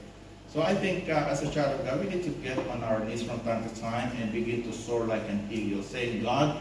So 0.49 0.62
I 0.62 0.75
think 0.75 1.11
uh, 1.11 1.28
as 1.28 1.43
a 1.43 1.50
child 1.50 1.78
of 1.78 1.85
God, 1.85 2.00
we 2.00 2.09
need 2.09 2.25
to 2.25 2.31
get 2.31 2.57
on 2.69 2.83
our 2.83 3.00
knees 3.05 3.23
from 3.23 3.38
time 3.40 3.69
to 3.69 3.81
time 3.81 4.11
and 4.17 4.33
begin 4.33 4.62
to 4.62 4.73
soar 4.73 5.05
like 5.05 5.23
an 5.28 5.47
eagle, 5.50 5.83
saying, 5.83 6.23
God, 6.23 6.57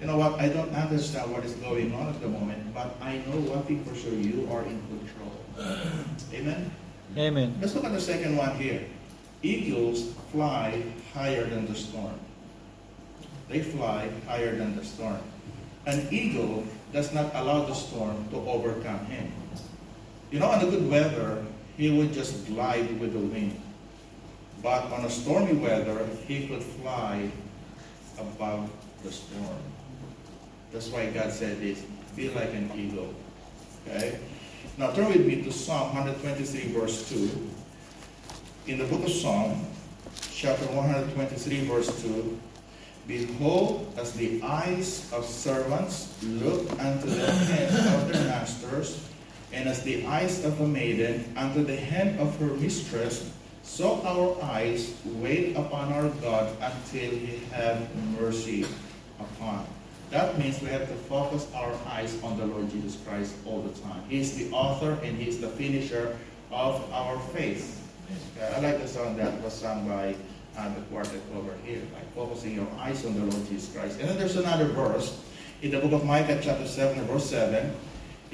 you 0.00 0.06
know 0.06 0.16
what, 0.16 0.38
I 0.38 0.48
don't 0.48 0.70
understand 0.70 1.32
what 1.32 1.44
is 1.44 1.54
going 1.54 1.92
on 1.94 2.08
at 2.08 2.20
the 2.20 2.28
moment, 2.28 2.72
but 2.72 2.94
I 3.00 3.18
know 3.26 3.38
one 3.50 3.62
thing 3.64 3.84
for 3.84 3.94
sure, 3.94 4.12
you 4.12 4.48
are 4.52 4.62
in 4.62 4.80
control. 4.86 5.34
Amen? 6.32 6.70
Amen. 7.16 7.58
Let's 7.60 7.74
look 7.74 7.84
at 7.84 7.92
the 7.92 8.00
second 8.00 8.36
one 8.36 8.54
here. 8.56 8.84
Eagles 9.42 10.12
fly 10.30 10.82
higher 11.12 11.44
than 11.44 11.66
the 11.66 11.74
storm. 11.74 12.18
They 13.48 13.62
fly 13.62 14.10
higher 14.26 14.54
than 14.54 14.76
the 14.76 14.84
storm. 14.84 15.18
An 15.86 16.06
eagle 16.10 16.64
does 16.92 17.12
not 17.12 17.34
allow 17.34 17.64
the 17.66 17.74
storm 17.74 18.28
to 18.30 18.36
overcome 18.48 19.04
him. 19.06 19.32
You 20.30 20.38
know, 20.38 20.52
in 20.52 20.60
the 20.60 20.70
good 20.70 20.90
weather, 20.90 21.44
he 21.76 21.90
would 21.90 22.12
just 22.12 22.46
glide 22.46 23.00
with 23.00 23.12
the 23.12 23.18
wind. 23.18 23.60
But 24.62 24.84
on 24.92 25.04
a 25.04 25.10
stormy 25.10 25.54
weather, 25.54 26.06
he 26.26 26.46
could 26.48 26.62
fly 26.62 27.30
above 28.18 28.70
the 29.02 29.12
storm. 29.12 29.58
That's 30.72 30.88
why 30.88 31.10
God 31.10 31.32
said 31.32 31.60
this, 31.60 31.82
be 32.16 32.30
like 32.30 32.52
an 32.54 32.70
eagle. 32.74 33.14
Okay? 33.86 34.18
Now 34.78 34.92
turn 34.92 35.08
with 35.08 35.26
me 35.26 35.42
to 35.42 35.52
Psalm 35.52 35.94
123, 35.94 36.72
verse 36.72 37.08
2. 37.10 37.50
In 38.66 38.78
the 38.78 38.84
book 38.84 39.04
of 39.04 39.10
Psalm, 39.10 39.66
chapter 40.32 40.66
123, 40.66 41.66
verse 41.66 42.02
2, 42.02 42.38
Behold, 43.06 43.92
as 43.98 44.14
the 44.14 44.40
eyes 44.42 45.12
of 45.12 45.26
servants 45.26 46.16
look 46.22 46.70
unto 46.80 47.06
the 47.06 47.30
hands 47.30 47.94
of 47.94 48.12
their 48.12 48.24
masters, 48.24 49.06
and 49.54 49.68
as 49.68 49.82
the 49.82 50.04
eyes 50.06 50.44
of 50.44 50.60
a 50.60 50.66
maiden 50.66 51.24
unto 51.36 51.62
the 51.62 51.76
hand 51.76 52.18
of 52.18 52.36
her 52.40 52.52
mistress, 52.58 53.30
so 53.62 54.02
our 54.02 54.42
eyes 54.42 54.94
wait 55.04 55.56
upon 55.56 55.92
our 55.92 56.08
God 56.20 56.54
until 56.60 57.10
he 57.10 57.40
have 57.52 57.88
mercy 58.20 58.66
upon. 59.18 59.64
That 60.10 60.38
means 60.38 60.60
we 60.60 60.68
have 60.68 60.88
to 60.88 60.94
focus 60.94 61.46
our 61.54 61.72
eyes 61.86 62.20
on 62.22 62.36
the 62.36 62.46
Lord 62.46 62.70
Jesus 62.70 63.00
Christ 63.06 63.34
all 63.46 63.62
the 63.62 63.80
time. 63.80 64.02
He 64.08 64.20
is 64.20 64.36
the 64.36 64.50
author 64.50 64.98
and 65.02 65.16
He 65.16 65.28
is 65.28 65.40
the 65.40 65.48
finisher 65.48 66.16
of 66.52 66.92
our 66.92 67.18
faith. 67.32 67.80
I 68.40 68.60
like 68.60 68.80
the 68.80 68.88
song 68.88 69.16
that 69.16 69.40
was 69.40 69.54
sung 69.54 69.88
by 69.88 70.14
uh, 70.56 70.74
the 70.74 70.80
quartet 70.82 71.20
over 71.34 71.52
here, 71.64 71.80
like 71.94 72.14
focusing 72.14 72.54
your 72.54 72.68
eyes 72.78 73.04
on 73.06 73.14
the 73.14 73.20
Lord 73.20 73.48
Jesus 73.48 73.74
Christ. 73.74 73.98
And 73.98 74.08
then 74.08 74.18
there's 74.18 74.36
another 74.36 74.66
verse 74.66 75.24
in 75.62 75.70
the 75.70 75.78
book 75.78 75.92
of 75.92 76.04
Micah, 76.04 76.38
chapter 76.42 76.66
7, 76.66 77.02
verse 77.06 77.30
7. 77.30 77.74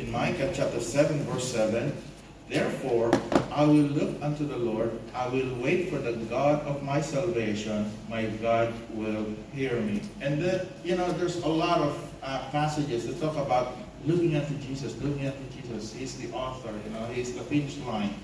In 0.00 0.10
Micah, 0.10 0.50
chapter 0.54 0.80
7, 0.80 1.24
verse 1.24 1.52
7, 1.52 1.94
Therefore, 2.48 3.12
I 3.52 3.64
will 3.64 3.84
look 3.92 4.16
unto 4.22 4.46
the 4.46 4.56
Lord, 4.56 4.98
I 5.14 5.28
will 5.28 5.54
wait 5.56 5.90
for 5.90 5.98
the 5.98 6.14
God 6.24 6.62
of 6.62 6.82
my 6.82 7.02
salvation, 7.02 7.92
my 8.08 8.24
God 8.40 8.72
will 8.94 9.26
hear 9.52 9.78
me. 9.82 10.00
And 10.22 10.40
then, 10.40 10.66
you 10.84 10.96
know, 10.96 11.12
there's 11.12 11.36
a 11.42 11.48
lot 11.48 11.82
of 11.82 12.14
uh, 12.22 12.48
passages 12.50 13.06
that 13.08 13.20
talk 13.20 13.36
about 13.36 13.76
looking 14.06 14.36
unto 14.36 14.56
Jesus, 14.66 14.96
looking 15.02 15.26
unto 15.26 15.44
Jesus. 15.54 15.92
He's 15.92 16.16
the 16.16 16.34
author, 16.34 16.72
you 16.72 16.90
know, 16.94 17.04
he's 17.12 17.34
the 17.34 17.42
finish 17.42 17.76
line. 17.84 18.14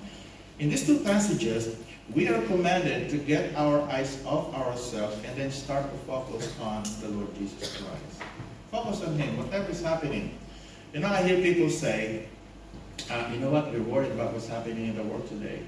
In 0.59 0.71
these 0.71 0.87
two 0.87 1.01
passages, 1.01 1.77
we 2.15 2.27
are 2.29 2.41
commanded 2.47 3.11
to 3.11 3.19
get 3.19 3.55
our 3.55 3.83
eyes 3.91 4.25
off 4.25 4.55
ourselves 4.55 5.15
and 5.27 5.37
then 5.37 5.51
start 5.51 5.85
to 5.93 5.99
focus 6.07 6.59
on 6.59 6.85
the 7.03 7.09
Lord 7.09 7.35
Jesus 7.37 7.77
Christ. 7.77 8.23
Focus 8.71 9.03
on 9.03 9.19
Him, 9.19 9.37
whatever 9.37 9.71
is 9.71 9.83
happening. 9.83 10.39
You 10.93 11.01
know, 11.01 11.09
I 11.09 11.23
hear 11.23 11.41
people 11.43 11.69
say, 11.71 12.27
uh, 13.11 13.29
you 13.33 13.39
know 13.39 13.51
what, 13.51 13.71
we're 13.73 13.83
worried 13.83 14.13
about 14.13 14.33
what's 14.33 14.49
happening 14.49 14.87
in 14.87 14.97
the 14.97 15.03
world 15.03 15.29
today. 15.29 15.61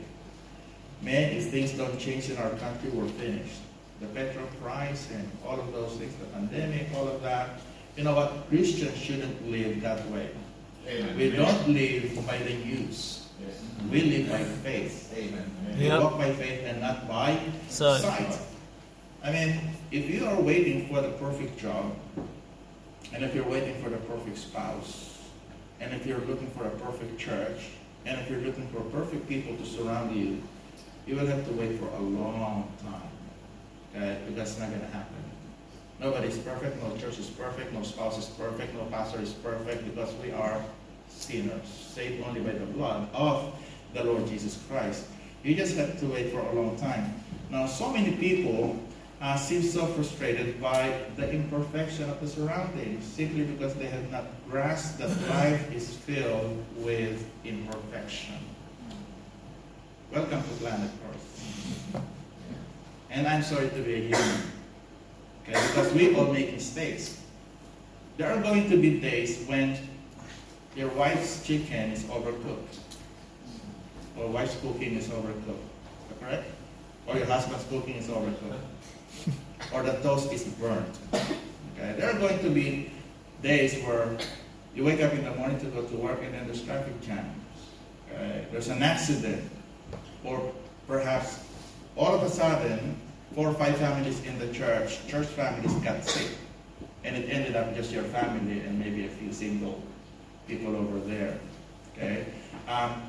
Man, 1.03 1.37
if 1.37 1.51
things 1.51 1.73
don't 1.73 1.99
change 1.99 2.31
in 2.31 2.37
our 2.39 2.51
country, 2.51 2.91
we're 2.91 3.07
finished. 3.09 3.61
The 4.01 4.07
petrol 4.09 4.47
price 4.63 5.09
and 5.13 5.29
all 5.47 5.59
of 5.61 5.73
those 5.73 5.93
things, 5.97 6.15
the 6.17 6.27
pandemic, 6.27 6.89
all 6.97 7.07
of 7.09 7.23
that. 7.23 7.61
You 7.97 8.05
know 8.05 8.15
what, 8.15 8.49
Christians 8.49 8.97
shouldn't 8.97 9.51
live 9.51 9.81
that 9.83 10.09
way. 10.11 10.31
Amen. 10.87 11.17
We 11.17 11.31
don't 11.31 11.69
live 11.69 12.27
by 12.27 12.39
the 12.39 12.55
news. 12.55 13.27
Yes. 13.45 13.61
We 13.91 14.03
live 14.03 14.31
by 14.31 14.43
faith. 14.43 15.13
Amen. 15.17 15.51
We 15.79 15.87
Yep. 15.87 16.01
walk 16.03 16.19
by 16.19 16.33
faith 16.33 16.63
and 16.65 16.81
not 16.81 17.07
by 17.09 17.39
Sight. 17.69 18.01
sight. 18.01 18.39
I 19.23 19.33
mean, 19.33 19.61
if 19.91 20.09
you 20.09 20.27
are 20.27 20.41
waiting 20.41 20.89
for 20.89 21.01
the 21.01 21.11
perfect 21.11 21.59
job, 21.59 21.95
and 23.13 23.25
if 23.25 23.35
you're 23.35 23.49
waiting 23.49 23.81
for 23.83 23.91
the 23.91 23.97
perfect 23.99 24.39
spouse, 24.39 25.08
and 25.81 25.95
if 25.95 26.07
you're 26.07 26.21
looking 26.21 26.51
for 26.51 26.67
a 26.67 26.71
perfect 26.71 27.19
church, 27.19 27.71
and 28.07 28.19
if 28.21 28.31
you're 28.31 28.41
looking 28.41 28.67
for 28.69 28.81
perfect 28.97 29.29
people 29.29 29.57
to 29.57 29.65
surround 29.65 30.15
you, 30.15 30.41
you 31.07 31.17
will 31.17 31.27
have 31.27 31.47
to 31.47 31.53
wait 31.53 31.79
for 31.79 31.87
a 31.87 32.01
long 32.01 32.71
time. 32.83 33.03
Okay? 33.95 34.19
It's 34.37 34.59
not 34.59 34.69
going 34.69 34.81
to 34.81 34.87
happen. 34.89 35.17
Nobody's 36.01 36.39
perfect, 36.39 36.81
no 36.83 36.97
church 36.97 37.19
is 37.19 37.29
perfect, 37.29 37.73
no 37.73 37.83
spouse 37.83 38.19
is 38.19 38.27
perfect, 38.27 38.73
no 38.75 38.85
pastor 38.85 39.21
is 39.21 39.33
perfect, 39.33 39.85
because 39.85 40.15
we 40.23 40.31
are 40.31 40.63
sinners, 41.09 41.67
saved 41.67 42.25
only 42.25 42.41
by 42.41 42.53
the 42.53 42.67
blood 42.67 43.09
of 43.13 43.53
the 43.95 44.05
Lord 44.05 44.27
Jesus 44.29 44.63
Christ. 44.69 45.07
You 45.43 45.55
just 45.55 45.77
have 45.77 45.99
to 46.01 46.07
wait 46.07 46.31
for 46.31 46.41
a 46.41 46.53
long 46.53 46.77
time. 46.77 47.15
Now, 47.51 47.67
so 47.67 47.93
many 47.93 48.13
people 48.13 48.79
uh, 49.21 49.37
seem 49.37 49.63
so 49.63 49.87
frustrated 49.87 50.61
by 50.61 51.01
the 51.17 51.31
imperfection 51.31 52.09
of 52.09 52.21
the 52.21 52.29
surroundings 52.29 53.05
simply 53.05 53.45
because 53.45 53.75
they 53.75 53.87
have 53.87 54.11
not 54.13 54.25
grasped 54.51 54.99
that 54.99 55.11
life 55.29 55.73
is 55.75 55.95
filled 55.95 56.65
with 56.77 57.29
imperfection. 57.45 58.35
Welcome 60.13 60.43
to 60.43 60.49
planet 60.61 60.91
Earth. 61.11 62.03
And 63.11 63.27
I'm 63.27 63.43
sorry 63.43 63.69
to 63.69 63.81
be 63.83 63.95
a 63.95 64.01
human. 64.01 64.41
Okay, 65.43 65.53
because 65.53 65.93
we 65.93 66.15
all 66.15 66.33
make 66.33 66.53
mistakes. 66.53 67.21
There 68.17 68.31
are 68.33 68.41
going 68.43 68.71
to 68.71 68.77
be 68.77 69.01
days 69.01 69.45
when 69.47 69.77
your 70.75 70.89
wife's 70.91 71.47
chicken 71.47 71.93
is 71.93 72.05
overcooked 72.05 72.79
or 74.17 74.29
wife's 74.29 74.57
cooking 74.61 74.97
is 74.97 75.09
overcooked. 75.09 75.69
Correct? 76.21 76.45
or 77.09 77.17
your 77.17 77.27
husband's 77.27 77.65
cooking 77.65 77.97
is 77.97 78.07
overcooked, 78.09 79.33
or 79.73 79.83
the 79.83 79.93
toast 80.03 80.33
is 80.33 80.45
burnt. 80.45 80.99
Okay? 81.15 81.95
There 81.97 82.11
are 82.11 82.19
going 82.19 82.39
to 82.41 82.51
be 82.51 82.91
days 83.43 83.83
where 83.85 84.17
you 84.75 84.85
wake 84.85 85.01
up 85.01 85.13
in 85.13 85.25
the 85.25 85.35
morning 85.35 85.59
to 85.61 85.67
go 85.67 85.83
to 85.83 85.97
work 85.97 86.21
and 86.23 86.35
then 86.35 86.47
there's 86.47 86.63
traffic 86.63 87.01
jams. 87.03 87.35
There's 88.51 88.69
an 88.69 88.83
accident, 88.83 89.49
or 90.25 90.53
perhaps 90.87 91.41
all 91.97 92.15
of 92.15 92.23
a 92.23 92.29
sudden, 92.29 92.97
four 93.35 93.49
or 93.49 93.55
five 93.55 93.77
families 93.77 94.25
in 94.25 94.39
the 94.39 94.53
church, 94.53 95.07
church 95.07 95.27
families 95.27 95.73
got 95.85 96.05
sick, 96.05 96.31
and 97.05 97.17
it 97.17 97.29
ended 97.31 97.55
up 97.55 97.75
just 97.77 97.93
your 97.93 98.05
family 98.05 98.61
and 98.61 98.79
maybe 98.79 99.05
a 99.07 99.09
few 99.09 99.33
single 99.33 99.83
people 100.49 100.75
over 100.75 100.99
there. 101.01 101.39
Okay? 101.97 102.25
Um, 102.67 103.03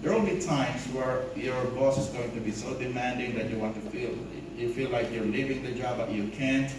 there 0.00 0.12
will 0.12 0.26
be 0.26 0.40
times 0.40 0.84
where 0.88 1.24
your 1.36 1.62
boss 1.66 1.98
is 1.98 2.08
going 2.08 2.32
to 2.32 2.40
be 2.40 2.50
so 2.50 2.74
demanding 2.74 3.34
that 3.36 3.50
you 3.50 3.58
want 3.58 3.74
to 3.76 3.90
feel, 3.90 4.10
you 4.56 4.72
feel 4.72 4.90
like 4.90 5.12
you're 5.12 5.24
leaving 5.24 5.62
the 5.62 5.72
job 5.72 5.98
but 5.98 6.10
you 6.10 6.28
can't. 6.28 6.72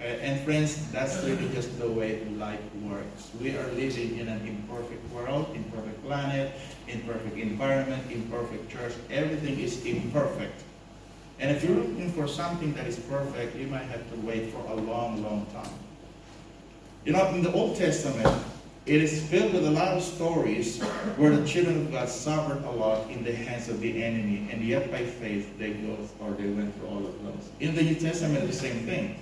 Uh, 0.00 0.04
and 0.04 0.40
friends, 0.46 0.90
that's 0.92 1.22
really 1.24 1.46
just 1.50 1.78
the 1.78 1.86
way 1.86 2.24
life 2.38 2.60
works. 2.82 3.30
We 3.38 3.54
are 3.56 3.66
living 3.72 4.18
in 4.18 4.28
an 4.28 4.46
imperfect 4.46 5.06
world, 5.12 5.54
imperfect 5.54 6.02
planet, 6.06 6.52
imperfect 6.88 7.36
environment, 7.36 8.02
imperfect 8.10 8.70
church. 8.70 8.94
Everything 9.10 9.60
is 9.60 9.84
imperfect. 9.84 10.62
And 11.38 11.54
if 11.54 11.62
you're 11.62 11.76
looking 11.76 12.10
for 12.12 12.26
something 12.26 12.72
that 12.74 12.86
is 12.86 12.98
perfect, 12.98 13.54
you 13.56 13.66
might 13.66 13.84
have 13.84 14.10
to 14.10 14.16
wait 14.20 14.50
for 14.52 14.60
a 14.70 14.74
long, 14.74 15.22
long 15.22 15.44
time. 15.52 15.74
You 17.04 17.12
know, 17.12 17.26
in 17.34 17.42
the 17.42 17.52
Old 17.52 17.76
Testament, 17.76 18.42
it 18.86 19.02
is 19.02 19.22
filled 19.28 19.52
with 19.52 19.66
a 19.66 19.70
lot 19.70 19.88
of 19.88 20.02
stories 20.02 20.82
where 21.16 21.36
the 21.36 21.46
children 21.46 21.76
of 21.76 21.92
God 21.92 22.08
suffered 22.08 22.64
a 22.64 22.70
lot 22.70 23.10
in 23.10 23.22
the 23.22 23.34
hands 23.34 23.68
of 23.68 23.80
the 23.80 24.02
enemy, 24.02 24.48
and 24.50 24.64
yet 24.64 24.90
by 24.90 25.04
faith 25.04 25.58
they 25.58 25.74
go 25.74 25.96
or 26.20 26.30
they 26.32 26.48
went 26.48 26.74
through 26.76 26.88
all 26.88 27.06
of 27.06 27.22
those. 27.22 27.50
In 27.60 27.74
the 27.74 27.82
New 27.82 27.96
Testament, 27.96 28.46
the 28.46 28.52
same 28.52 28.86
thing. 28.86 29.16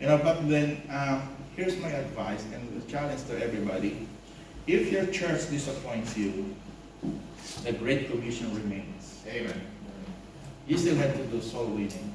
You 0.00 0.08
know, 0.08 0.18
but 0.18 0.48
then 0.48 0.82
um, 0.90 1.36
here's 1.56 1.76
my 1.78 1.88
advice 1.88 2.44
and 2.52 2.80
the 2.80 2.90
challenge 2.90 3.24
to 3.26 3.42
everybody: 3.42 4.06
if 4.66 4.92
your 4.92 5.06
church 5.06 5.48
disappoints 5.48 6.16
you, 6.16 6.54
the 7.64 7.72
Great 7.72 8.10
Commission 8.10 8.54
remains. 8.54 9.22
Amen. 9.26 9.60
You 10.66 10.76
still 10.76 10.96
have 10.96 11.16
to 11.16 11.24
do 11.26 11.40
soul 11.40 11.66
winning, 11.66 12.14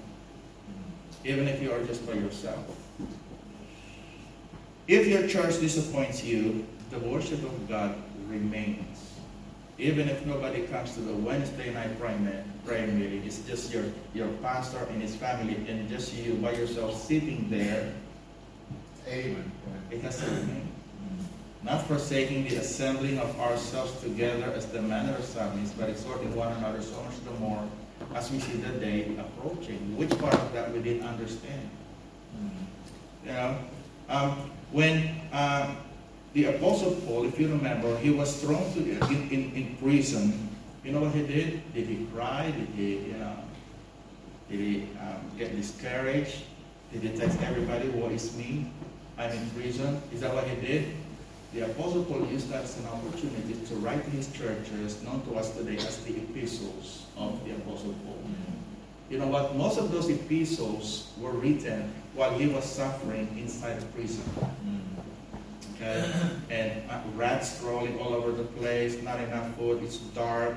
even 1.23 1.47
if 1.47 1.61
you 1.61 1.71
are 1.71 1.83
just 1.85 2.05
by 2.05 2.13
yourself. 2.13 2.77
If 4.87 5.07
your 5.07 5.27
church 5.27 5.59
disappoints 5.59 6.23
you, 6.23 6.67
the 6.89 6.99
worship 6.99 7.41
of 7.43 7.69
God 7.69 7.95
remains. 8.27 9.13
Even 9.77 10.09
if 10.09 10.25
nobody 10.25 10.67
comes 10.67 10.93
to 10.93 10.99
the 10.99 11.13
Wednesday 11.13 11.73
night 11.73 11.97
prayer 11.99 12.43
meeting, 12.67 13.23
it's 13.25 13.39
just 13.39 13.73
your, 13.73 13.85
your 14.13 14.27
pastor 14.43 14.77
and 14.89 15.01
his 15.01 15.15
family 15.15 15.55
and 15.67 15.89
just 15.89 16.13
you 16.13 16.35
by 16.35 16.51
yourself 16.51 17.01
sitting 17.01 17.49
there. 17.49 17.93
Amen. 19.07 19.51
It 19.89 20.01
has 20.01 20.23
remain. 20.23 20.71
Not 21.63 21.85
forsaking 21.85 22.47
the 22.47 22.55
assembling 22.55 23.19
of 23.19 23.39
ourselves 23.39 23.99
together 24.01 24.51
as 24.55 24.65
the 24.67 24.81
manner 24.81 25.15
of 25.15 25.23
some 25.23 25.59
is, 25.63 25.71
but 25.71 25.89
exhorting 25.89 26.35
one 26.35 26.51
another 26.53 26.81
so 26.81 27.01
much 27.03 27.23
the 27.23 27.31
more 27.39 27.63
as 28.15 28.31
we 28.31 28.39
see 28.39 28.57
the 28.57 28.79
day 28.79 29.15
approaching. 29.19 29.95
Which 29.95 30.09
part 30.17 30.33
of 30.33 30.53
that 30.53 30.73
we 30.73 30.81
didn't 30.81 31.07
understand? 31.07 31.69
You 33.25 33.31
know, 33.31 33.57
um, 34.09 34.49
when 34.71 35.21
um, 35.31 35.77
the 36.33 36.45
Apostle 36.45 36.95
Paul, 37.05 37.25
if 37.25 37.39
you 37.39 37.49
remember, 37.49 37.95
he 37.99 38.09
was 38.09 38.41
thrown 38.41 38.73
to 38.73 38.79
in, 38.79 39.29
in, 39.29 39.51
in 39.53 39.77
prison. 39.77 40.49
You 40.83 40.91
know 40.91 41.01
what 41.01 41.13
he 41.13 41.21
did? 41.21 41.73
Did 41.73 41.87
he 41.87 42.07
cry? 42.13 42.51
Did 42.51 42.67
he, 42.75 42.97
you 43.07 43.13
know, 43.13 43.35
did 44.49 44.59
he 44.59 44.87
um, 44.99 45.21
get 45.37 45.55
discouraged? 45.55 46.43
Did 46.91 47.03
he 47.03 47.09
text 47.17 47.39
everybody, 47.43 47.87
what 47.89 48.11
is 48.11 48.35
me? 48.35 48.65
I'm 49.17 49.31
in 49.31 49.49
prison. 49.51 50.01
Is 50.13 50.21
that 50.21 50.33
what 50.33 50.47
he 50.47 50.55
did? 50.55 50.85
The 51.53 51.61
Apostle 51.65 52.05
Paul 52.05 52.25
used 52.27 52.49
that 52.49 52.63
as 52.63 52.77
an 52.79 52.87
opportunity 52.87 53.53
to 53.67 53.75
write 53.75 54.03
his 54.05 54.31
churches, 54.31 55.03
known 55.03 55.21
to 55.27 55.35
us 55.35 55.55
today 55.55 55.77
as 55.77 55.97
the 56.03 56.15
epistles 56.15 57.05
of 57.17 57.43
the 57.45 57.51
Apostle 57.55 57.93
Paul. 58.05 58.17
You 59.09 59.19
know 59.19 59.27
what? 59.27 59.55
Most 59.55 59.77
of 59.77 59.91
those 59.91 60.09
epistles 60.09 61.11
were 61.19 61.31
written 61.31 61.93
while 62.15 62.31
he 62.31 62.47
was 62.47 62.63
suffering 62.63 63.27
inside 63.37 63.83
prison. 63.93 64.23
Okay? 65.81 66.13
And 66.49 67.17
rats 67.17 67.59
crawling 67.59 67.99
all 67.99 68.13
over 68.13 68.31
the 68.31 68.43
place, 68.43 69.01
not 69.01 69.19
enough 69.19 69.55
food, 69.55 69.81
it's 69.83 69.97
dark, 69.97 70.55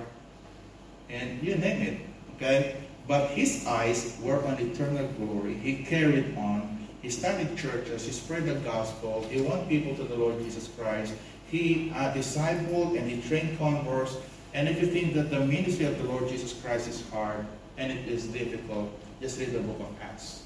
and 1.09 1.43
you 1.43 1.57
name 1.57 1.83
it. 1.83 2.01
Okay? 2.37 2.77
But 3.09 3.31
his 3.31 3.67
eyes 3.67 4.19
were 4.23 4.45
on 4.45 4.59
eternal 4.59 5.07
glory. 5.19 5.55
He 5.55 5.85
carried 5.85 6.37
on. 6.37 6.87
He 7.03 7.11
started 7.11 7.57
churches. 7.57 8.07
He 8.07 8.13
spread 8.13 8.47
the 8.47 8.55
gospel. 8.57 9.27
He 9.31 9.41
won 9.41 9.67
people 9.69 9.95
to 9.97 10.05
the 10.05 10.17
Lord 10.17 10.43
Jesus 10.43 10.69
Christ. 10.69 11.15
He 11.51 11.93
uh, 11.95 12.13
discipled 12.13 12.99
and 12.99 13.09
he 13.09 13.21
trained 13.29 13.59
converts. 13.59 14.17
And 14.55 14.69
if 14.69 14.81
you 14.81 14.87
think 14.87 15.15
that 15.15 15.31
the 15.31 15.41
ministry 15.41 15.85
of 15.85 15.99
the 15.99 16.05
Lord 16.05 16.29
Jesus 16.29 16.59
Christ 16.61 16.89
is 16.89 17.07
hard 17.11 17.47
and 17.77 17.93
it 17.93 18.09
is 18.09 18.27
difficult, 18.29 18.91
just 19.21 19.39
read 19.39 19.53
the 19.53 19.61
book 19.61 19.81
of 19.81 19.95
Acts. 20.03 20.45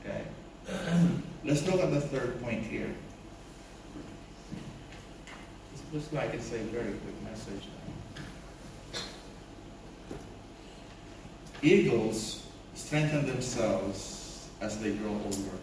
Okay? 0.00 0.22
Let's 1.44 1.66
look 1.66 1.80
at 1.80 1.92
the 1.92 2.00
third 2.00 2.42
point 2.42 2.64
here. 2.64 2.90
It 5.74 5.94
looks 5.94 6.12
like 6.12 6.34
it's 6.34 6.52
a 6.52 6.58
very 6.58 6.92
quick 6.92 7.22
message. 7.24 7.68
Eagles 11.62 12.46
strengthen 12.74 13.26
themselves 13.26 14.48
as 14.60 14.78
they 14.80 14.92
grow 14.92 15.20
older. 15.24 15.58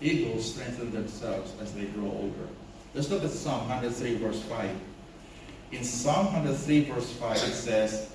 Eagles 0.00 0.52
strengthen 0.52 0.90
themselves 0.92 1.52
as 1.60 1.72
they 1.72 1.84
grow 1.86 2.10
older. 2.10 2.48
Let's 2.94 3.08
look 3.08 3.22
at 3.22 3.30
Psalm 3.30 3.68
103, 3.68 4.16
verse 4.16 4.42
5. 4.42 4.70
In 5.70 5.84
Psalm 5.84 6.26
103, 6.26 6.84
verse 6.84 7.10
5, 7.12 7.36
it 7.36 7.40
says, 7.40 8.10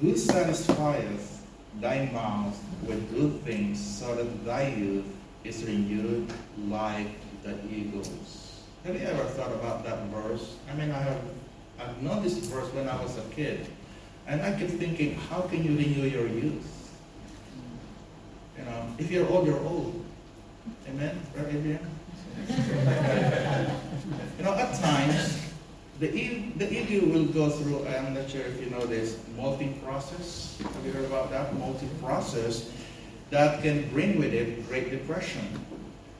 Who 0.00 0.16
satisfieth 0.16 1.41
thy 1.80 2.10
mouth 2.12 2.58
with 2.86 3.10
good 3.14 3.42
things, 3.42 3.78
so 3.80 4.14
that 4.14 4.44
thy 4.44 4.68
youth 4.68 5.06
is 5.44 5.64
renewed 5.64 6.32
like 6.68 7.08
the 7.42 7.56
eagles. 7.70 8.62
Have 8.84 9.00
you 9.00 9.06
ever 9.06 9.24
thought 9.24 9.52
about 9.52 9.84
that 9.84 9.98
verse? 10.06 10.56
I 10.70 10.74
mean, 10.74 10.90
I 10.90 10.98
have 10.98 11.20
I've 11.80 12.02
known 12.02 12.22
this 12.22 12.34
verse 12.34 12.72
when 12.74 12.88
I 12.88 13.00
was 13.02 13.18
a 13.18 13.22
kid, 13.34 13.66
and 14.26 14.40
I 14.42 14.52
kept 14.52 14.72
thinking, 14.72 15.14
how 15.14 15.42
can 15.42 15.64
you 15.64 15.76
renew 15.76 16.08
your 16.08 16.28
youth? 16.28 16.68
You 18.58 18.64
know, 18.64 18.86
if 18.98 19.10
you're 19.10 19.28
old, 19.28 19.46
you're 19.46 19.60
old. 19.60 20.04
Amen, 20.88 21.20
Brother 21.34 21.48
Adrian? 21.48 21.78
you 24.38 24.44
know, 24.44 24.54
at 24.54 24.78
times, 24.78 25.41
the, 26.02 26.38
the 26.56 26.72
eagle 26.72 27.08
will 27.10 27.26
go 27.26 27.48
through, 27.48 27.86
I'm 27.86 28.14
not 28.14 28.28
sure 28.28 28.40
if 28.42 28.60
you 28.60 28.68
know 28.70 28.84
this, 28.84 29.18
molting 29.36 29.78
process. 29.84 30.60
Have 30.60 30.84
you 30.84 30.90
heard 30.90 31.04
about 31.04 31.30
that? 31.30 31.54
Molting 31.54 31.90
process 32.00 32.72
that 33.30 33.62
can 33.62 33.88
bring 33.90 34.18
with 34.18 34.34
it 34.34 34.68
great 34.68 34.90
depression. 34.90 35.46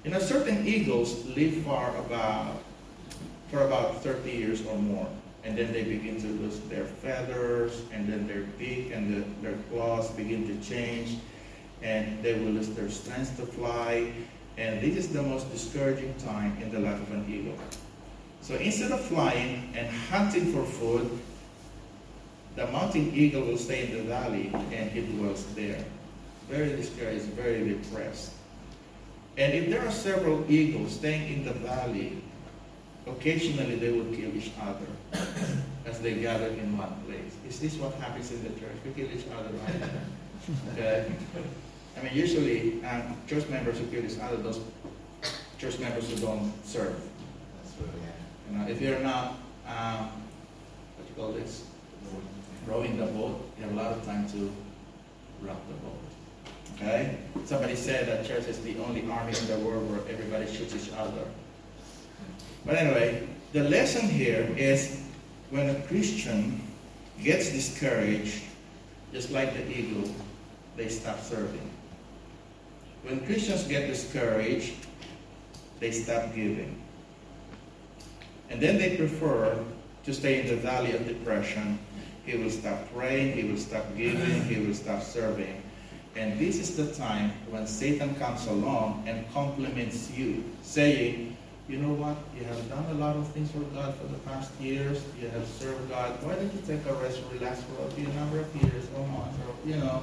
You 0.05 0.13
know, 0.13 0.21
certain 0.21 0.67
eagles 0.67 1.27
live 1.27 1.65
for 1.65 1.97
about, 1.97 2.63
for 3.51 3.63
about 3.63 4.03
30 4.05 4.31
years 4.31 4.65
or 4.67 4.77
more. 4.77 5.09
And 5.43 5.59
then 5.59 5.73
they 5.73 5.83
begin 5.83 6.21
to 6.21 6.29
lose 6.29 6.61
their 6.61 6.85
feathers, 6.85 7.83
and 7.93 8.09
then 8.09 8.29
their 8.29 8.45
beak 8.59 8.93
and 8.93 9.13
the, 9.13 9.43
their 9.43 9.59
claws 9.69 10.09
begin 10.13 10.47
to 10.47 10.69
change, 10.69 11.19
and 11.83 12.23
they 12.23 12.35
will 12.35 12.53
lose 12.53 12.69
their 12.69 12.89
strength 12.89 13.37
to 13.39 13.47
fly. 13.47 14.13
And 14.57 14.81
this 14.81 14.97
is 14.97 15.13
the 15.13 15.23
most 15.23 15.51
discouraging 15.51 16.15
time 16.25 16.57
in 16.63 16.71
the 16.71 16.79
life 16.79 17.03
of 17.03 17.11
an 17.11 17.27
eagle. 17.29 17.59
So 18.43 18.57
instead 18.57 18.91
of 18.91 19.01
flying 19.01 19.73
and 19.77 19.89
hunting 20.11 20.53
for 20.53 20.65
food, 20.65 21.09
the 22.57 22.67
mountain 22.67 23.13
eagle 23.15 23.43
will 23.43 23.57
stay 23.57 23.87
in 23.87 23.97
the 23.97 24.03
valley 24.03 24.51
and 24.53 24.97
it 24.97 25.17
dwells 25.17 25.47
there. 25.55 25.83
Very 26.51 26.71
discouraged, 26.71 27.25
very 27.39 27.67
depressed. 27.67 28.33
And 29.39 29.55
if 29.55 29.71
there 29.71 29.87
are 29.87 29.93
several 29.93 30.45
eagles 30.51 30.93
staying 30.93 31.33
in 31.33 31.45
the 31.45 31.53
valley, 31.53 32.21
occasionally 33.07 33.77
they 33.77 33.93
will 33.93 34.13
kill 34.13 34.37
each 34.37 34.51
other 34.61 34.87
as 35.87 36.01
they 36.01 36.15
gather 36.15 36.49
in 36.49 36.77
one 36.77 36.93
place. 37.07 37.33
Is 37.49 37.61
this 37.61 37.77
what 37.77 37.95
happens 37.95 38.33
in 38.33 38.43
the 38.43 38.51
church? 38.61 38.77
We 38.85 38.93
kill 38.93 39.11
each 39.17 39.27
other, 39.29 39.51
right? 39.65 39.91
Okay. 40.73 41.13
I 41.97 42.03
mean, 42.03 42.13
usually 42.13 42.85
um, 42.85 43.17
church 43.29 43.49
members 43.49 43.79
who 43.79 43.87
kill 43.87 44.05
each 44.05 44.19
other, 44.19 44.37
those 44.37 44.61
church 45.59 45.79
members 45.79 46.11
who 46.11 46.17
don't 46.17 46.53
serve. 46.67 47.01
That's 47.63 47.75
really 47.81 48.12
You 48.51 48.59
know, 48.59 48.69
if 48.69 48.81
you're 48.81 49.01
not, 49.01 49.39
um, 49.67 50.11
what 50.97 51.09
you 51.09 51.15
call 51.17 51.33
this, 51.33 51.65
rowing 52.67 52.97
the 52.97 53.07
boat, 53.07 53.41
you 53.57 53.65
have 53.65 53.73
a 53.73 53.77
lot 53.77 53.93
of 53.93 54.05
time 54.05 54.29
to 54.31 54.53
rock 55.41 55.59
the 55.69 55.75
boat. 55.75 55.99
Okay? 56.77 57.19
Somebody 57.45 57.77
said 57.77 58.07
that 58.09 58.27
church 58.27 58.47
is 58.47 58.61
the 58.61 58.79
only 58.85 59.09
army 59.11 59.35
in 59.39 59.47
the 59.47 59.59
world 59.59 59.91
where 59.91 60.01
everybody 60.13 60.51
shoots 60.53 60.75
each 60.75 60.93
other. 60.95 61.25
But 62.65 62.77
anyway, 62.77 63.29
the 63.53 63.65
lesson 63.65 64.09
here 64.09 64.49
is 64.57 65.03
when 65.51 65.69
a 65.71 65.81
Christian 65.83 66.61
gets 67.23 67.51
discouraged, 67.51 68.43
just 69.13 69.31
like 69.31 69.53
the 69.55 69.79
eagle, 69.79 70.11
they 70.77 70.89
stop 70.89 71.21
serving. 71.21 71.71
When 73.03 73.25
Christians 73.27 73.65
get 73.65 73.89
discouraged, 73.89 74.87
they 75.81 75.91
stop 75.91 76.35
giving. 76.35 76.82
And 78.53 78.61
then 78.61 78.77
they 78.77 78.97
prefer 78.97 79.59
to 80.05 80.13
stay 80.13 80.41
in 80.41 80.47
the 80.47 80.57
valley 80.57 80.93
of 80.93 81.09
depression. 81.09 81.79
He 82.27 82.37
will 82.37 82.51
stop 82.51 82.79
praying, 82.95 83.33
he 83.33 83.51
will 83.51 83.57
stop 83.57 83.85
giving, 83.97 84.45
he 84.45 84.61
will 84.61 84.75
stop 84.75 85.03
serving. 85.03 85.63
And 86.15 86.39
this 86.39 86.59
is 86.59 86.77
the 86.77 86.93
time 86.95 87.33
when 87.49 87.67
Satan 87.67 88.15
comes 88.17 88.47
along 88.47 89.05
and 89.07 89.25
compliments 89.33 90.11
you, 90.11 90.45
saying, 90.61 91.35
you 91.67 91.79
know 91.79 91.95
what, 91.95 92.17
you 92.37 92.45
have 92.45 92.69
done 92.69 92.85
a 92.91 92.95
lot 92.95 93.17
of 93.17 93.27
things 93.29 93.51
for 93.51 93.61
God 93.75 93.95
for 93.95 94.07
the 94.09 94.19
past 94.19 94.53
years, 94.61 95.03
you 95.19 95.29
have 95.29 95.47
served 95.47 95.89
God, 95.89 96.23
why 96.23 96.35
don't 96.35 96.53
you 96.53 96.61
take 96.67 96.85
a 96.85 96.93
rest, 96.95 97.21
relax 97.33 97.63
for 97.63 97.83
a 97.83 98.03
number 98.15 98.41
of 98.41 98.55
years 98.63 98.85
or 98.95 99.07
months, 99.07 99.39
or, 99.49 99.69
you 99.69 99.77
know, 99.77 100.03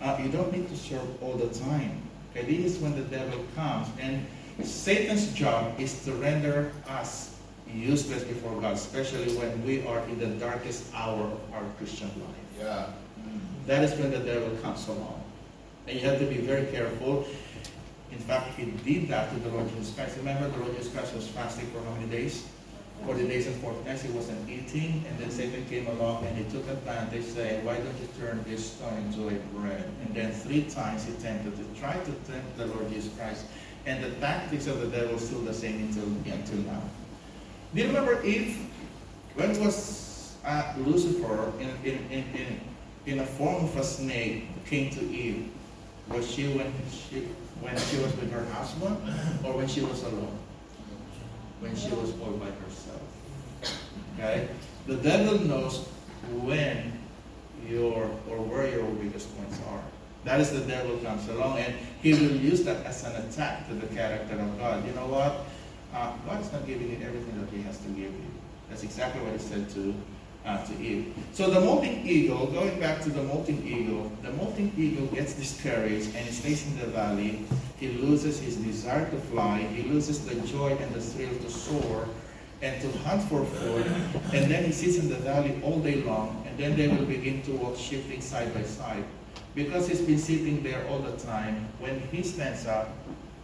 uh, 0.00 0.16
you 0.22 0.28
don't 0.28 0.52
need 0.52 0.68
to 0.68 0.76
serve 0.76 1.20
all 1.20 1.34
the 1.34 1.48
time. 1.58 2.00
Okay, 2.30 2.46
this 2.46 2.76
is 2.76 2.78
when 2.78 2.94
the 2.94 3.02
devil 3.10 3.44
comes, 3.56 3.88
and 3.98 4.24
Satan's 4.62 5.32
job 5.32 5.74
is 5.80 6.04
to 6.04 6.12
render 6.12 6.70
us 6.88 7.27
useless 7.72 8.24
before 8.24 8.60
God, 8.60 8.74
especially 8.74 9.36
when 9.36 9.64
we 9.64 9.86
are 9.86 10.00
in 10.08 10.18
the 10.18 10.26
darkest 10.26 10.92
hour 10.94 11.24
of 11.24 11.40
our 11.52 11.64
Christian 11.78 12.08
life. 12.08 12.58
Yeah. 12.58 12.86
That 13.66 13.84
is 13.84 13.98
when 13.98 14.10
the 14.10 14.20
devil 14.20 14.56
comes 14.62 14.86
along. 14.88 15.22
And 15.86 15.98
you 15.98 16.06
have 16.06 16.18
to 16.18 16.26
be 16.26 16.38
very 16.38 16.66
careful. 16.66 17.26
In 18.10 18.18
fact, 18.18 18.58
he 18.58 18.66
did 18.84 19.08
that 19.08 19.32
to 19.32 19.40
the 19.40 19.50
Lord 19.50 19.68
Jesus 19.70 19.94
Christ. 19.94 20.16
Remember, 20.16 20.48
the 20.48 20.58
Lord 20.58 20.76
Jesus 20.76 20.92
Christ 20.92 21.14
was 21.14 21.28
fasting 21.28 21.66
for 21.66 21.82
how 21.82 21.92
many 21.92 22.06
days? 22.06 22.46
40 23.04 23.28
days 23.28 23.46
and 23.46 23.56
40 23.56 23.84
nights. 23.84 24.02
He 24.02 24.12
wasn't 24.12 24.48
eating, 24.48 25.04
and 25.08 25.18
then 25.18 25.30
Satan 25.30 25.64
came 25.66 25.86
along 25.86 26.26
and 26.26 26.36
he 26.36 26.44
took 26.50 26.68
advantage, 26.68 27.24
saying, 27.24 27.64
Why 27.64 27.76
don't 27.76 27.96
you 28.00 28.08
turn 28.18 28.44
this 28.46 28.72
stone 28.72 28.96
into 29.06 29.28
a 29.28 29.38
bread? 29.56 29.84
And 30.04 30.14
then 30.14 30.32
three 30.32 30.62
times 30.64 31.04
he 31.04 31.12
tempted 31.14 31.56
to 31.56 31.80
try 31.80 31.92
to 31.92 32.12
tempt 32.30 32.56
the 32.56 32.66
Lord 32.66 32.88
Jesus 32.90 33.14
Christ. 33.16 33.44
And 33.86 34.02
the 34.02 34.10
tactics 34.18 34.66
of 34.66 34.80
the 34.80 34.88
devil 34.88 35.14
are 35.16 35.18
still 35.18 35.40
the 35.40 35.54
same 35.54 35.76
until, 35.88 36.04
until 36.32 36.58
now. 36.58 36.82
Do 37.74 37.82
you 37.82 37.88
remember 37.88 38.24
Eve? 38.24 38.56
When 39.34 39.62
was 39.62 40.36
uh, 40.44 40.72
Lucifer 40.78 41.52
in, 41.60 41.68
in, 41.84 41.98
in, 42.10 42.24
in, 42.34 42.60
in 43.06 43.18
a 43.20 43.26
form 43.26 43.64
of 43.64 43.76
a 43.76 43.84
snake 43.84 44.44
came 44.66 44.90
to 44.90 45.00
Eve? 45.10 45.50
Was 46.08 46.30
she 46.30 46.48
when 46.48 46.72
she 46.90 47.28
when 47.60 47.76
she 47.76 47.98
was 47.98 48.16
with 48.16 48.32
her 48.32 48.44
husband 48.46 48.96
or 49.44 49.52
when 49.52 49.68
she 49.68 49.82
was 49.82 50.02
alone? 50.04 50.38
When 51.60 51.76
she 51.76 51.90
was 51.90 52.12
all 52.20 52.32
by 52.32 52.46
herself. 52.46 53.02
Okay? 54.14 54.48
The 54.86 54.96
devil 54.96 55.38
knows 55.40 55.86
when 56.40 56.98
your 57.68 58.10
or 58.30 58.38
where 58.38 58.70
your 58.70 58.84
weakest 58.84 59.36
points 59.36 59.58
are. 59.68 59.82
That 60.24 60.40
is 60.40 60.50
the 60.50 60.60
devil 60.60 60.96
comes 60.98 61.28
along 61.28 61.58
and 61.58 61.74
he 62.02 62.14
will 62.14 62.36
use 62.36 62.64
that 62.64 62.86
as 62.86 63.04
an 63.04 63.16
attack 63.16 63.68
to 63.68 63.74
the 63.74 63.86
character 63.94 64.40
of 64.40 64.58
God. 64.58 64.86
You 64.86 64.92
know 64.94 65.06
what? 65.06 65.44
Uh, 65.94 66.12
God 66.26 66.40
is 66.40 66.52
not 66.52 66.66
giving 66.66 66.90
you 66.90 66.98
everything 67.04 67.40
that 67.40 67.50
He 67.50 67.62
has 67.62 67.78
to 67.78 67.88
give 67.88 68.12
you. 68.12 68.30
That's 68.68 68.82
exactly 68.82 69.22
what 69.22 69.32
He 69.32 69.38
said 69.38 69.68
to 69.70 69.94
uh, 70.48 70.64
to 70.64 70.72
Eve. 70.80 71.14
So 71.32 71.50
the 71.50 71.60
molting 71.60 72.06
eagle, 72.06 72.46
going 72.46 72.80
back 72.80 73.02
to 73.02 73.10
the 73.10 73.22
molting 73.22 73.66
eagle, 73.66 74.10
the 74.22 74.32
molting 74.32 74.72
eagle 74.76 75.06
gets 75.08 75.34
discouraged 75.34 76.14
and 76.14 76.26
stays 76.32 76.66
in 76.66 76.78
the 76.78 76.86
valley. 76.86 77.44
He 77.78 77.88
loses 77.88 78.40
his 78.40 78.56
desire 78.56 79.08
to 79.10 79.16
fly. 79.16 79.60
He 79.60 79.88
loses 79.88 80.24
the 80.24 80.34
joy 80.46 80.76
and 80.76 80.94
the 80.94 81.00
thrill 81.00 81.36
to 81.36 81.50
soar 81.50 82.08
and 82.62 82.80
to 82.80 82.98
hunt 82.98 83.22
for 83.28 83.44
food. 83.44 83.86
And 84.32 84.50
then 84.50 84.64
he 84.64 84.72
sits 84.72 84.98
in 84.98 85.08
the 85.08 85.16
valley 85.16 85.60
all 85.62 85.78
day 85.80 86.02
long. 86.02 86.44
And 86.48 86.58
then 86.58 86.76
they 86.76 86.88
will 86.88 87.06
begin 87.06 87.42
to 87.42 87.52
walk 87.52 87.76
shifting 87.76 88.20
side 88.20 88.52
by 88.54 88.62
side. 88.62 89.04
Because 89.54 89.86
he's 89.88 90.00
been 90.00 90.18
sitting 90.18 90.62
there 90.62 90.86
all 90.88 90.98
the 90.98 91.16
time, 91.18 91.68
when 91.78 92.00
he 92.10 92.22
stands 92.22 92.66
up, 92.66 92.88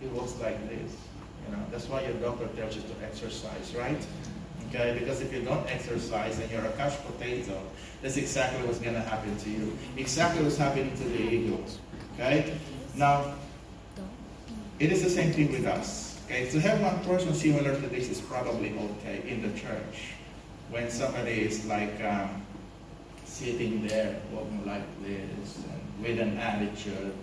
he 0.00 0.06
walks 0.08 0.34
like 0.40 0.58
this. 0.68 0.96
You 1.46 1.56
know, 1.56 1.62
that's 1.70 1.88
why 1.88 2.02
your 2.02 2.14
doctor 2.14 2.46
tells 2.48 2.76
you 2.76 2.82
to 2.82 3.04
exercise, 3.04 3.74
right? 3.76 4.04
Okay, 4.68 4.96
because 4.98 5.20
if 5.20 5.32
you 5.32 5.42
don't 5.42 5.68
exercise 5.68 6.38
and 6.38 6.50
you're 6.50 6.64
a 6.64 6.72
couch 6.72 6.94
potato, 7.06 7.60
that's 8.02 8.16
exactly 8.16 8.66
what's 8.66 8.78
going 8.80 8.94
to 8.94 9.00
happen 9.00 9.36
to 9.38 9.50
you. 9.50 9.76
Exactly 9.96 10.42
what's 10.42 10.56
happening 10.56 10.96
to 10.96 11.04
the 11.04 11.22
eagles. 11.22 11.78
Okay? 12.14 12.56
Now, 12.96 13.34
it 14.80 14.90
is 14.90 15.02
the 15.02 15.10
same 15.10 15.32
thing 15.32 15.52
with 15.52 15.66
us. 15.66 16.18
Okay, 16.26 16.48
to 16.50 16.60
have 16.60 16.80
one 16.80 16.98
person 17.04 17.34
similar 17.34 17.74
to 17.74 17.86
this 17.88 18.08
is 18.08 18.20
probably 18.20 18.74
okay 18.78 19.22
in 19.28 19.42
the 19.42 19.58
church. 19.58 20.14
When 20.70 20.90
somebody 20.90 21.42
is 21.42 21.66
like 21.66 22.02
um, 22.02 22.42
sitting 23.24 23.86
there, 23.86 24.20
walking 24.32 24.64
like 24.66 24.82
this, 25.02 25.58
and 25.58 26.02
with 26.02 26.18
an 26.18 26.38
attitude, 26.38 27.14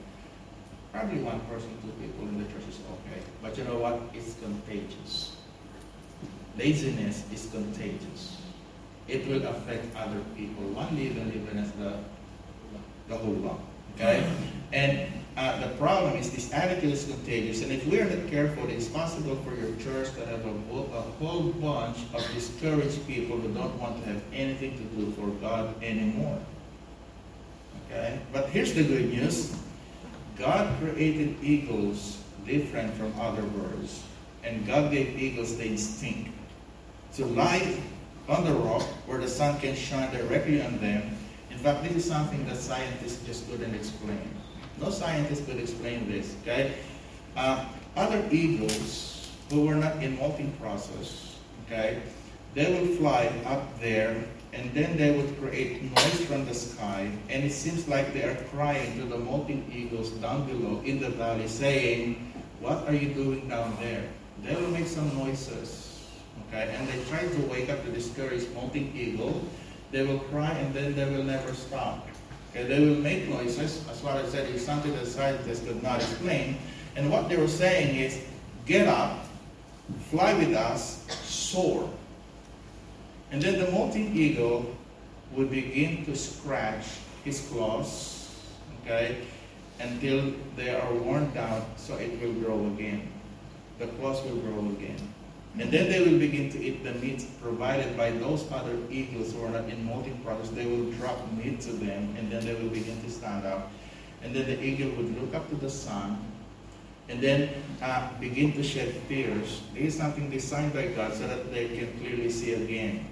probably 0.94 1.20
one 1.24 1.40
person, 1.42 1.70
two 1.82 1.92
people 2.00 2.28
in 2.28 2.38
the 2.38 2.46
church 2.46 2.64
is 2.70 2.80
okay. 2.80 3.22
But 3.42 3.58
you 3.58 3.64
know 3.64 3.78
what? 3.78 4.00
It's 4.14 4.36
contagious. 4.40 5.36
Laziness 6.58 7.24
is 7.34 7.48
contagious. 7.52 8.38
It 9.08 9.28
will 9.28 9.44
affect 9.46 9.96
other 9.96 10.22
people. 10.36 10.64
One 10.70 10.96
leaven 10.96 11.32
even 11.34 11.58
as 11.58 11.72
the, 11.72 11.94
the 13.08 13.18
whole 13.18 13.34
lump. 13.34 13.62
Okay? 13.96 14.30
And 14.72 15.12
uh, 15.38 15.60
the 15.60 15.74
problem 15.76 16.16
is 16.18 16.32
this 16.32 16.54
attitude 16.54 16.94
is 16.94 17.06
contagious. 17.06 17.62
And 17.62 17.72
if 17.72 17.86
we 17.88 18.00
are 18.00 18.06
not 18.06 18.30
careful, 18.30 18.70
it's 18.70 18.88
possible 18.88 19.36
for 19.38 19.56
your 19.56 19.76
church 19.78 20.14
to 20.16 20.26
have 20.26 20.46
a, 20.46 20.50
a 20.50 21.02
whole 21.20 21.52
bunch 21.54 21.98
of 22.14 22.26
discouraged 22.34 23.06
people 23.08 23.38
who 23.38 23.54
don't 23.54 23.78
want 23.80 24.04
to 24.04 24.10
have 24.10 24.22
anything 24.34 24.78
to 24.78 24.84
do 24.96 25.12
for 25.14 25.28
God 25.42 25.82
anymore. 25.84 26.40
Okay? 27.88 28.20
But 28.32 28.50
here's 28.50 28.74
the 28.74 28.84
good 28.84 29.12
news. 29.12 29.56
God 30.38 30.78
created 30.80 31.38
eagles 31.42 32.21
different 32.46 32.94
from 32.94 33.14
other 33.20 33.44
birds. 33.44 34.04
And 34.44 34.66
God 34.66 34.92
gave 34.92 35.18
eagles 35.20 35.58
the 35.58 35.66
instinct 35.66 36.32
to 37.16 37.26
lie 37.26 37.78
on 38.28 38.46
the 38.46 38.54
rock 38.54 38.84
where 39.06 39.20
the 39.20 39.28
sun 39.28 39.60
can 39.60 39.76
shine 39.76 40.12
directly 40.14 40.62
on 40.62 40.78
them. 40.80 41.18
In 41.50 41.58
fact, 41.58 41.84
this 41.84 41.94
is 41.94 42.06
something 42.06 42.46
that 42.48 42.58
scientists 42.58 43.26
just 43.26 43.50
couldn't 43.50 43.76
explain. 43.76 44.32
No 44.80 44.90
scientist 44.90 45.46
could 45.46 45.60
explain 45.60 46.10
this, 46.10 46.36
okay? 46.42 46.74
Uh, 47.36 47.66
other 47.96 48.24
eagles 48.32 49.30
who 49.50 49.66
were 49.66 49.76
not 49.76 50.02
in 50.02 50.18
molting 50.18 50.52
process, 50.54 51.38
okay, 51.66 52.02
they 52.54 52.72
would 52.74 52.98
fly 52.98 53.32
up 53.46 53.80
there 53.80 54.24
and 54.54 54.74
then 54.74 54.98
they 54.98 55.16
would 55.16 55.40
create 55.40 55.84
noise 55.84 56.26
from 56.26 56.46
the 56.46 56.54
sky 56.54 57.10
and 57.30 57.44
it 57.44 57.52
seems 57.52 57.88
like 57.88 58.14
they 58.14 58.24
are 58.24 58.36
crying 58.52 58.98
to 59.00 59.06
the 59.06 59.18
molting 59.18 59.70
eagles 59.74 60.10
down 60.12 60.46
below 60.46 60.82
in 60.84 61.00
the 61.00 61.10
valley 61.10 61.48
saying, 61.48 62.31
what 62.62 62.88
are 62.88 62.96
you 62.96 63.14
doing 63.14 63.50
down 63.50 63.76
there? 63.82 64.04
They 64.44 64.56
will 64.56 64.70
make 64.70 64.88
some 64.88 65.16
noises 65.18 65.92
Okay, 66.52 66.74
and 66.76 66.88
they 66.88 67.04
try 67.06 67.26
to 67.26 67.42
wake 67.48 67.70
up 67.70 67.84
the 67.86 67.92
discouraged 67.92 68.54
molting 68.54 68.94
eagle. 68.96 69.42
They 69.92 70.06
will 70.06 70.20
cry 70.20 70.52
and 70.52 70.74
then 70.74 70.96
they 70.96 71.06
will 71.06 71.24
never 71.24 71.54
stop. 71.54 72.08
Okay, 72.50 72.64
they 72.64 72.80
will 72.80 72.98
make 72.98 73.30
noises. 73.30 73.86
As 73.90 74.02
what 74.04 74.18
I 74.18 74.28
said, 74.28 74.50
it's 74.50 74.66
something 74.66 74.94
that 74.96 75.08
scientists 75.08 75.66
could 75.66 75.82
not 75.82 76.02
explain. 76.02 76.58
And 76.98 77.10
what 77.10 77.30
they 77.30 77.38
were 77.38 77.48
saying 77.48 77.96
is, 77.96 78.20
get 78.66 78.88
up, 78.88 79.26
fly 80.10 80.34
with 80.34 80.54
us, 80.54 81.06
soar. 81.24 81.90
And 83.32 83.42
then 83.42 83.58
the 83.58 83.72
molting 83.72 84.14
eagle 84.14 84.76
would 85.34 85.50
begin 85.50 86.04
to 86.06 86.16
scratch 86.18 86.86
his 87.24 87.48
claws, 87.48 88.30
okay, 88.84 89.20
until 89.82 90.34
they 90.56 90.70
are 90.70 90.94
worn 90.94 91.34
down 91.34 91.66
so 91.78 91.96
it 91.96 92.22
will 92.22 92.34
grow 92.34 92.66
again. 92.68 93.08
The 93.80 93.88
claws 93.88 94.24
will 94.24 94.38
grow 94.38 94.60
again. 94.78 95.02
And 95.60 95.70
then 95.70 95.92
they 95.92 96.00
will 96.00 96.18
begin 96.18 96.50
to 96.52 96.64
eat 96.64 96.84
the 96.84 96.94
meat 96.94 97.26
provided 97.42 97.98
by 97.98 98.12
those 98.12 98.50
other 98.52 98.78
eagles 98.90 99.34
who 99.34 99.44
are 99.44 99.50
not 99.50 99.68
in 99.68 99.84
molting 99.84 100.18
process. 100.24 100.50
They 100.52 100.66
will 100.66 100.90
drop 100.94 101.20
meat 101.34 101.60
to 101.62 101.74
them, 101.74 102.16
and 102.18 102.32
then 102.32 102.46
they 102.46 102.54
will 102.54 102.70
begin 102.70 103.02
to 103.02 103.10
stand 103.10 103.46
up. 103.46 103.72
And 104.24 104.34
then 104.34 104.46
the 104.46 104.64
eagle 104.64 104.92
would 104.92 105.20
look 105.20 105.36
up 105.36 105.50
to 105.50 105.56
the 105.56 105.70
sun, 105.70 106.24
and 107.10 107.20
then 107.20 107.50
uh, 107.82 108.08
begin 108.20 108.54
to 108.54 108.64
shed 108.64 108.96
tears. 109.10 109.62
This 109.74 109.94
is 109.94 109.98
something 109.98 110.30
designed 110.30 110.74
by 110.74 110.88
God 110.88 111.14
so 111.14 111.28
that 111.28 111.52
they 111.52 111.68
can 111.68 112.00
clearly 112.00 112.30
see 112.30 112.54
again. 112.54 113.08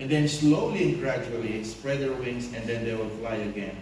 And 0.00 0.08
then 0.08 0.28
slowly 0.28 0.92
and 0.92 1.00
gradually 1.00 1.62
spread 1.64 2.00
their 2.00 2.12
wings, 2.12 2.54
and 2.54 2.66
then 2.66 2.84
they 2.84 2.94
will 2.94 3.10
fly 3.20 3.34
again. 3.34 3.76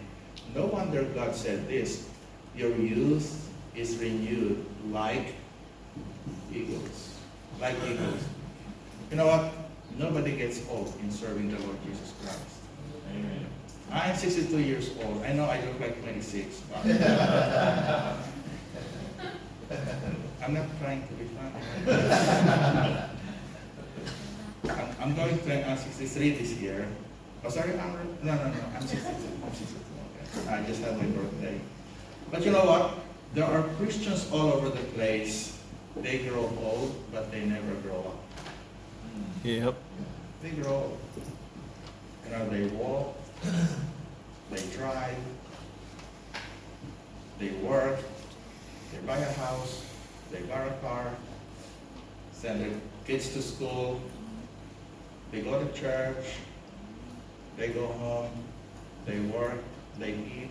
No 0.54 0.66
wonder 0.66 1.04
God 1.14 1.34
said 1.34 1.68
this, 1.68 2.08
your 2.56 2.74
youth 2.76 3.50
is 3.74 3.96
renewed 3.98 4.64
like 4.90 5.34
eagles 6.52 7.14
like 7.60 7.76
eagles. 7.86 8.22
You 9.10 9.16
know 9.16 9.26
what? 9.26 9.52
Nobody 9.96 10.36
gets 10.36 10.60
old 10.68 10.92
in 11.00 11.10
serving 11.10 11.50
the 11.50 11.58
Lord 11.60 11.76
Jesus 11.86 12.12
Christ. 12.22 12.38
Amen. 13.10 13.46
I 13.92 14.10
am 14.10 14.16
62 14.16 14.58
years 14.58 14.90
old. 15.04 15.22
I 15.22 15.32
know 15.32 15.44
I 15.44 15.60
look 15.64 15.78
like 15.80 16.02
26. 16.02 16.60
but 16.72 16.84
I'm 20.42 20.54
not 20.54 20.66
trying 20.80 21.06
to 21.06 21.14
be 21.14 21.24
funny. 21.36 21.60
I'm, 24.64 24.88
I'm 25.00 25.14
going 25.14 25.38
to 25.38 25.70
uh, 25.70 25.76
63 25.76 26.30
this 26.30 26.52
year. 26.54 26.88
Oh, 27.44 27.50
sorry, 27.50 27.78
I'm, 27.78 27.92
no, 28.22 28.34
no, 28.34 28.44
no, 28.44 28.54
I'm 28.74 28.86
62. 28.86 29.06
I'm 29.44 29.52
62. 29.52 29.80
Okay. 30.40 30.48
I 30.48 30.62
just 30.66 30.82
had 30.82 30.96
my 30.98 31.04
birthday. 31.04 31.60
But 32.30 32.44
you 32.44 32.50
know 32.50 32.64
what? 32.64 32.98
There 33.34 33.44
are 33.44 33.62
Christians 33.78 34.28
all 34.32 34.52
over 34.52 34.68
the 34.68 34.84
place. 34.94 35.58
They 35.96 36.18
grow 36.18 36.50
old, 36.62 36.94
but 37.12 37.30
they 37.30 37.44
never 37.44 37.74
grow 37.82 37.98
up. 37.98 38.24
Yep. 39.44 39.74
They 40.42 40.50
grow 40.50 40.72
old. 40.72 40.98
You 42.24 42.30
know, 42.30 42.48
they 42.48 42.66
walk, 42.68 43.16
they 44.50 44.62
drive, 44.74 45.16
they 47.38 47.50
work, 47.50 47.98
they 48.92 48.98
buy 49.06 49.18
a 49.18 49.32
house, 49.34 49.84
they 50.32 50.40
buy 50.42 50.62
a 50.64 50.72
car, 50.80 51.10
send 52.32 52.60
their 52.62 52.80
kids 53.06 53.28
to 53.34 53.42
school, 53.42 54.00
they 55.32 55.42
go 55.42 55.62
to 55.62 55.72
church, 55.72 56.24
they 57.56 57.68
go 57.68 57.86
home, 57.86 58.30
they 59.04 59.20
work, 59.20 59.62
they 59.98 60.12
eat. 60.12 60.50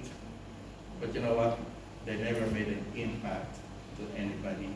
But 1.04 1.14
you 1.14 1.20
know 1.20 1.34
what? 1.34 1.60
They 2.06 2.16
never 2.16 2.48
made 2.48 2.68
an 2.68 2.86
impact 2.96 3.58
to 3.98 4.04
anybody 4.18 4.70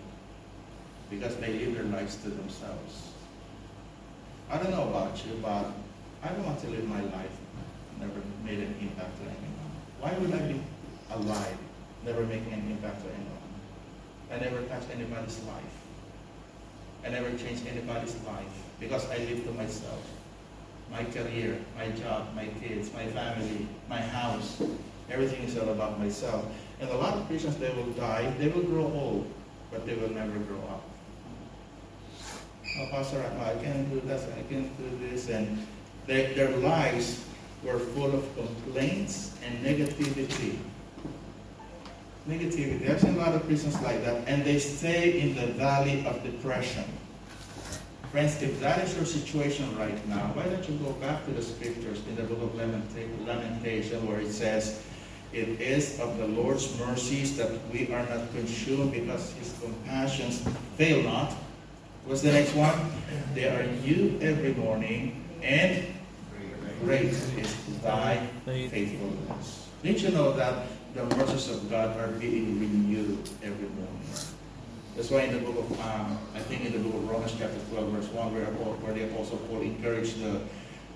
because 1.10 1.38
they 1.38 1.54
live 1.54 1.74
their 1.74 1.86
lives 1.86 2.18
to 2.18 2.30
themselves. 2.30 3.12
I 4.52 4.58
don't 4.58 4.72
know 4.72 4.90
about 4.90 5.16
you, 5.26 5.40
but 5.42 5.72
I 6.22 6.28
don't 6.28 6.46
want 6.46 6.60
to 6.60 6.68
live 6.68 6.84
my 6.90 7.00
life 7.00 7.32
never 7.98 8.20
made 8.44 8.60
an 8.60 8.76
impact 8.82 9.16
to 9.18 9.24
anyone. 9.24 9.72
Why 10.02 10.14
would 10.20 10.34
I 10.34 10.52
be 10.52 10.60
alive, 11.12 11.58
never 12.04 12.24
making 12.26 12.52
an 12.52 12.72
impact 12.72 13.04
to 13.04 13.08
anyone? 13.08 13.48
I 14.30 14.38
never 14.38 14.68
touched 14.68 14.92
anybody's 14.94 15.40
life. 15.46 15.78
I 17.06 17.10
never 17.10 17.30
changed 17.38 17.66
anybody's 17.68 18.16
life 18.28 18.52
because 18.82 19.10
I 19.10 19.18
live 19.20 19.46
to 19.46 19.52
myself. 19.54 20.04
My 20.92 21.06
career, 21.06 21.58
my 21.78 21.88
job, 21.92 22.36
my 22.36 22.48
kids, 22.62 22.92
my 22.94 23.06
family, 23.08 23.66
my 23.88 24.02
house, 24.02 24.62
everything 25.10 25.44
is 25.44 25.58
all 25.58 25.70
about 25.70 26.00
myself. 26.00 26.46
And 26.80 26.90
a 26.90 26.98
lot 26.98 27.16
of 27.16 27.28
Christians, 27.28 27.58
they 27.58 27.72
will 27.74 27.92
die, 27.94 28.32
they 28.38 28.50
will 28.50 28.64
grow 28.64 28.86
old, 28.86 29.32
but 29.72 29.86
they 29.86 29.96
will 29.96 30.12
never 30.12 30.38
grow 30.40 30.62
up. 30.70 30.84
Oh, 32.80 32.88
Pastor, 32.92 33.24
I 33.42 33.56
can't 33.64 33.90
do 33.90 34.02
this, 34.02 34.28
I 34.38 34.42
can't 34.54 34.78
do 34.78 35.08
this, 35.08 35.30
and 35.30 35.66
they, 36.06 36.34
their 36.34 36.56
lives 36.58 37.24
were 37.64 37.80
full 37.80 38.14
of 38.14 38.36
complaints 38.36 39.36
and 39.44 39.66
negativity. 39.66 40.58
Negativity. 42.28 42.90
I've 42.90 43.02
seen 43.02 43.16
a 43.16 43.20
lot 43.20 43.34
of 43.34 43.46
Christians 43.48 43.82
like 43.82 44.04
that, 44.04 44.28
and 44.28 44.44
they 44.44 44.60
stay 44.60 45.22
in 45.22 45.34
the 45.34 45.48
valley 45.54 46.06
of 46.06 46.22
depression. 46.24 46.84
Friends, 48.12 48.42
if 48.42 48.60
that 48.62 48.84
is 48.84 48.96
your 48.96 49.06
situation 49.06 49.76
right 49.78 50.08
now, 50.08 50.32
why 50.34 50.44
don't 50.44 50.68
you 50.70 50.78
go 50.78 50.92
back 50.94 51.26
to 51.26 51.32
the 51.32 51.42
scriptures 51.42 52.02
in 52.08 52.16
the 52.16 52.24
book 52.24 52.42
of 52.42 52.56
Lamentation 52.56 54.08
where 54.08 54.20
it 54.20 54.32
says, 54.32 54.82
It 55.34 55.60
is 55.60 56.00
of 56.00 56.18
the 56.18 56.28
Lord's 56.28 56.78
mercies 56.80 57.36
that 57.38 57.52
we 57.72 57.92
are 57.94 58.06
not 58.08 58.32
consumed 58.34 58.94
because 58.94 59.34
his 59.34 59.54
compassions 59.62 60.48
fail 60.78 61.04
not. 61.04 61.34
What's 62.06 62.22
the 62.22 62.32
next 62.32 62.56
one? 62.56 62.74
They 63.34 63.46
are 63.46 63.64
new 63.84 64.18
every 64.22 64.54
morning, 64.54 65.24
and 65.44 65.86
great 66.82 67.06
is 67.12 67.56
thy 67.84 68.26
faithfulness. 68.46 69.68
Didn't 69.84 70.02
you 70.02 70.12
know 70.12 70.32
that 70.34 70.68
the 70.96 71.04
mercies 71.18 71.50
of 71.50 71.70
God 71.70 72.00
are 72.00 72.12
being 72.14 72.60
renewed 72.60 73.30
every 73.44 73.68
morning? 73.70 74.02
That's 74.96 75.12
why 75.12 75.22
in 75.22 75.34
the 75.34 75.40
book 75.40 75.60
of, 75.60 75.80
um, 75.82 76.18
I 76.34 76.40
think 76.40 76.66
in 76.66 76.72
the 76.72 76.80
book 76.80 76.96
of 76.96 77.08
Romans 77.08 77.36
chapter 77.38 77.60
12, 77.70 77.90
verse 77.92 78.08
1, 78.08 78.34
where, 78.34 78.46
where 78.46 78.94
the 78.94 79.06
Apostle 79.14 79.38
Paul 79.50 79.62
encouraged 79.62 80.24
the, 80.24 80.42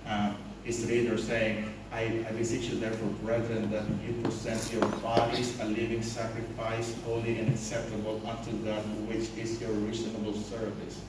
uh, 0.08 0.34
his 0.64 0.86
readers 0.90 1.28
saying, 1.28 1.72
I, 1.92 2.26
I 2.28 2.32
beseech 2.32 2.70
you 2.70 2.80
therefore, 2.80 3.10
brethren, 3.22 3.70
that 3.72 3.84
you 4.06 4.14
present 4.24 4.72
your 4.72 4.86
bodies 5.02 5.60
a 5.60 5.66
living 5.66 6.02
sacrifice, 6.02 6.96
holy 7.06 7.38
and 7.38 7.50
acceptable 7.50 8.22
unto 8.26 8.52
God, 8.64 8.84
which 9.08 9.30
is 9.38 9.60
your 9.60 9.72
reasonable 9.72 10.34
service. 10.34 11.02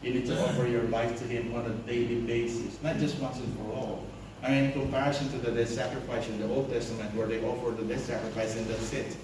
You 0.00 0.14
need 0.14 0.26
to 0.26 0.40
offer 0.44 0.66
your 0.68 0.84
life 0.84 1.18
to 1.18 1.24
Him 1.24 1.54
on 1.56 1.66
a 1.66 1.74
daily 1.90 2.20
basis, 2.20 2.80
not 2.84 2.98
just 2.98 3.18
once 3.18 3.38
and 3.38 3.56
for 3.56 3.72
all. 3.72 4.04
I 4.42 4.50
mean, 4.50 4.64
in 4.66 4.72
comparison 4.72 5.28
to 5.30 5.38
the 5.38 5.50
death 5.50 5.70
sacrifice 5.70 6.28
in 6.28 6.38
the 6.40 6.46
Old 6.46 6.70
Testament, 6.70 7.12
where 7.16 7.26
they 7.26 7.44
offer 7.44 7.72
the 7.72 7.82
death 7.82 8.04
sacrifice 8.04 8.56
and 8.56 8.66
that's 8.68 8.92
it. 8.92 9.16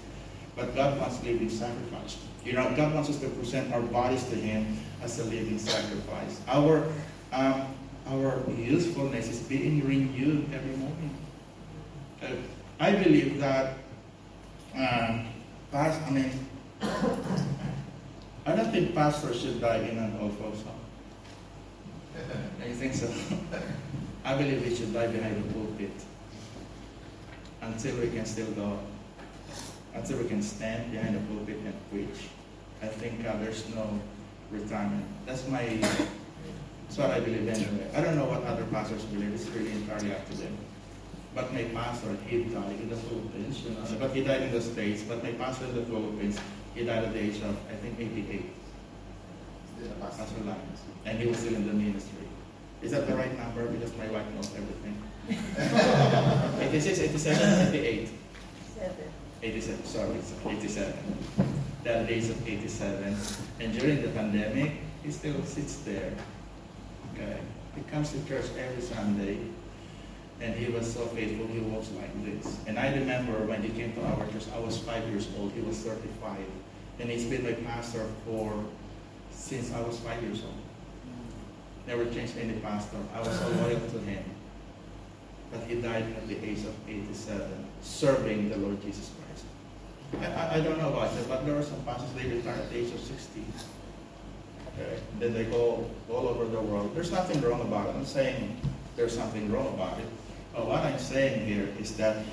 But 0.57 0.75
God 0.75 0.99
wants 0.99 1.23
living 1.23 1.49
sacrifice. 1.49 2.17
You 2.43 2.53
know, 2.53 2.73
God 2.75 2.93
wants 2.93 3.09
us 3.09 3.19
to 3.19 3.29
present 3.29 3.73
our 3.73 3.81
bodies 3.81 4.25
to 4.25 4.35
Him 4.35 4.77
as 5.01 5.17
a 5.19 5.23
living 5.23 5.59
sacrifice. 5.59 6.41
Our 6.49 6.85
um, 7.31 7.74
our 8.07 8.41
usefulness 8.57 9.27
is 9.27 9.39
being 9.41 9.85
renewed 9.85 10.45
every 10.53 10.75
morning. 10.77 11.09
Uh, 12.21 12.27
I 12.79 12.91
believe 12.91 13.39
that, 13.39 13.77
uh, 14.77 15.23
past, 15.71 16.01
I 16.05 16.11
mean, 16.11 16.31
I 18.45 18.55
don't 18.55 18.71
think 18.71 18.93
pastors 18.93 19.41
should 19.41 19.59
die 19.59 19.77
in 19.77 19.97
an 19.97 20.17
old 20.21 20.37
folks 20.37 20.61
home. 20.61 20.75
I 22.61 22.71
think 22.71 22.93
so. 22.93 23.11
I 24.23 24.35
believe 24.37 24.63
we 24.63 24.75
should 24.75 24.93
die 24.93 25.07
behind 25.07 25.43
the 25.43 25.53
pulpit 25.53 25.91
until 27.61 27.95
we 27.97 28.09
can 28.09 28.25
still 28.25 28.51
go, 28.51 28.79
until 29.93 30.17
we 30.19 30.27
can 30.27 30.41
stand 30.41 30.91
behind 30.91 31.15
the 31.15 31.19
pulpit 31.33 31.57
and 31.57 31.73
preach. 31.91 32.29
I 32.81 32.87
think 32.87 33.25
uh, 33.25 33.37
there's 33.37 33.67
no 33.73 33.99
retirement. 34.51 35.05
That's 35.25 35.47
my, 35.47 35.79
that's 36.95 37.09
what 37.09 37.17
I 37.17 37.19
believe 37.19 37.47
anyway. 37.47 37.89
I 37.93 37.99
don't 37.99 38.15
know 38.15 38.25
what 38.25 38.43
other 38.43 38.63
pastors 38.71 39.03
believe. 39.05 39.33
It's 39.33 39.47
really 39.49 39.71
entirely 39.71 40.13
up 40.13 40.25
to 40.29 40.37
them. 40.37 40.57
But 41.33 41.53
my 41.53 41.63
pastor, 41.63 42.15
he 42.27 42.43
died 42.45 42.79
in 42.79 42.87
the 42.87 42.95
Philippines, 42.95 43.61
you 43.63 43.71
know, 43.71 43.83
but 43.99 44.15
he 44.15 44.23
died 44.23 44.43
in 44.43 44.51
the 44.53 44.61
States. 44.61 45.03
But 45.03 45.21
my 45.21 45.33
pastor 45.33 45.65
in 45.65 45.75
the 45.75 45.83
Philippines, 45.83 46.39
he 46.73 46.85
died 46.85 47.03
at 47.03 47.11
the 47.11 47.19
age 47.19 47.41
of, 47.43 47.57
I 47.69 47.75
think, 47.83 47.99
88. 47.99 48.49
Pastor 49.99 50.43
Lyons. 50.45 50.79
And 51.05 51.19
he 51.19 51.27
was 51.27 51.37
still 51.37 51.55
in 51.55 51.67
the 51.67 51.73
ministry. 51.73 52.27
Is 52.81 52.91
that 52.91 53.07
the 53.07 53.15
right 53.15 53.37
number? 53.37 53.67
Because 53.67 53.91
my 53.97 54.07
wife 54.07 54.25
knows 54.33 54.49
everything. 54.55 54.95
86, 56.61 56.99
87, 56.99 57.75
88. 57.75 58.09
87, 59.43 59.83
sorry, 59.83 60.17
87. 60.47 60.93
That 61.83 62.07
days 62.07 62.29
of 62.29 62.47
87. 62.47 63.17
And 63.59 63.77
during 63.77 64.01
the 64.01 64.09
pandemic, 64.09 64.71
he 65.03 65.11
still 65.11 65.43
sits 65.43 65.75
there. 65.83 66.13
Okay. 67.15 67.39
He 67.75 67.81
comes 67.83 68.11
to 68.11 68.25
church 68.27 68.45
every 68.57 68.81
Sunday. 68.81 69.39
And 70.41 70.53
he 70.53 70.71
was 70.71 70.93
so 70.93 71.05
faithful, 71.07 71.47
he 71.47 71.59
walks 71.59 71.89
like 71.91 72.11
this. 72.25 72.59
And 72.67 72.77
I 72.77 72.93
remember 72.93 73.45
when 73.45 73.63
he 73.63 73.69
came 73.69 73.93
to 73.93 74.05
our 74.05 74.27
church, 74.27 74.43
I 74.53 74.59
was 74.59 74.77
five 74.77 75.07
years 75.07 75.29
old, 75.39 75.53
he 75.53 75.61
was 75.61 75.77
35. 75.79 76.37
And 76.99 77.09
he's 77.09 77.23
been 77.25 77.43
my 77.43 77.53
pastor 77.53 78.05
for 78.25 78.53
since 79.31 79.73
I 79.73 79.81
was 79.81 79.97
five 79.99 80.21
years 80.23 80.43
old. 80.43 80.59
Never 81.87 82.05
changed 82.13 82.37
any 82.37 82.59
pastor. 82.59 82.97
I 83.13 83.19
was 83.19 83.39
so 83.39 83.47
loyal 83.47 83.79
to 83.79 83.99
him. 83.99 84.23
But 85.51 85.63
he 85.67 85.75
died 85.81 86.03
at 86.03 86.27
the 86.27 86.43
age 86.43 86.65
of 86.65 86.73
87, 86.89 87.65
serving 87.81 88.49
the 88.49 88.57
Lord 88.57 88.81
Jesus 88.81 89.11
Christ. 89.15 89.45
I, 90.21 90.25
I, 90.25 90.55
I 90.55 90.61
don't 90.61 90.77
know 90.79 90.89
about 90.89 91.15
it, 91.15 91.29
but 91.29 91.45
there 91.45 91.57
are 91.57 91.63
some 91.63 91.81
pastors, 91.83 92.11
they 92.13 92.27
retire 92.27 92.55
at 92.55 92.69
the 92.71 92.77
age 92.77 92.93
of 92.93 92.99
60. 92.99 93.41
Okay. 94.75 94.99
Then 95.19 95.33
they 95.33 95.45
go 95.45 95.89
all 96.09 96.27
over 96.27 96.45
the 96.45 96.59
world. 96.59 96.93
There's 96.93 97.11
nothing 97.11 97.41
wrong 97.41 97.61
about 97.61 97.87
it. 97.87 97.95
I'm 97.95 98.05
saying 98.05 98.59
there's 98.95 99.15
something 99.15 99.51
wrong 99.51 99.67
about 99.73 99.97
it. 99.99 100.05
But 100.53 100.67
what 100.67 100.79
I'm 100.83 100.99
saying 100.99 101.45
here 101.45 101.69
is 101.79 101.95
that 101.97 102.23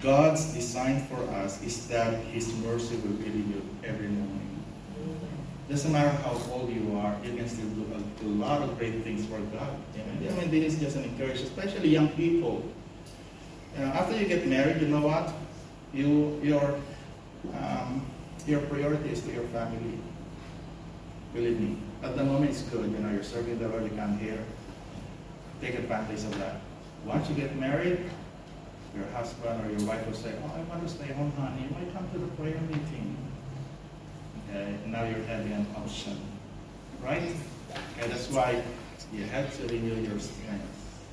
God's 0.00 0.52
design 0.54 1.04
for 1.06 1.22
us 1.42 1.62
is 1.62 1.86
that 1.88 2.14
His 2.32 2.52
mercy 2.56 2.96
will 2.96 3.14
be 3.14 3.24
renewed 3.24 3.68
every 3.84 4.08
morning. 4.08 4.40
Doesn't 5.68 5.92
matter 5.92 6.10
how 6.22 6.36
old 6.50 6.72
you 6.72 6.98
are, 6.98 7.14
you 7.22 7.36
can 7.36 7.48
still 7.48 7.68
do 7.68 7.86
a, 7.94 8.24
a 8.24 8.26
lot 8.26 8.60
of 8.62 8.76
great 8.76 9.04
things 9.04 9.24
for 9.26 9.38
God. 9.54 9.76
Amen. 9.94 10.32
I 10.32 10.40
mean, 10.40 10.50
this 10.50 10.74
is 10.74 10.80
just 10.80 10.96
an 10.96 11.04
encouragement, 11.04 11.56
especially 11.56 11.90
young 11.90 12.08
people. 12.08 12.64
You 13.76 13.84
know, 13.84 13.92
after 13.92 14.16
you 14.16 14.26
get 14.26 14.46
married, 14.48 14.80
you 14.80 14.88
know 14.88 15.06
what? 15.06 15.32
You 15.94 16.40
your 16.42 16.80
um, 17.54 18.04
your 18.46 18.60
priority 18.62 19.10
is 19.10 19.22
to 19.22 19.32
your 19.32 19.44
family. 19.54 19.98
Believe 21.34 21.60
me. 21.60 21.76
At 22.02 22.16
the 22.16 22.24
moment, 22.24 22.50
it's 22.50 22.62
good. 22.62 22.90
You 22.90 22.98
know, 22.98 23.10
you're 23.10 23.22
serving 23.22 23.58
the 23.58 23.68
Lord. 23.68 23.84
You 23.84 23.90
come 23.90 24.18
here. 24.18 24.42
Take 25.60 25.74
advantage 25.74 26.24
of 26.24 26.38
that. 26.38 26.60
Once 27.04 27.28
you 27.28 27.34
get 27.34 27.56
married, 27.56 27.98
your 28.96 29.06
husband 29.14 29.64
or 29.64 29.70
your 29.70 29.86
wife 29.86 30.04
will 30.06 30.14
say, 30.14 30.34
"Oh, 30.42 30.52
I 30.56 30.62
want 30.62 30.82
to 30.82 30.88
stay 30.88 31.12
home, 31.12 31.32
honey. 31.38 31.68
Why 31.70 31.84
come 31.92 32.08
to 32.12 32.18
the 32.18 32.26
prayer 32.36 32.60
meeting?" 32.68 33.16
Okay, 34.48 34.74
now 34.86 35.04
you're 35.04 35.22
having 35.24 35.52
an 35.52 35.66
option, 35.76 36.20
right? 37.04 37.22
Okay, 37.96 38.08
that's 38.08 38.28
why 38.30 38.62
you 39.12 39.24
have 39.24 39.56
to 39.58 39.66
renew 39.72 39.94
your 40.02 40.18
strength. 40.18 40.66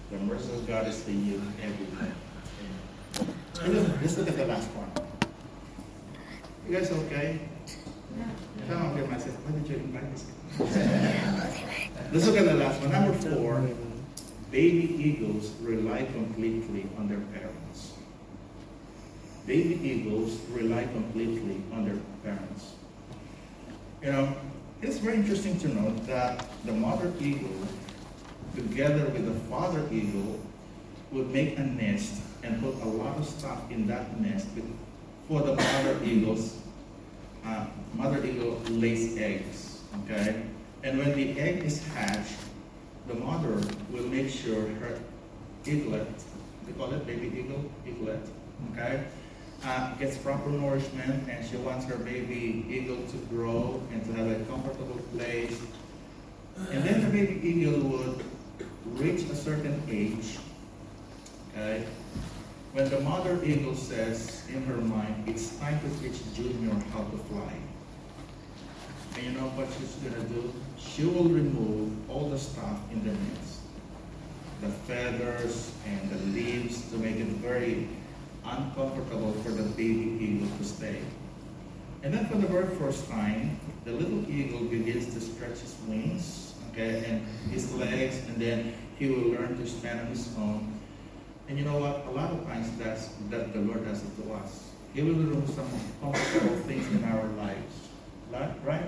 The 0.09 0.17
mercy 0.17 0.51
of 0.53 0.65
God 0.65 0.87
is 0.87 1.03
renewed 1.07 1.43
every 1.61 1.85
day. 1.85 2.11
Let's 4.01 4.17
look 4.17 4.29
at 4.29 4.37
the 4.37 4.45
last 4.45 4.69
one. 4.69 4.89
You 6.67 6.77
guys 6.77 6.91
okay? 6.91 7.39
Yeah. 8.17 8.25
Come 8.67 8.85
on, 8.85 8.95
give 8.95 9.09
myself. 9.09 9.35
Why 9.45 9.51
did 9.59 9.69
you 9.69 9.75
invite 9.77 10.11
us? 10.13 10.25
Let's 12.17 12.29
look 12.29 12.37
at 12.37 12.45
the 12.45 12.55
last 12.55 12.81
one. 12.81 12.91
Number 12.91 13.13
four. 13.13 13.69
baby 14.49 14.87
eagles 14.97 15.51
rely 15.61 16.03
completely 16.05 16.89
on 16.97 17.07
their 17.07 17.19
parents. 17.19 17.93
Baby 19.45 19.79
eagles 19.87 20.39
rely 20.49 20.85
completely 20.85 21.61
on 21.71 21.85
their 21.85 21.99
parents. 22.23 22.73
You 24.01 24.13
know, 24.13 24.35
it's 24.81 24.97
very 24.97 25.17
interesting 25.17 25.59
to 25.59 25.67
note 25.67 26.07
that 26.07 26.43
the 26.65 26.71
mother 26.71 27.13
eagle, 27.19 27.53
together 28.55 29.05
with 29.09 29.25
the 29.27 29.39
father 29.47 29.87
eagle, 29.91 30.39
would 31.11 31.29
make 31.29 31.59
a 31.59 31.63
nest 31.67 32.19
and 32.41 32.59
put 32.63 32.81
a 32.81 32.87
lot 32.87 33.15
of 33.17 33.27
stuff 33.27 33.69
in 33.69 33.85
that 33.85 34.19
nest 34.19 34.47
for 35.27 35.41
the 35.41 35.53
mother 35.53 35.99
eagles. 36.03 36.57
Uh, 37.45 37.67
mother 37.93 38.25
eagle 38.25 38.59
lays 38.69 39.15
eggs, 39.19 39.83
okay? 40.01 40.46
And 40.87 40.99
when 40.99 41.13
the 41.17 41.37
egg 41.37 41.65
is 41.65 41.85
hatched, 41.87 42.39
the 43.09 43.13
mother 43.15 43.61
will 43.91 44.07
make 44.07 44.29
sure 44.29 44.69
her 44.79 44.97
eaglet, 45.65 46.07
they 46.65 46.71
call 46.71 46.93
it 46.93 47.05
baby 47.05 47.27
eagle, 47.37 47.69
eaglet, 47.85 48.21
okay? 48.71 49.03
Uh, 49.65 49.93
gets 49.95 50.17
proper 50.17 50.49
nourishment 50.49 51.27
and 51.29 51.45
she 51.45 51.57
wants 51.57 51.83
her 51.87 51.97
baby 51.97 52.65
eagle 52.69 53.05
to 53.07 53.17
grow 53.29 53.83
and 53.91 54.05
to 54.05 54.13
have 54.13 54.27
a 54.31 54.45
comfortable 54.45 55.01
place. 55.13 55.59
And 56.71 56.81
then 56.85 57.01
the 57.01 57.09
baby 57.09 57.45
eagle 57.45 57.81
would 57.81 58.23
reach 58.85 59.29
a 59.29 59.35
certain 59.35 59.83
age, 59.89 60.37
okay? 61.51 61.85
When 62.71 62.89
the 62.89 63.01
mother 63.01 63.43
eagle 63.43 63.75
says 63.75 64.41
in 64.47 64.63
her 64.63 64.77
mind, 64.77 65.25
it's 65.27 65.49
time 65.57 65.81
to 65.81 66.01
teach 66.01 66.21
Junior 66.33 66.71
how 66.93 67.03
to 67.03 67.17
fly. 67.27 67.66
And 69.17 69.25
you 69.25 69.31
know 69.31 69.47
what 69.57 69.67
she's 69.79 69.95
gonna 69.95 70.23
do? 70.29 70.53
She 70.77 71.03
will 71.03 71.25
remove 71.25 71.89
all 72.07 72.29
the 72.29 72.37
stuff 72.37 72.77
in 72.91 73.03
the 73.03 73.13
nest. 73.13 73.61
The 74.61 74.69
feathers 74.69 75.71
and 75.87 76.11
the 76.11 76.17
leaves 76.37 76.87
to 76.91 76.97
make 76.97 77.15
it 77.15 77.25
very 77.41 77.87
uncomfortable 78.45 79.33
for 79.41 79.49
the 79.49 79.63
baby 79.63 80.17
eagle 80.21 80.47
to 80.59 80.63
stay. 80.63 81.01
And 82.03 82.13
then 82.13 82.27
for 82.27 82.37
the 82.37 82.45
very 82.45 82.75
first 82.75 83.09
time, 83.09 83.59
the 83.85 83.93
little 83.93 84.29
eagle 84.29 84.65
begins 84.65 85.11
to 85.15 85.19
stretch 85.19 85.59
his 85.59 85.75
wings, 85.87 86.53
okay, 86.71 87.03
and 87.07 87.25
his 87.51 87.73
legs, 87.73 88.19
and 88.27 88.37
then 88.39 88.75
he 88.99 89.09
will 89.09 89.31
learn 89.31 89.57
to 89.57 89.67
stand 89.67 89.99
on 89.99 90.07
his 90.07 90.29
own. 90.37 90.79
And 91.49 91.57
you 91.57 91.65
know 91.65 91.79
what? 91.79 92.05
A 92.05 92.11
lot 92.11 92.31
of 92.31 92.45
times 92.45 92.69
that's 92.77 93.07
that 93.31 93.51
the 93.53 93.61
Lord 93.61 93.83
does 93.83 94.03
it 94.03 94.15
to 94.21 94.33
us. 94.33 94.73
He 94.93 95.01
will 95.01 95.15
remove 95.15 95.49
some 95.49 95.67
comfortable 96.01 96.55
things 96.69 96.85
in 96.93 97.03
our 97.05 97.25
lives. 97.29 97.73
Right? 98.63 98.81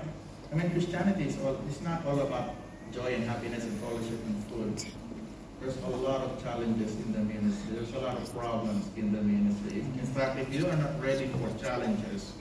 I 0.52 0.56
mean 0.56 0.70
Christianity 0.72 1.24
is 1.28 1.38
all 1.38 1.60
it's 1.68 1.80
not 1.80 2.04
all 2.06 2.20
about 2.20 2.54
joy 2.92 3.14
and 3.14 3.24
happiness 3.24 3.62
and 3.64 3.78
fellowship 3.80 4.18
and 4.26 4.44
food. 4.46 4.92
There's 5.60 5.76
a 5.76 5.88
lot 5.88 6.22
of 6.22 6.42
challenges 6.42 6.96
in 6.96 7.12
the 7.12 7.20
ministry. 7.20 7.76
There's 7.76 7.92
a 7.92 7.98
lot 8.00 8.16
of 8.16 8.32
problems 8.34 8.88
in 8.96 9.12
the 9.12 9.20
ministry. 9.20 9.80
In 9.80 10.06
fact, 10.06 10.38
if 10.38 10.52
you 10.52 10.66
are 10.66 10.76
not 10.76 11.00
ready 11.00 11.26
for 11.26 11.62
challenges 11.62 12.32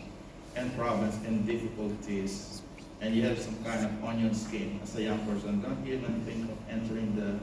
and 0.55 0.75
problems 0.75 1.15
and 1.27 1.45
difficulties, 1.45 2.61
and 3.01 3.13
you 3.13 3.23
have 3.23 3.39
some 3.39 3.55
kind 3.63 3.85
of 3.85 4.03
onion 4.03 4.33
skin 4.33 4.79
as 4.83 4.95
a 4.95 5.03
young 5.03 5.19
person, 5.27 5.61
don't 5.61 5.87
even 5.87 6.21
think 6.25 6.49
of 6.49 6.57
entering 6.69 7.15
the 7.15 7.39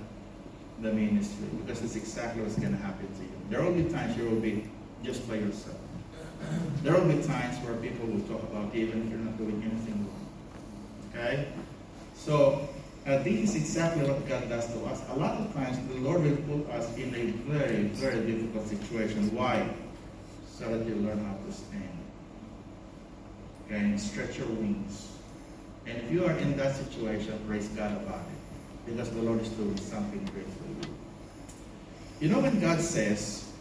the 0.83 0.93
ministry 0.93 1.49
because 1.65 1.83
it's 1.83 1.97
exactly 1.97 2.43
what's 2.43 2.57
going 2.57 2.73
to 2.73 2.83
happen 2.83 3.07
to 3.15 3.23
you. 3.23 3.37
There 3.49 3.63
will 3.63 3.73
be 3.73 3.85
times 3.85 4.17
you 4.17 4.29
will 4.29 4.41
be 4.41 4.69
just 5.03 5.27
by 5.29 5.37
yourself. 5.37 5.79
There 6.83 6.93
will 6.93 7.09
be 7.09 7.23
times 7.23 7.57
where 7.65 7.75
people 7.77 8.07
will 8.07 8.21
talk 8.29 8.43
about 8.43 8.75
you 8.75 8.87
even 8.87 9.05
if 9.05 9.11
you're 9.11 9.21
not 9.21 9.39
doing 9.39 9.63
anything. 9.65 10.06
Okay? 11.17 11.49
So 12.15 12.69
uh, 13.07 13.19
this 13.23 13.51
is 13.51 13.57
exactly 13.57 14.05
what 14.05 14.29
God 14.29 14.49
does 14.49 14.67
to 14.73 14.85
us. 14.87 15.03
A 15.11 15.17
lot 15.17 15.39
of 15.39 15.55
times 15.55 15.79
the 15.89 15.95
Lord 16.01 16.23
will 16.23 16.37
put 16.37 16.71
us 16.75 16.95
in 16.97 17.15
a 17.15 17.27
very, 17.51 17.85
very 17.85 18.21
difficult 18.27 18.69
situation. 18.69 19.35
Why? 19.35 19.69
So 20.53 20.65
that 20.69 20.87
you 20.87 20.97
learn 20.97 21.25
how 21.25 21.35
to 21.35 21.53
stand. 21.53 21.85
Okay, 23.67 23.77
and 23.77 24.01
stretch 24.01 24.39
your 24.39 24.49
wings. 24.49 25.09
And 25.87 25.99
if 25.99 26.11
you 26.11 26.25
are 26.25 26.33
in 26.33 26.57
that 26.57 26.75
situation, 26.75 27.39
praise 27.47 27.69
God 27.69 27.93
about 27.93 28.21
it. 28.21 28.91
Because 28.91 29.11
the 29.11 29.23
Lord 29.23 29.41
is 29.41 29.49
doing 29.51 29.77
something 29.77 30.25
great 30.33 30.47
for 30.47 30.89
you. 30.89 30.95
You 32.21 32.29
know 32.29 32.41
when 32.41 32.61
God 32.61 32.81
says, 32.81 33.53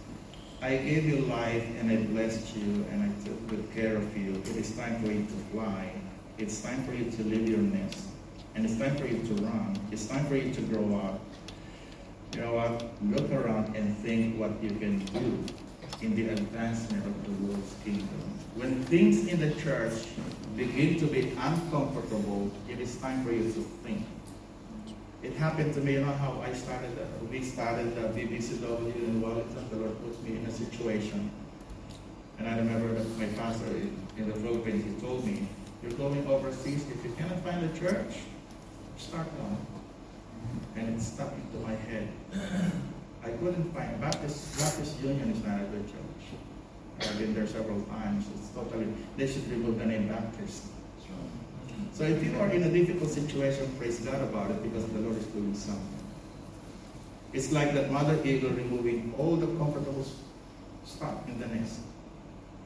I 0.62 0.78
gave 0.78 1.06
you 1.06 1.18
life 1.26 1.66
and 1.80 1.92
I 1.92 1.98
blessed 1.98 2.56
you 2.56 2.86
and 2.92 3.04
I 3.04 3.26
took 3.26 3.48
good 3.48 3.68
care 3.76 3.96
of 3.96 4.18
you, 4.18 4.34
it 4.34 4.56
is 4.56 4.76
time 4.76 5.04
for 5.04 5.12
you 5.12 5.24
to 5.24 5.34
fly. 5.52 5.92
It's 6.38 6.62
time 6.62 6.84
for 6.84 6.94
you 6.94 7.10
to 7.10 7.24
leave 7.24 7.48
your 7.48 7.60
nest. 7.60 8.08
And 8.56 8.66
it's 8.66 8.78
time 8.78 8.98
for 8.98 9.08
you 9.08 9.20
to 9.20 9.34
run. 9.44 9.80
It's 9.92 10.08
time 10.08 10.26
for 10.26 10.36
you 10.36 10.54
to 10.54 10.62
grow 10.64 11.00
up. 11.00 11.22
You 12.34 12.42
know 12.42 12.56
what? 12.56 12.84
Look 13.04 13.32
around 13.32 13.74
and 13.76 13.98
think 14.00 14.38
what 14.38 14.52
you 14.62 14.72
can 14.72 15.00
do 15.00 15.46
in 16.02 16.14
the 16.14 16.34
advancement 16.34 17.06
of 17.06 17.24
the 17.24 17.48
Lord's 17.48 17.74
kingdom. 17.86 18.08
When 18.56 18.84
things 18.84 19.28
in 19.28 19.40
the 19.40 19.52
church 19.62 19.94
begin 20.58 21.00
to 21.00 21.06
be 21.08 21.32
uncomfortable, 21.40 22.52
it 22.70 22.82
is 22.82 22.98
time 22.98 23.24
for 23.24 23.32
you 23.32 23.44
to 23.44 23.62
think. 23.84 24.06
It 25.24 25.34
happened 25.34 25.74
to 25.76 25.80
me, 25.80 25.94
you 25.94 26.02
know 26.02 26.12
how 26.12 26.42
I 26.42 26.52
started, 26.54 27.00
uh, 27.00 27.26
we 27.32 27.44
started 27.44 27.98
uh, 27.98 28.10
BBCW 28.10 28.94
in 28.94 29.22
Wellington. 29.22 29.70
The 29.72 29.78
Lord 29.78 29.96
put 30.04 30.22
me 30.24 30.36
in 30.36 30.46
a 30.46 30.52
situation. 30.52 31.32
And 32.38 32.48
I 32.50 32.58
remember 32.58 32.90
my 33.18 33.26
pastor 33.28 33.68
in 34.18 34.30
the 34.30 34.36
Philippines, 34.36 34.84
he 34.84 35.02
told 35.02 35.26
me, 35.26 35.48
you're 35.86 35.98
going 35.98 36.28
overseas, 36.28 36.86
if 36.90 37.04
you 37.04 37.12
cannot 37.18 37.40
find 37.44 37.64
a 37.64 37.80
church, 37.80 38.18
start 38.98 39.28
one. 39.40 39.58
And 40.76 40.96
it 40.96 41.02
stuck 41.02 41.32
into 41.34 41.66
my 41.66 41.76
head. 41.76 42.08
I 43.24 43.30
couldn't 43.30 43.74
find 43.74 44.00
Baptist 44.02 44.60
Baptist 44.60 45.02
Union 45.02 45.32
is 45.32 45.44
not 45.44 45.62
a 45.62 45.64
good 45.66 45.86
church. 45.88 46.40
I've 47.02 47.18
been 47.18 47.34
there 47.34 47.48
several 47.48 47.82
times. 47.84 48.26
It's 48.36 48.50
totally 48.50 48.88
they 49.18 49.28
should 49.28 49.50
remove 49.50 49.80
the 49.80 49.86
name 49.86 50.08
Baptist. 50.08 50.66
So 51.94 52.04
if 52.04 52.24
you 52.24 52.38
are 52.40 52.50
in 52.50 52.64
a 52.64 52.70
difficult 52.70 53.10
situation, 53.10 53.74
praise 53.78 54.00
God 54.00 54.22
about 54.22 54.52
it 54.52 54.62
because 54.64 54.86
the 54.88 55.00
Lord 55.00 55.18
is 55.18 55.26
doing 55.28 55.56
something. 55.56 55.82
It's 57.34 57.52
like 57.52 57.74
that 57.74 57.92
mother 57.92 58.18
eagle 58.24 58.50
removing 58.52 59.14
all 59.18 59.36
the 59.36 59.48
comfortable 59.58 60.06
stuff 60.86 61.28
in 61.28 61.40
the 61.40 61.48
nest, 61.48 61.80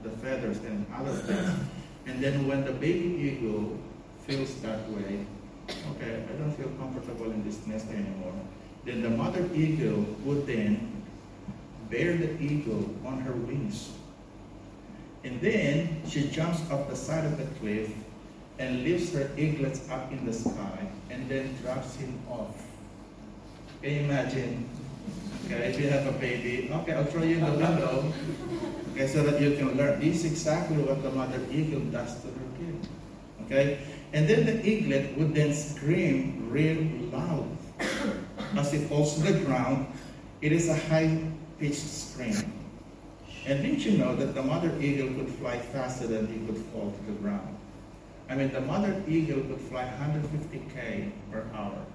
the 0.03 0.09
feathers 0.09 0.57
and 0.59 0.85
other 0.95 1.13
things. 1.13 1.59
And 2.05 2.23
then 2.23 2.47
when 2.47 2.65
the 2.65 2.71
baby 2.71 3.15
eagle 3.17 3.77
feels 4.25 4.55
that 4.61 4.89
way, 4.89 5.25
okay, 5.91 6.23
I 6.27 6.33
don't 6.37 6.51
feel 6.53 6.69
comfortable 6.79 7.31
in 7.31 7.43
this 7.43 7.65
nest 7.67 7.87
anymore. 7.89 8.33
Then 8.85 9.01
the 9.01 9.09
mother 9.09 9.47
eagle 9.53 10.01
would 10.23 10.47
then 10.47 11.03
bear 11.89 12.15
the 12.17 12.41
eagle 12.41 12.89
on 13.05 13.19
her 13.21 13.33
wings. 13.33 13.91
And 15.23 15.41
then 15.41 16.01
she 16.07 16.29
jumps 16.29 16.61
off 16.71 16.89
the 16.89 16.95
side 16.95 17.25
of 17.25 17.37
the 17.37 17.45
cliff 17.59 17.91
and 18.57 18.83
lifts 18.83 19.13
her 19.13 19.29
eaglets 19.37 19.89
up 19.89 20.11
in 20.11 20.25
the 20.25 20.33
sky 20.33 20.87
and 21.09 21.27
then 21.29 21.55
drops 21.61 21.95
him 21.95 22.19
off. 22.29 22.55
Can 23.81 23.93
you 23.93 23.99
imagine? 24.01 24.69
Okay, 25.45 25.69
if 25.69 25.79
you 25.79 25.89
have 25.89 26.05
a 26.07 26.11
baby, 26.13 26.69
okay, 26.71 26.93
I'll 26.93 27.05
throw 27.05 27.23
you 27.23 27.37
in 27.37 27.45
the 27.45 27.51
window, 27.51 28.13
okay, 28.91 29.07
so 29.07 29.23
that 29.23 29.41
you 29.41 29.55
can 29.55 29.77
learn. 29.77 29.99
This 29.99 30.23
is 30.23 30.31
exactly 30.31 30.77
what 30.77 31.01
the 31.01 31.11
mother 31.11 31.39
eagle 31.51 31.81
does 31.91 32.21
to 32.21 32.27
her 32.27 32.49
kid. 32.57 32.87
Okay? 33.45 33.79
And 34.13 34.27
then 34.27 34.45
the 34.45 34.65
eaglet 34.67 35.17
would 35.17 35.33
then 35.33 35.53
scream 35.53 36.49
real 36.49 36.83
loud. 37.11 37.49
As 38.55 38.73
it 38.73 38.87
falls 38.87 39.15
to 39.15 39.21
the 39.21 39.39
ground, 39.45 39.87
it 40.41 40.51
is 40.51 40.69
a 40.69 40.75
high-pitched 40.75 41.75
scream. 41.75 42.53
And 43.45 43.63
didn't 43.63 43.85
you 43.85 43.97
know 43.97 44.15
that 44.15 44.35
the 44.35 44.43
mother 44.43 44.71
eagle 44.81 45.07
could 45.13 45.29
fly 45.35 45.57
faster 45.57 46.07
than 46.07 46.27
he 46.27 46.45
could 46.45 46.57
fall 46.71 46.91
to 46.91 47.11
the 47.11 47.17
ground? 47.19 47.57
I 48.29 48.35
mean, 48.35 48.51
the 48.51 48.61
mother 48.61 49.01
eagle 49.07 49.41
could 49.41 49.61
fly 49.61 49.85
150k 49.99 51.11
per 51.31 51.45
hour. 51.55 51.85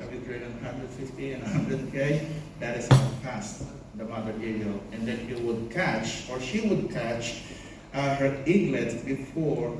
Have 0.00 0.12
you 0.14 0.20
driven 0.20 0.52
150 0.64 1.32
and 1.32 1.44
100k? 1.44 2.26
That 2.58 2.78
is 2.78 2.88
how 2.88 3.06
fast 3.22 3.64
the 3.96 4.04
mother 4.04 4.34
eagle. 4.42 4.80
And 4.92 5.06
then 5.06 5.18
he 5.28 5.34
would 5.34 5.70
catch, 5.70 6.28
or 6.30 6.40
she 6.40 6.62
would 6.68 6.90
catch, 6.90 7.42
uh, 7.92 8.14
her 8.16 8.42
eaglet 8.46 9.04
before 9.04 9.76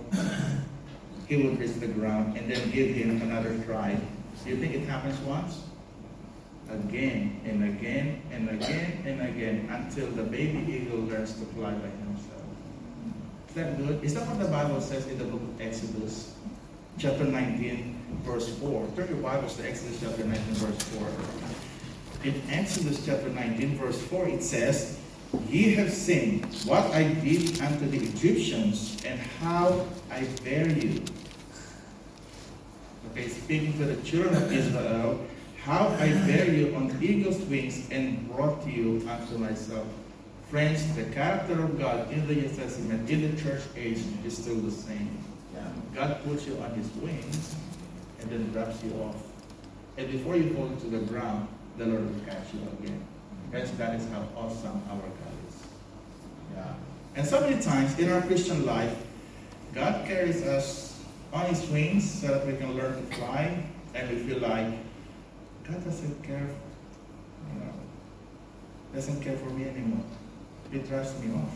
he 1.26 1.36
would 1.42 1.58
reach 1.58 1.74
the 1.74 1.88
ground 1.88 2.36
and 2.36 2.50
then 2.50 2.70
give 2.70 2.94
him 2.94 3.22
another 3.22 3.56
try. 3.64 3.98
Do 4.44 4.50
you 4.50 4.56
think 4.56 4.74
it 4.74 4.86
happens 4.86 5.18
once? 5.20 5.62
Again 6.68 7.40
and 7.46 7.64
again 7.64 8.22
and 8.30 8.50
again 8.50 9.02
and 9.06 9.22
again 9.22 9.68
until 9.70 10.06
the 10.10 10.22
baby 10.22 10.70
eagle 10.70 11.00
learns 11.00 11.32
to 11.34 11.44
fly 11.46 11.72
by 11.72 11.88
himself. 11.88 12.42
Is 13.48 13.54
that 13.54 13.78
good? 13.78 14.04
Is 14.04 14.14
that 14.14 14.26
what 14.28 14.38
the 14.38 14.48
Bible 14.48 14.80
says 14.80 15.06
in 15.08 15.18
the 15.18 15.24
book 15.24 15.40
of 15.40 15.60
Exodus, 15.60 16.34
chapter 16.98 17.24
19, 17.24 17.99
verse 18.24 18.48
4? 18.58 18.86
Turn 18.96 19.08
your 19.08 19.18
Bibles 19.18 19.56
to 19.56 19.68
Exodus 19.68 20.00
chapter 20.00 20.24
19, 20.24 20.54
verse 20.54 20.82
4. 20.82 21.08
In 22.24 22.42
Exodus 22.50 23.04
chapter 23.04 23.28
19, 23.28 23.76
verse 23.76 24.00
4, 24.02 24.28
it 24.28 24.42
says, 24.42 24.98
Ye 25.48 25.74
have 25.74 25.92
seen 25.92 26.42
what 26.64 26.84
I 26.92 27.04
did 27.04 27.60
unto 27.60 27.88
the 27.88 27.98
Egyptians 27.98 29.00
and 29.04 29.18
how 29.40 29.86
I 30.10 30.24
bear 30.44 30.68
you. 30.68 31.02
Okay, 33.10 33.28
speaking 33.28 33.72
to 33.78 33.84
the 33.84 34.02
children 34.02 34.34
of 34.34 34.52
Israel, 34.52 35.26
How 35.64 35.88
I 36.00 36.08
bear 36.26 36.48
you 36.50 36.74
on 36.74 36.96
eagle's 37.02 37.40
wings 37.42 37.88
and 37.90 38.28
brought 38.30 38.66
you 38.66 39.06
unto 39.08 39.36
myself. 39.36 39.86
Friends, 40.48 40.94
the 40.96 41.04
character 41.04 41.62
of 41.62 41.78
God 41.78 42.10
in 42.10 42.26
the 42.26 42.34
New 42.34 42.48
Testament, 42.48 43.08
in 43.10 43.30
the 43.30 43.42
church 43.42 43.62
age, 43.76 44.00
is 44.24 44.36
still 44.38 44.56
the 44.56 44.70
same. 44.70 45.18
God 45.94 46.22
puts 46.24 46.46
you 46.46 46.56
on 46.58 46.70
his 46.74 46.88
wings 47.02 47.56
and 48.20 48.30
then 48.30 48.52
drops 48.52 48.82
you 48.84 48.92
off. 49.02 49.16
And 49.96 50.10
before 50.10 50.36
you 50.36 50.54
fall 50.54 50.68
to 50.68 50.86
the 50.86 51.00
ground, 51.00 51.48
the 51.76 51.86
Lord 51.86 52.14
will 52.14 52.20
catch 52.24 52.52
you 52.54 52.60
again. 52.78 53.02
Friends, 53.50 53.70
that 53.72 53.94
is 53.94 54.08
how 54.08 54.26
awesome 54.36 54.82
our 54.90 55.00
God 55.00 55.34
is. 55.48 55.56
Yeah. 56.54 56.74
And 57.16 57.26
so 57.26 57.40
many 57.40 57.60
times 57.60 57.98
in 57.98 58.10
our 58.10 58.22
Christian 58.22 58.64
life, 58.64 58.96
God 59.74 60.06
carries 60.06 60.42
us 60.42 61.02
on 61.32 61.46
his 61.46 61.68
wings 61.68 62.20
so 62.20 62.28
that 62.28 62.46
we 62.46 62.56
can 62.56 62.76
learn 62.76 62.94
to 62.94 63.16
fly, 63.16 63.62
and 63.94 64.10
we 64.10 64.16
feel 64.16 64.40
like 64.40 64.66
God 65.68 65.84
doesn't 65.84 66.22
care, 66.22 66.48
you 67.52 67.60
know, 67.60 67.72
doesn't 68.94 69.20
care 69.22 69.36
for 69.36 69.50
me 69.50 69.68
anymore. 69.68 70.04
It 70.72 70.88
drives 70.88 71.18
me 71.20 71.34
off. 71.34 71.54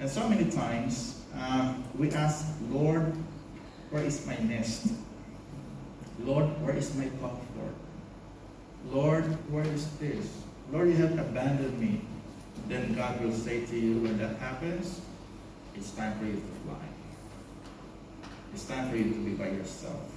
And 0.00 0.08
so 0.08 0.28
many 0.28 0.50
times 0.50 1.22
um, 1.34 1.84
we 1.96 2.10
ask, 2.12 2.46
Lord, 2.70 3.12
where 3.90 4.02
is 4.02 4.26
my 4.26 4.36
nest? 4.36 4.92
Lord, 6.20 6.46
where 6.62 6.76
is 6.76 6.94
my 6.94 7.08
comfort? 7.20 7.74
Lord, 8.90 9.24
where 9.50 9.64
is 9.64 9.86
this? 9.98 10.42
Lord, 10.72 10.88
you 10.88 10.96
have 10.96 11.18
abandoned 11.18 11.78
me. 11.78 12.00
Then 12.68 12.94
God 12.94 13.20
will 13.20 13.32
say 13.32 13.64
to 13.66 13.78
you, 13.78 14.00
when 14.00 14.18
that 14.18 14.36
happens, 14.36 15.00
it's 15.74 15.90
time 15.92 16.18
for 16.18 16.26
you 16.26 16.34
to 16.34 16.40
fly. 16.64 16.86
It's 18.52 18.64
time 18.64 18.90
for 18.90 18.96
you 18.96 19.04
to 19.04 19.18
be 19.20 19.30
by 19.32 19.48
yourself. 19.50 20.10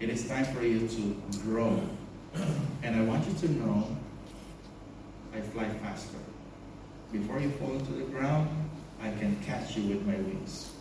It 0.00 0.08
is 0.08 0.26
time 0.26 0.44
for 0.46 0.62
you 0.62 0.88
to 0.88 1.22
grow. 1.42 1.80
And 2.82 2.96
I 2.96 3.02
want 3.02 3.26
you 3.26 3.34
to 3.34 3.52
know 3.52 3.96
I 5.34 5.40
fly 5.40 5.68
faster. 5.68 6.18
Before 7.12 7.38
you 7.38 7.50
fall 7.52 7.78
to 7.78 7.92
the 7.92 8.04
ground, 8.04 8.48
I 9.00 9.10
can 9.10 9.36
catch 9.44 9.76
you 9.76 9.88
with 9.88 10.06
my 10.06 10.16
wings. 10.16 10.72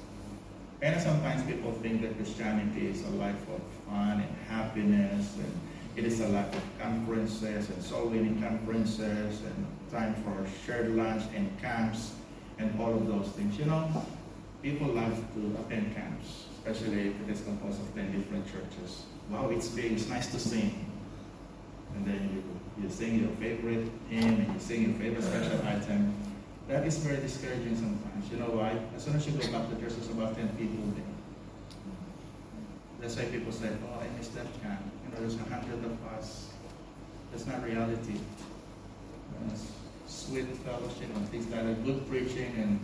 And 0.82 1.00
sometimes 1.02 1.44
people 1.44 1.72
think 1.74 2.02
that 2.02 2.16
Christianity 2.18 2.88
is 2.88 3.04
a 3.06 3.10
life 3.12 3.42
of 3.50 3.62
fun 3.94 4.26
and 4.26 4.36
happiness, 4.50 5.36
and 5.38 5.54
it 5.96 6.04
is 6.04 6.20
a 6.20 6.28
lot 6.30 6.48
of 6.48 6.64
conferences 6.82 7.70
and 7.70 7.84
soul 7.84 8.08
winning 8.08 8.42
conferences, 8.42 9.42
and 9.42 9.68
time 9.92 10.16
for 10.24 10.46
shared 10.66 10.96
lunch 10.96 11.24
and 11.36 11.46
camps, 11.62 12.16
and 12.58 12.68
all 12.82 12.94
of 12.94 13.08
those 13.08 13.28
things. 13.36 13.58
You 13.60 13.66
know, 13.66 14.04
people 14.64 14.88
love 14.88 15.16
to 15.36 15.58
attend 15.62 15.96
camps, 15.96 16.46
especially 16.58 17.10
if 17.10 17.22
it 17.22 17.30
is 17.30 17.42
composed 17.42 17.80
of 17.82 17.94
10 17.94 18.12
different 18.12 18.46
churches. 18.48 19.04
Wow, 19.30 19.50
it's 19.52 19.68
big, 19.70 19.92
it's 19.92 20.10
nice 20.10 20.32
to 20.32 20.40
sing. 20.40 20.90
And 21.96 22.06
then 22.08 22.22
you, 22.34 22.84
you 22.84 22.90
sing 22.90 23.20
your 23.20 23.30
favorite 23.38 23.88
hymn 24.10 24.42
and 24.42 24.54
you 24.54 24.60
sing 24.60 24.82
your 24.90 24.94
favorite 25.00 25.24
special 25.24 25.60
item. 25.68 26.12
That 26.68 26.88
is 26.88 26.98
very 26.98 27.18
discouraging 27.18 27.76
sometimes. 27.76 28.32
You 28.32 28.38
know 28.38 28.50
why? 28.50 28.80
As 28.96 29.04
soon 29.04 29.16
as 29.16 29.28
you 29.28 29.34
go 29.34 29.52
back 29.52 29.70
to 29.70 29.76
church, 29.76 29.94
there's 29.94 30.10
about 30.10 30.36
10 30.36 30.48
people 30.58 30.82
there. 30.96 31.13
That's 33.04 33.18
why 33.18 33.26
people 33.26 33.52
say, 33.52 33.68
oh, 33.68 34.00
I 34.00 34.08
missed 34.18 34.34
that 34.36 34.48
camp. 34.64 34.80
You 35.04 35.12
know, 35.12 35.20
there's 35.20 35.36
a 35.36 35.44
hundred 35.54 35.84
of 35.84 35.98
us. 36.18 36.48
That's 37.32 37.46
not 37.46 37.62
reality. 37.62 38.14
You 38.14 39.58
sweet 40.08 40.46
fellowship 40.64 41.14
and 41.14 41.28
things 41.28 41.48
like 41.48 41.66
that, 41.66 41.84
good 41.84 42.08
preaching, 42.10 42.54
and 42.56 42.80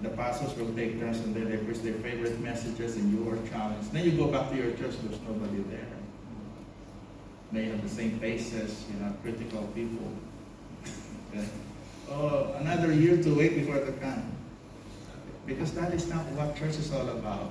the 0.00 0.10
pastors 0.10 0.56
will 0.56 0.72
take 0.74 1.00
turns 1.00 1.18
and 1.18 1.34
then 1.34 1.50
they 1.50 1.56
preach 1.56 1.82
their 1.82 1.94
favorite 1.94 2.38
messages 2.38 2.94
and 2.94 3.10
you 3.12 3.28
are 3.28 3.48
challenged. 3.48 3.90
Then 3.90 4.04
you 4.04 4.12
go 4.12 4.28
back 4.28 4.48
to 4.50 4.56
your 4.56 4.70
church, 4.76 4.94
there's 5.02 5.20
nobody 5.22 5.60
there. 5.70 5.88
Made 7.50 7.72
of 7.72 7.82
the 7.82 7.88
same 7.88 8.16
faces, 8.20 8.84
you 8.92 9.00
know, 9.00 9.12
critical 9.22 9.62
people. 9.74 10.12
Okay? 11.34 11.48
Oh, 12.10 12.54
another 12.60 12.92
year 12.92 13.20
to 13.20 13.34
wait 13.34 13.56
before 13.56 13.80
the 13.80 13.92
camp. 13.92 14.24
Because 15.46 15.72
that 15.72 15.92
is 15.94 16.06
not 16.08 16.24
what 16.26 16.54
church 16.54 16.76
is 16.76 16.92
all 16.92 17.08
about. 17.08 17.50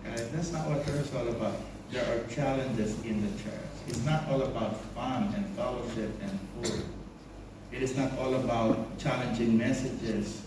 Okay? 0.00 0.28
That's 0.32 0.52
not 0.52 0.68
what 0.68 0.84
church 0.86 1.06
is 1.06 1.14
all 1.14 1.28
about. 1.28 1.56
There 1.90 2.04
are 2.04 2.26
challenges 2.28 3.00
in 3.04 3.20
the 3.22 3.42
church. 3.42 3.72
It's 3.88 4.04
not 4.04 4.28
all 4.28 4.42
about 4.42 4.80
fun 4.94 5.32
and 5.36 5.46
fellowship 5.56 6.10
and 6.22 6.38
food. 6.54 6.84
It 7.72 7.82
is 7.82 7.96
not 7.96 8.16
all 8.18 8.34
about 8.34 8.98
challenging 8.98 9.56
messages. 9.56 10.42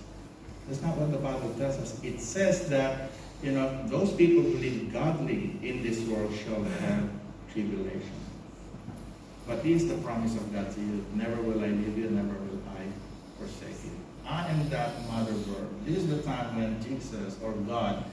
That's 0.67 0.81
not 0.81 0.97
what 0.97 1.11
the 1.11 1.17
Bible 1.17 1.53
tells 1.57 1.75
us. 1.77 2.03
It 2.03 2.19
says 2.19 2.69
that, 2.69 3.11
you 3.43 3.51
know, 3.51 3.85
those 3.87 4.13
people 4.13 4.41
who 4.43 4.57
live 4.57 4.93
godly 4.93 5.57
in 5.61 5.83
this 5.83 5.99
world 6.07 6.33
shall 6.33 6.63
have 6.63 7.09
tribulation. 7.51 8.11
But 9.47 9.63
this 9.63 9.83
is 9.83 9.89
the 9.89 9.97
promise 9.97 10.35
of 10.35 10.51
God 10.51 10.73
to 10.73 10.79
you. 10.79 11.05
Never 11.13 11.39
will 11.41 11.63
I 11.63 11.67
leave 11.67 11.97
you, 11.97 12.09
never 12.09 12.33
will 12.33 12.61
I 12.69 12.85
forsake 13.37 13.85
you. 13.85 13.91
I 14.27 14.47
am 14.47 14.69
that 14.69 15.07
mother 15.07 15.33
bird. 15.33 15.67
This 15.85 15.97
is 15.97 16.09
the 16.09 16.23
time 16.23 16.55
when 16.57 16.81
Jesus 16.81 17.37
or 17.43 17.51
God 17.51 18.03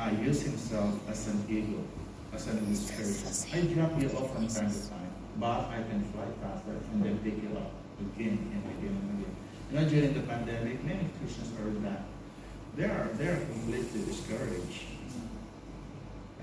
uh, 0.00 0.10
use 0.22 0.42
himself 0.42 0.94
as 1.08 1.28
an 1.28 1.44
eagle, 1.48 1.84
as 2.32 2.46
an 2.46 2.58
illustration. 2.66 3.28
I 3.52 3.74
drop 3.74 4.00
you 4.00 4.08
off 4.16 4.32
from 4.32 4.48
time 4.48 4.72
to 4.72 4.88
time, 4.88 5.12
but 5.36 5.68
I 5.68 5.82
can 5.88 6.02
fly 6.12 6.24
faster 6.40 6.72
and 6.92 7.04
then 7.04 7.18
pick 7.18 7.42
you 7.42 7.56
up 7.56 7.72
again 8.00 8.38
and 8.54 8.64
again 8.78 8.96
and 8.96 9.20
again. 9.20 9.36
You 9.70 9.78
know, 9.78 9.88
during 9.88 10.14
the 10.14 10.20
pandemic, 10.20 10.82
many 10.84 11.08
Christians 11.18 11.52
heard 11.58 11.84
that. 11.84 12.04
They 12.76 12.84
are, 12.84 13.08
they 13.14 13.26
are 13.28 13.36
completely 13.36 14.04
discouraged. 14.04 14.84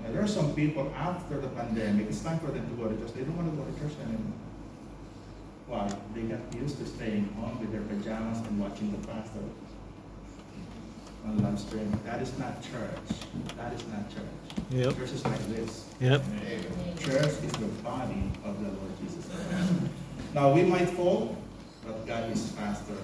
And 0.04 0.14
there 0.14 0.22
are 0.22 0.28
some 0.28 0.54
people 0.54 0.92
after 0.96 1.40
the 1.40 1.48
pandemic, 1.48 2.06
it's 2.08 2.20
time 2.20 2.38
for 2.38 2.52
them 2.52 2.68
to 2.68 2.74
go 2.76 2.88
to 2.88 2.96
church. 2.96 3.14
They 3.14 3.22
don't 3.22 3.36
want 3.36 3.50
to 3.50 3.56
go 3.56 3.64
to 3.64 3.80
church 3.80 3.98
anymore. 4.04 4.38
Why? 5.66 5.92
They 6.14 6.22
got 6.22 6.40
used 6.54 6.78
to 6.78 6.86
staying 6.86 7.28
home 7.34 7.58
with 7.60 7.72
their 7.72 7.82
pajamas 7.82 8.38
and 8.46 8.60
watching 8.60 8.92
the 8.92 9.06
pastor 9.08 9.40
on 11.26 11.42
live 11.42 11.58
stream. 11.58 11.92
That 12.04 12.22
is 12.22 12.36
not 12.38 12.62
church. 12.62 13.27
That 13.78 13.86
is 13.86 13.92
not 13.92 14.10
church. 14.10 14.24
Yep. 14.70 14.96
Church 14.96 15.12
is 15.12 15.24
like 15.24 15.46
this. 15.48 15.84
Yep. 16.00 16.22
Church 17.00 17.44
is 17.44 17.52
the 17.52 17.66
body 17.82 18.30
of 18.44 18.60
the 18.62 18.68
Lord 18.70 18.92
Jesus 19.00 19.26
Christ. 19.26 19.72
Now 20.34 20.52
we 20.52 20.62
might 20.62 20.88
fall, 20.90 21.36
but 21.86 22.06
God 22.06 22.30
is 22.30 22.50
faster 22.52 22.94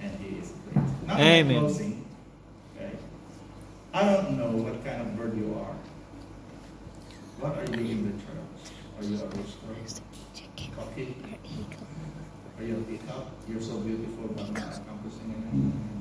and 0.00 0.20
He 0.20 0.38
is 0.38 0.52
great. 0.72 0.84
Now 1.06 1.18
Amen. 1.18 1.60
closing, 1.60 2.04
okay, 2.76 2.92
I 3.94 4.04
don't 4.04 4.36
know 4.36 4.50
what 4.50 4.84
kind 4.84 5.02
of 5.02 5.16
bird 5.16 5.36
you 5.36 5.54
are. 5.58 5.74
What 7.40 7.58
are 7.58 7.80
you 7.80 7.90
in 7.90 8.04
the 8.06 8.22
church? 8.22 8.72
Are 8.98 9.04
you 9.04 9.16
a 9.16 9.26
rooster? 9.80 10.02
Cocky? 10.76 11.16
Are 12.58 12.64
you 12.64 12.76
a 12.76 12.80
peacock? 12.82 13.26
You're 13.48 13.60
so 13.60 13.78
beautiful, 13.78 14.28
but 14.28 14.52
not 14.52 14.76
accomplishing 14.76 15.34
anything. 15.36 15.91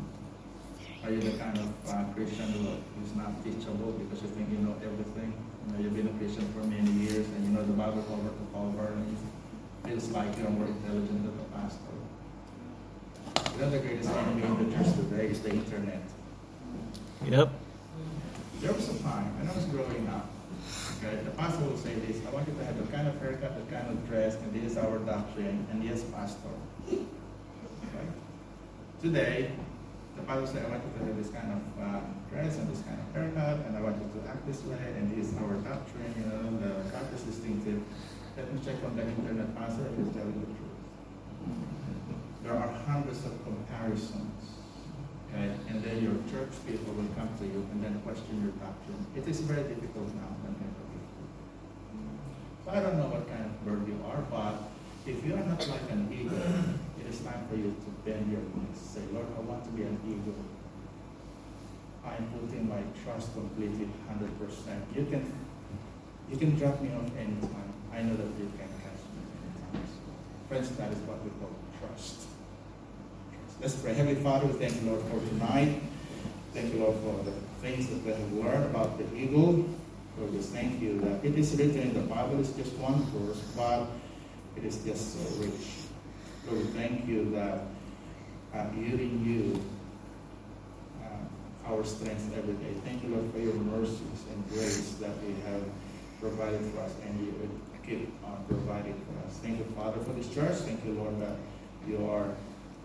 Are 1.04 1.10
you 1.10 1.20
the 1.20 1.38
kind 1.40 1.58
of 1.58 1.70
uh, 1.90 2.04
Christian 2.14 2.46
who 2.54 2.78
is 3.04 3.16
not 3.16 3.34
teachable 3.44 3.92
because 3.94 4.22
you 4.22 4.30
think 4.30 4.52
you 4.52 4.60
know 4.60 4.76
everything? 4.86 5.34
You 5.34 5.74
know, 5.74 5.80
you've 5.82 5.96
been 5.96 6.08
a 6.08 6.18
Christian 6.20 6.46
for 6.54 6.62
many 6.68 6.92
years 6.92 7.26
and 7.26 7.44
you 7.44 7.50
know 7.50 7.64
the 7.66 7.74
Bible 7.74 8.04
cover 8.04 8.30
to 8.30 8.46
cover 8.54 8.94
and 8.94 9.18
it 9.18 9.90
feels 9.90 10.10
like 10.10 10.38
you're 10.38 10.50
more 10.52 10.68
intelligent 10.68 11.26
than 11.26 11.38
the 11.38 11.44
pastor. 11.58 11.98
The 13.58 13.66
other 13.66 13.80
greatest 13.80 14.10
enemy 14.12 14.44
in 14.44 14.70
the 14.70 14.78
church 14.78 14.94
today 14.96 15.26
is 15.26 15.42
the 15.42 15.50
internet. 15.50 16.04
Yep. 17.26 17.50
There 18.60 18.74
was 18.74 18.90
a 18.90 19.02
time 19.02 19.26
when 19.40 19.50
I 19.50 19.56
was 19.56 19.66
growing 19.66 20.08
up, 20.08 20.30
okay, 20.98 21.18
the 21.24 21.32
pastor 21.32 21.64
would 21.66 21.80
say 21.80 21.96
this, 21.96 22.22
I 22.28 22.30
want 22.30 22.48
you 22.48 22.54
to 22.54 22.64
have 22.64 22.78
the 22.78 22.96
kind 22.96 23.08
of 23.08 23.20
haircut, 23.20 23.58
the 23.58 23.76
kind 23.76 23.90
of 23.90 24.08
dress, 24.08 24.36
and 24.36 24.54
this 24.54 24.72
is 24.74 24.78
our 24.78 25.00
doctrine, 25.00 25.66
and 25.72 25.84
yes, 25.84 26.04
pastor. 26.14 26.54
Okay? 26.86 27.02
Today, 29.02 29.52
the 30.22 30.28
pastor 30.28 30.46
says, 30.46 30.66
I 30.66 30.70
want 30.70 30.84
you 30.86 30.94
to 30.94 31.06
have 31.10 31.18
this 31.18 31.32
kind 31.34 31.50
of 31.50 31.62
uh, 31.82 32.00
dress 32.30 32.58
and 32.62 32.70
this 32.70 32.86
kind 32.86 33.00
of 33.02 33.08
haircut, 33.18 33.66
and 33.66 33.74
I 33.74 33.82
want 33.82 33.98
you 33.98 34.06
to 34.06 34.20
act 34.30 34.46
this 34.46 34.62
way, 34.70 34.78
and 34.78 35.10
this 35.10 35.34
is 35.34 35.38
our 35.42 35.58
doctrine, 35.66 36.14
you 36.14 36.30
know, 36.30 36.46
the 36.62 36.86
God 36.94 37.10
is 37.14 37.26
distinctive. 37.26 37.82
Let 38.38 38.54
me 38.54 38.62
check 38.64 38.78
on 38.86 38.96
the 38.96 39.04
internet, 39.04 39.50
pastor, 39.58 39.90
if 39.90 39.98
he's 39.98 40.14
telling 40.14 40.38
the 40.38 40.46
truth. 40.54 40.78
There 42.44 42.54
are 42.54 42.70
hundreds 42.86 43.26
of 43.26 43.34
comparisons. 43.44 44.62
Okay, 45.32 45.56
and 45.70 45.82
then 45.82 46.04
your 46.04 46.18
church 46.30 46.52
people 46.68 46.94
will 46.94 47.08
come 47.16 47.30
to 47.40 47.46
you 47.46 47.66
and 47.72 47.82
then 47.84 48.02
question 48.04 48.44
your 48.44 48.52
doctrine. 48.60 49.00
It 49.16 49.26
is 49.28 49.40
very 49.42 49.64
difficult 49.64 50.12
now 50.20 50.36
than 50.44 50.54
ever 50.60 50.84
before. 50.92 51.30
So 52.66 52.72
I 52.72 52.84
don't 52.84 52.98
know 53.00 53.08
what 53.08 53.26
kind 53.32 53.46
of 53.48 53.56
bird 53.64 53.88
you 53.88 53.96
are, 54.12 54.22
but 54.28 54.60
if 55.08 55.24
you 55.26 55.34
are 55.36 55.46
not 55.48 55.66
like 55.70 55.88
an 55.90 56.12
eagle, 56.12 56.36
it 57.12 57.16
is 57.16 57.26
time 57.26 57.46
for 57.50 57.58
you 57.58 57.76
to 57.76 57.90
bend 58.06 58.32
your 58.32 58.40
knees. 58.40 58.80
Say, 58.80 59.02
Lord, 59.12 59.26
I 59.36 59.42
want 59.42 59.66
to 59.66 59.72
be 59.72 59.84
an 59.84 60.00
eagle. 60.08 60.40
I 62.06 62.16
am 62.16 62.32
putting 62.32 62.70
my 62.70 62.80
trust 63.04 63.34
completely 63.34 63.90
100%. 64.08 64.32
You 64.96 65.06
can, 65.12 65.34
you 66.32 66.38
can 66.38 66.56
drop 66.56 66.80
me 66.80 66.90
off 66.96 67.12
anytime. 67.20 67.74
I 67.92 68.02
know 68.04 68.16
that 68.16 68.32
you 68.40 68.48
can 68.56 68.72
catch 68.80 69.04
me 69.12 69.28
anytime. 69.44 69.88
Friends, 70.48 70.70
that 70.78 70.92
is 70.94 71.00
what 71.00 71.22
we 71.24 71.32
call 71.32 71.52
trust. 71.80 72.28
Let's 73.60 73.76
pray. 73.76 73.94
Heavenly 73.94 74.24
Father, 74.24 74.46
we 74.48 74.54
thank 74.54 74.82
you, 74.82 74.92
Lord, 74.92 75.02
for 75.12 75.20
tonight. 75.20 75.82
Thank 76.54 76.74
you, 76.74 76.80
Lord, 76.80 76.96
for 76.96 77.26
the 77.26 77.36
things 77.60 77.90
that 77.90 78.06
we 78.06 78.12
have 78.12 78.32
learned 78.32 78.66
about 78.72 78.98
the 78.98 79.06
eagle. 79.18 79.68
Lord, 80.18 80.32
just 80.32 80.54
thank 80.54 80.82
you 80.82 81.02
that 81.02 81.26
it 81.26 81.38
is 81.38 81.56
written 81.58 81.82
in 81.82 81.94
the 81.94 82.08
Bible, 82.08 82.40
it's 82.40 82.52
just 82.52 82.74
one 82.76 83.04
verse, 83.12 83.42
but 83.58 83.88
it 84.56 84.64
is 84.64 84.78
just 84.86 85.14
so 85.14 85.44
rich. 85.44 85.81
Lord, 86.50 86.66
thank 86.74 87.08
you 87.08 87.30
that 87.32 87.62
uh, 88.54 88.66
you 88.76 88.98
in 88.98 89.26
you 89.26 89.62
uh, 91.04 91.72
our 91.72 91.84
strength 91.84 92.32
every 92.38 92.56
day. 92.56 92.74
Thank 92.84 93.04
you, 93.04 93.10
Lord, 93.10 93.32
for 93.32 93.40
your 93.40 93.54
mercies 93.54 94.26
and 94.34 94.50
grace 94.50 94.96
that 95.00 95.16
you 95.28 95.36
have 95.46 95.64
provided 96.20 96.62
for 96.74 96.82
us 96.82 96.94
and 97.06 97.26
you 97.26 97.50
keep 97.86 98.12
on 98.26 98.44
providing 98.48 98.94
for 98.94 99.28
us. 99.28 99.38
Thank 99.38 99.60
you, 99.60 99.66
Father, 99.76 100.00
for 100.04 100.14
this 100.14 100.34
church. 100.34 100.58
Thank 100.66 100.84
you, 100.86 100.94
Lord, 100.94 101.20
that 101.22 101.36
you 101.88 102.10
are 102.10 102.30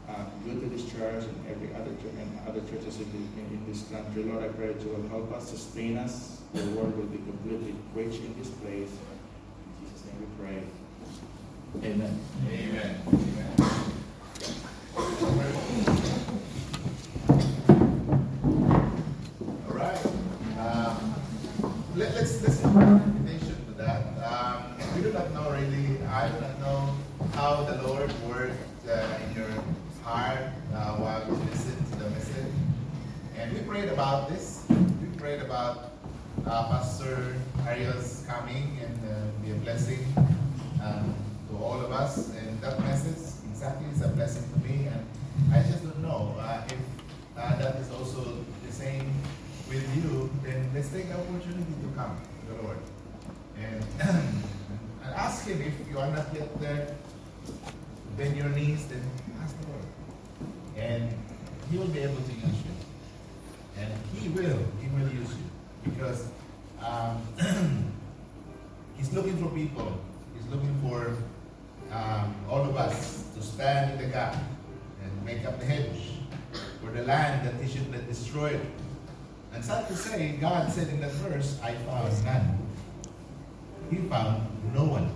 uh, 0.08 0.24
good 0.44 0.60
to 0.60 0.66
this 0.66 0.90
church 0.90 1.24
and 1.24 1.46
every 1.50 1.74
other 1.74 1.90
church 1.96 2.14
and 2.18 2.38
other 2.48 2.60
churches 2.60 2.98
in, 3.00 3.10
the, 3.10 3.40
in, 3.40 3.58
in 3.58 3.66
this 3.66 3.82
country. 3.90 4.22
Lord, 4.22 4.44
I 4.44 4.48
pray 4.48 4.68
that 4.72 4.80
you 4.82 4.88
will 4.88 5.08
help 5.08 5.32
us, 5.32 5.50
sustain 5.50 5.96
us. 5.96 6.42
The 6.54 6.62
word 6.70 6.96
will 6.96 7.06
be 7.06 7.18
completely 7.18 7.74
preached 7.92 8.22
in 8.22 8.38
this 8.38 8.48
place. 8.48 8.92
In 8.92 9.86
Jesus' 9.86 10.04
name 10.06 10.20
we 10.20 10.44
pray. 10.44 10.62
Amen. 11.82 12.18
Amen. 12.48 13.00
Amen. 13.06 13.52
All 19.68 19.74
right. 19.74 20.06
Um, 20.58 21.14
let, 21.94 22.14
let's 22.14 22.42
let's 22.42 22.60
have 22.62 22.76
an 22.76 23.02
invitation 23.02 23.56
to 23.66 23.72
that. 23.82 24.02
Um, 24.24 24.76
we 24.96 25.02
do 25.02 25.12
not 25.12 25.32
know 25.34 25.50
really. 25.50 26.02
I 26.06 26.28
do 26.28 26.40
not 26.40 26.58
know 26.60 26.94
how 27.34 27.64
the 27.64 27.82
Lord 27.82 28.10
worked 28.28 28.54
uh, 28.88 29.18
in 29.28 29.36
your 29.36 29.50
heart 30.02 30.38
uh, 30.74 30.96
while 30.96 31.24
you 31.26 31.34
listened 31.50 31.86
to 31.92 31.98
the 31.98 32.10
message. 32.10 32.52
And 33.36 33.52
we 33.52 33.60
prayed 33.60 33.88
about 33.90 34.28
this. 34.28 34.64
We 34.70 35.08
prayed 35.18 35.40
about 35.42 35.92
uh, 36.46 36.68
Pastor 36.68 37.34
Ariel's 37.66 38.24
coming 38.28 38.78
and 38.82 38.98
uh, 39.10 39.44
be 39.44 39.50
a 39.50 39.54
blessing 39.56 40.00
um, 40.82 41.14
to 41.50 41.56
all 41.58 41.80
of 41.80 41.92
us. 41.92 42.28
And 42.30 42.60
that 42.62 42.78
message 42.80 43.18
exactly 43.50 43.88
is 43.90 44.02
a 44.02 44.08
blessing 44.08 44.44
to 44.52 44.58
me. 44.68 44.86
And 44.86 45.06
I 45.52 45.62
just 45.62 45.82
don't 45.82 46.00
know 46.02 46.34
uh, 46.38 46.62
if 46.66 46.78
uh, 47.36 47.56
that 47.56 47.76
is 47.76 47.90
also 47.90 48.44
the 48.66 48.72
same 48.72 49.10
with 49.68 49.84
you. 49.96 50.30
Then 50.42 50.70
let's 50.74 50.88
take 50.88 51.08
the 51.08 51.14
opportunity 51.14 51.74
to 51.82 51.88
come 51.96 52.16
to 52.40 52.54
the 52.54 52.62
Lord 52.62 52.78
and, 53.58 53.84
and 54.00 55.14
ask 55.14 55.46
Him 55.46 55.60
if 55.62 55.74
you 55.90 55.98
are 55.98 56.10
not 56.10 56.26
yet 56.34 56.60
there. 56.60 56.94
Bend 58.16 58.36
your 58.36 58.48
knees, 58.48 58.86
then 58.86 59.02
ask 59.42 59.54
the 59.60 59.66
Lord, 59.68 59.84
and 60.78 61.12
He 61.70 61.76
will 61.76 61.88
be 61.88 61.98
able 61.98 62.16
to 62.16 62.32
use 62.32 62.60
you. 62.64 62.74
And 63.78 63.92
He 64.14 64.28
will, 64.30 64.58
He 64.80 64.88
will 64.88 65.12
use 65.12 65.28
you 65.28 65.46
because 65.84 66.28
um, 66.82 67.20
He's 69.06 69.14
looking 69.14 69.36
for 69.36 69.48
people. 69.54 69.96
He's 70.34 70.46
looking 70.48 70.74
for 70.82 71.16
um, 71.92 72.34
all 72.50 72.64
of 72.64 72.76
us 72.76 73.22
to 73.36 73.40
stand 73.40 73.92
in 73.92 73.98
the 73.98 74.12
gap 74.12 74.34
and 75.00 75.24
make 75.24 75.44
up 75.44 75.60
the 75.60 75.64
hedge 75.64 76.18
for 76.80 76.90
the 76.90 77.04
land 77.04 77.46
that 77.46 77.54
He 77.62 77.70
should 77.70 77.88
not 77.92 78.04
destroy 78.08 78.48
it. 78.48 78.60
And 79.54 79.64
sad 79.64 79.86
to 79.86 79.94
say, 79.94 80.36
God 80.40 80.72
said 80.72 80.88
in 80.88 81.00
that 81.02 81.12
verse, 81.12 81.56
I 81.62 81.74
found 81.74 82.24
none. 82.24 82.58
He 83.92 83.98
found 84.08 84.42
no 84.74 84.82
one. 84.82 85.14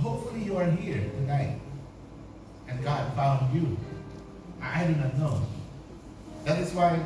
Hopefully 0.00 0.44
you 0.44 0.56
are 0.56 0.70
here 0.70 1.10
tonight. 1.16 1.58
And 2.68 2.84
God 2.84 3.12
found 3.14 3.52
you. 3.52 3.76
I 4.62 4.86
do 4.86 4.94
not 4.94 5.18
know. 5.18 5.42
That 6.44 6.60
is 6.60 6.72
why 6.72 7.04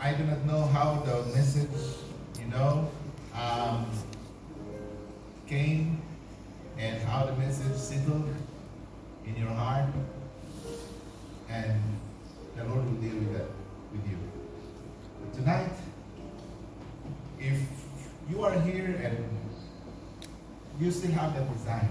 I 0.00 0.14
do 0.14 0.24
not 0.24 0.42
know 0.46 0.62
how 0.68 1.02
the 1.04 1.22
message, 1.36 1.68
you 2.40 2.46
know, 2.46 2.90
um, 3.34 3.86
came 5.52 6.00
and 6.78 7.02
how 7.02 7.26
the 7.26 7.32
message 7.36 7.76
settled 7.76 8.28
in 9.26 9.36
your 9.36 9.50
heart. 9.50 9.88
And 11.50 11.80
the 12.56 12.64
Lord 12.64 12.84
will 12.86 13.00
deal 13.02 13.16
with 13.22 13.32
that 13.34 13.48
with 13.92 14.08
you. 14.10 14.18
Tonight, 15.34 15.72
if 17.38 17.60
you 18.30 18.42
are 18.42 18.58
here 18.60 18.98
and 19.04 19.18
you 20.80 20.90
still 20.90 21.12
have 21.12 21.34
that 21.34 21.52
desire 21.52 21.88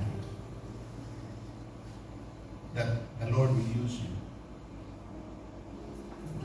that 2.73 2.87
the 3.19 3.27
Lord 3.37 3.51
will 3.51 3.69
use 3.83 3.99
you, 3.99 4.13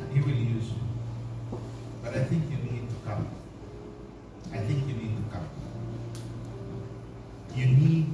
and 0.01 0.13
He 0.13 0.21
will 0.21 0.39
use 0.57 0.69
you. 0.69 1.59
But 2.03 2.15
I 2.15 2.25
think 2.25 2.51
you 2.51 2.59
need 2.71 2.91
to 2.91 2.97
come. 3.07 3.27
I 4.53 4.59
think 4.59 4.87
you 4.89 4.95
need 4.95 5.17
to 5.17 5.35
come. 5.35 5.66
You 7.57 7.65
need 7.65 8.07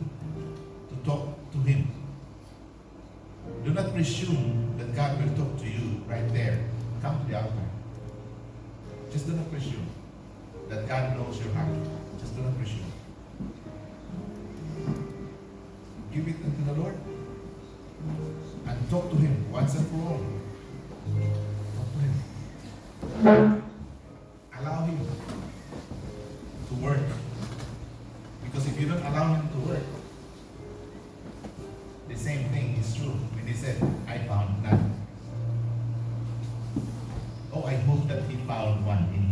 to 0.89 0.95
talk 1.05 1.51
to 1.51 1.59
Him. 1.59 1.91
Do 3.65 3.75
not 3.75 3.93
presume 3.93 4.79
that 4.79 4.95
God 4.95 5.19
will 5.19 5.35
talk 5.35 5.59
to 5.59 5.69
you 5.69 6.01
right 6.07 6.33
there. 6.33 6.63
Come 7.03 7.19
to 7.19 7.27
the 7.27 7.43
altar. 7.43 7.69
Just 9.11 9.27
do 9.27 9.33
not 9.33 9.51
presume 9.51 9.89
that 10.69 10.87
God 10.87 11.17
knows 11.17 11.43
your 11.43 11.53
heart. 11.55 11.75
Just 12.21 12.37
do 12.37 12.43
not 12.43 12.57
presume. 12.57 12.93
Give 16.15 16.29
it 16.29 16.37
unto 16.45 16.65
the 16.65 16.81
Lord 16.81 16.97
and 18.67 18.91
talk 18.91 19.11
to 19.11 19.17
Him 19.17 19.51
once 19.51 19.75
and 19.75 19.87
for 19.89 19.97
all. 20.07 20.21
Talk 21.77 21.89
to 21.93 21.99
Him. 21.99 23.63
Allow 24.57 24.87
Him 24.87 24.99
to 26.69 26.75
work. 26.75 27.22
Because 28.53 28.69
if 28.69 28.79
you 28.79 28.87
don't 28.87 29.01
allow 29.01 29.35
Him 29.35 29.49
to 29.49 29.59
work, 29.67 29.83
the 32.07 32.17
same 32.17 32.51
thing 32.51 32.77
is 32.77 32.95
true 32.95 33.17
when 33.33 33.47
He 33.47 33.55
said, 33.55 33.77
I 34.07 34.19
found 34.29 34.63
none. 34.63 34.93
Oh, 37.55 37.65
I 37.65 37.77
hope 37.77 38.07
that 38.09 38.25
He 38.25 38.37
found 38.45 38.85
one 38.85 39.09
in 39.15 39.32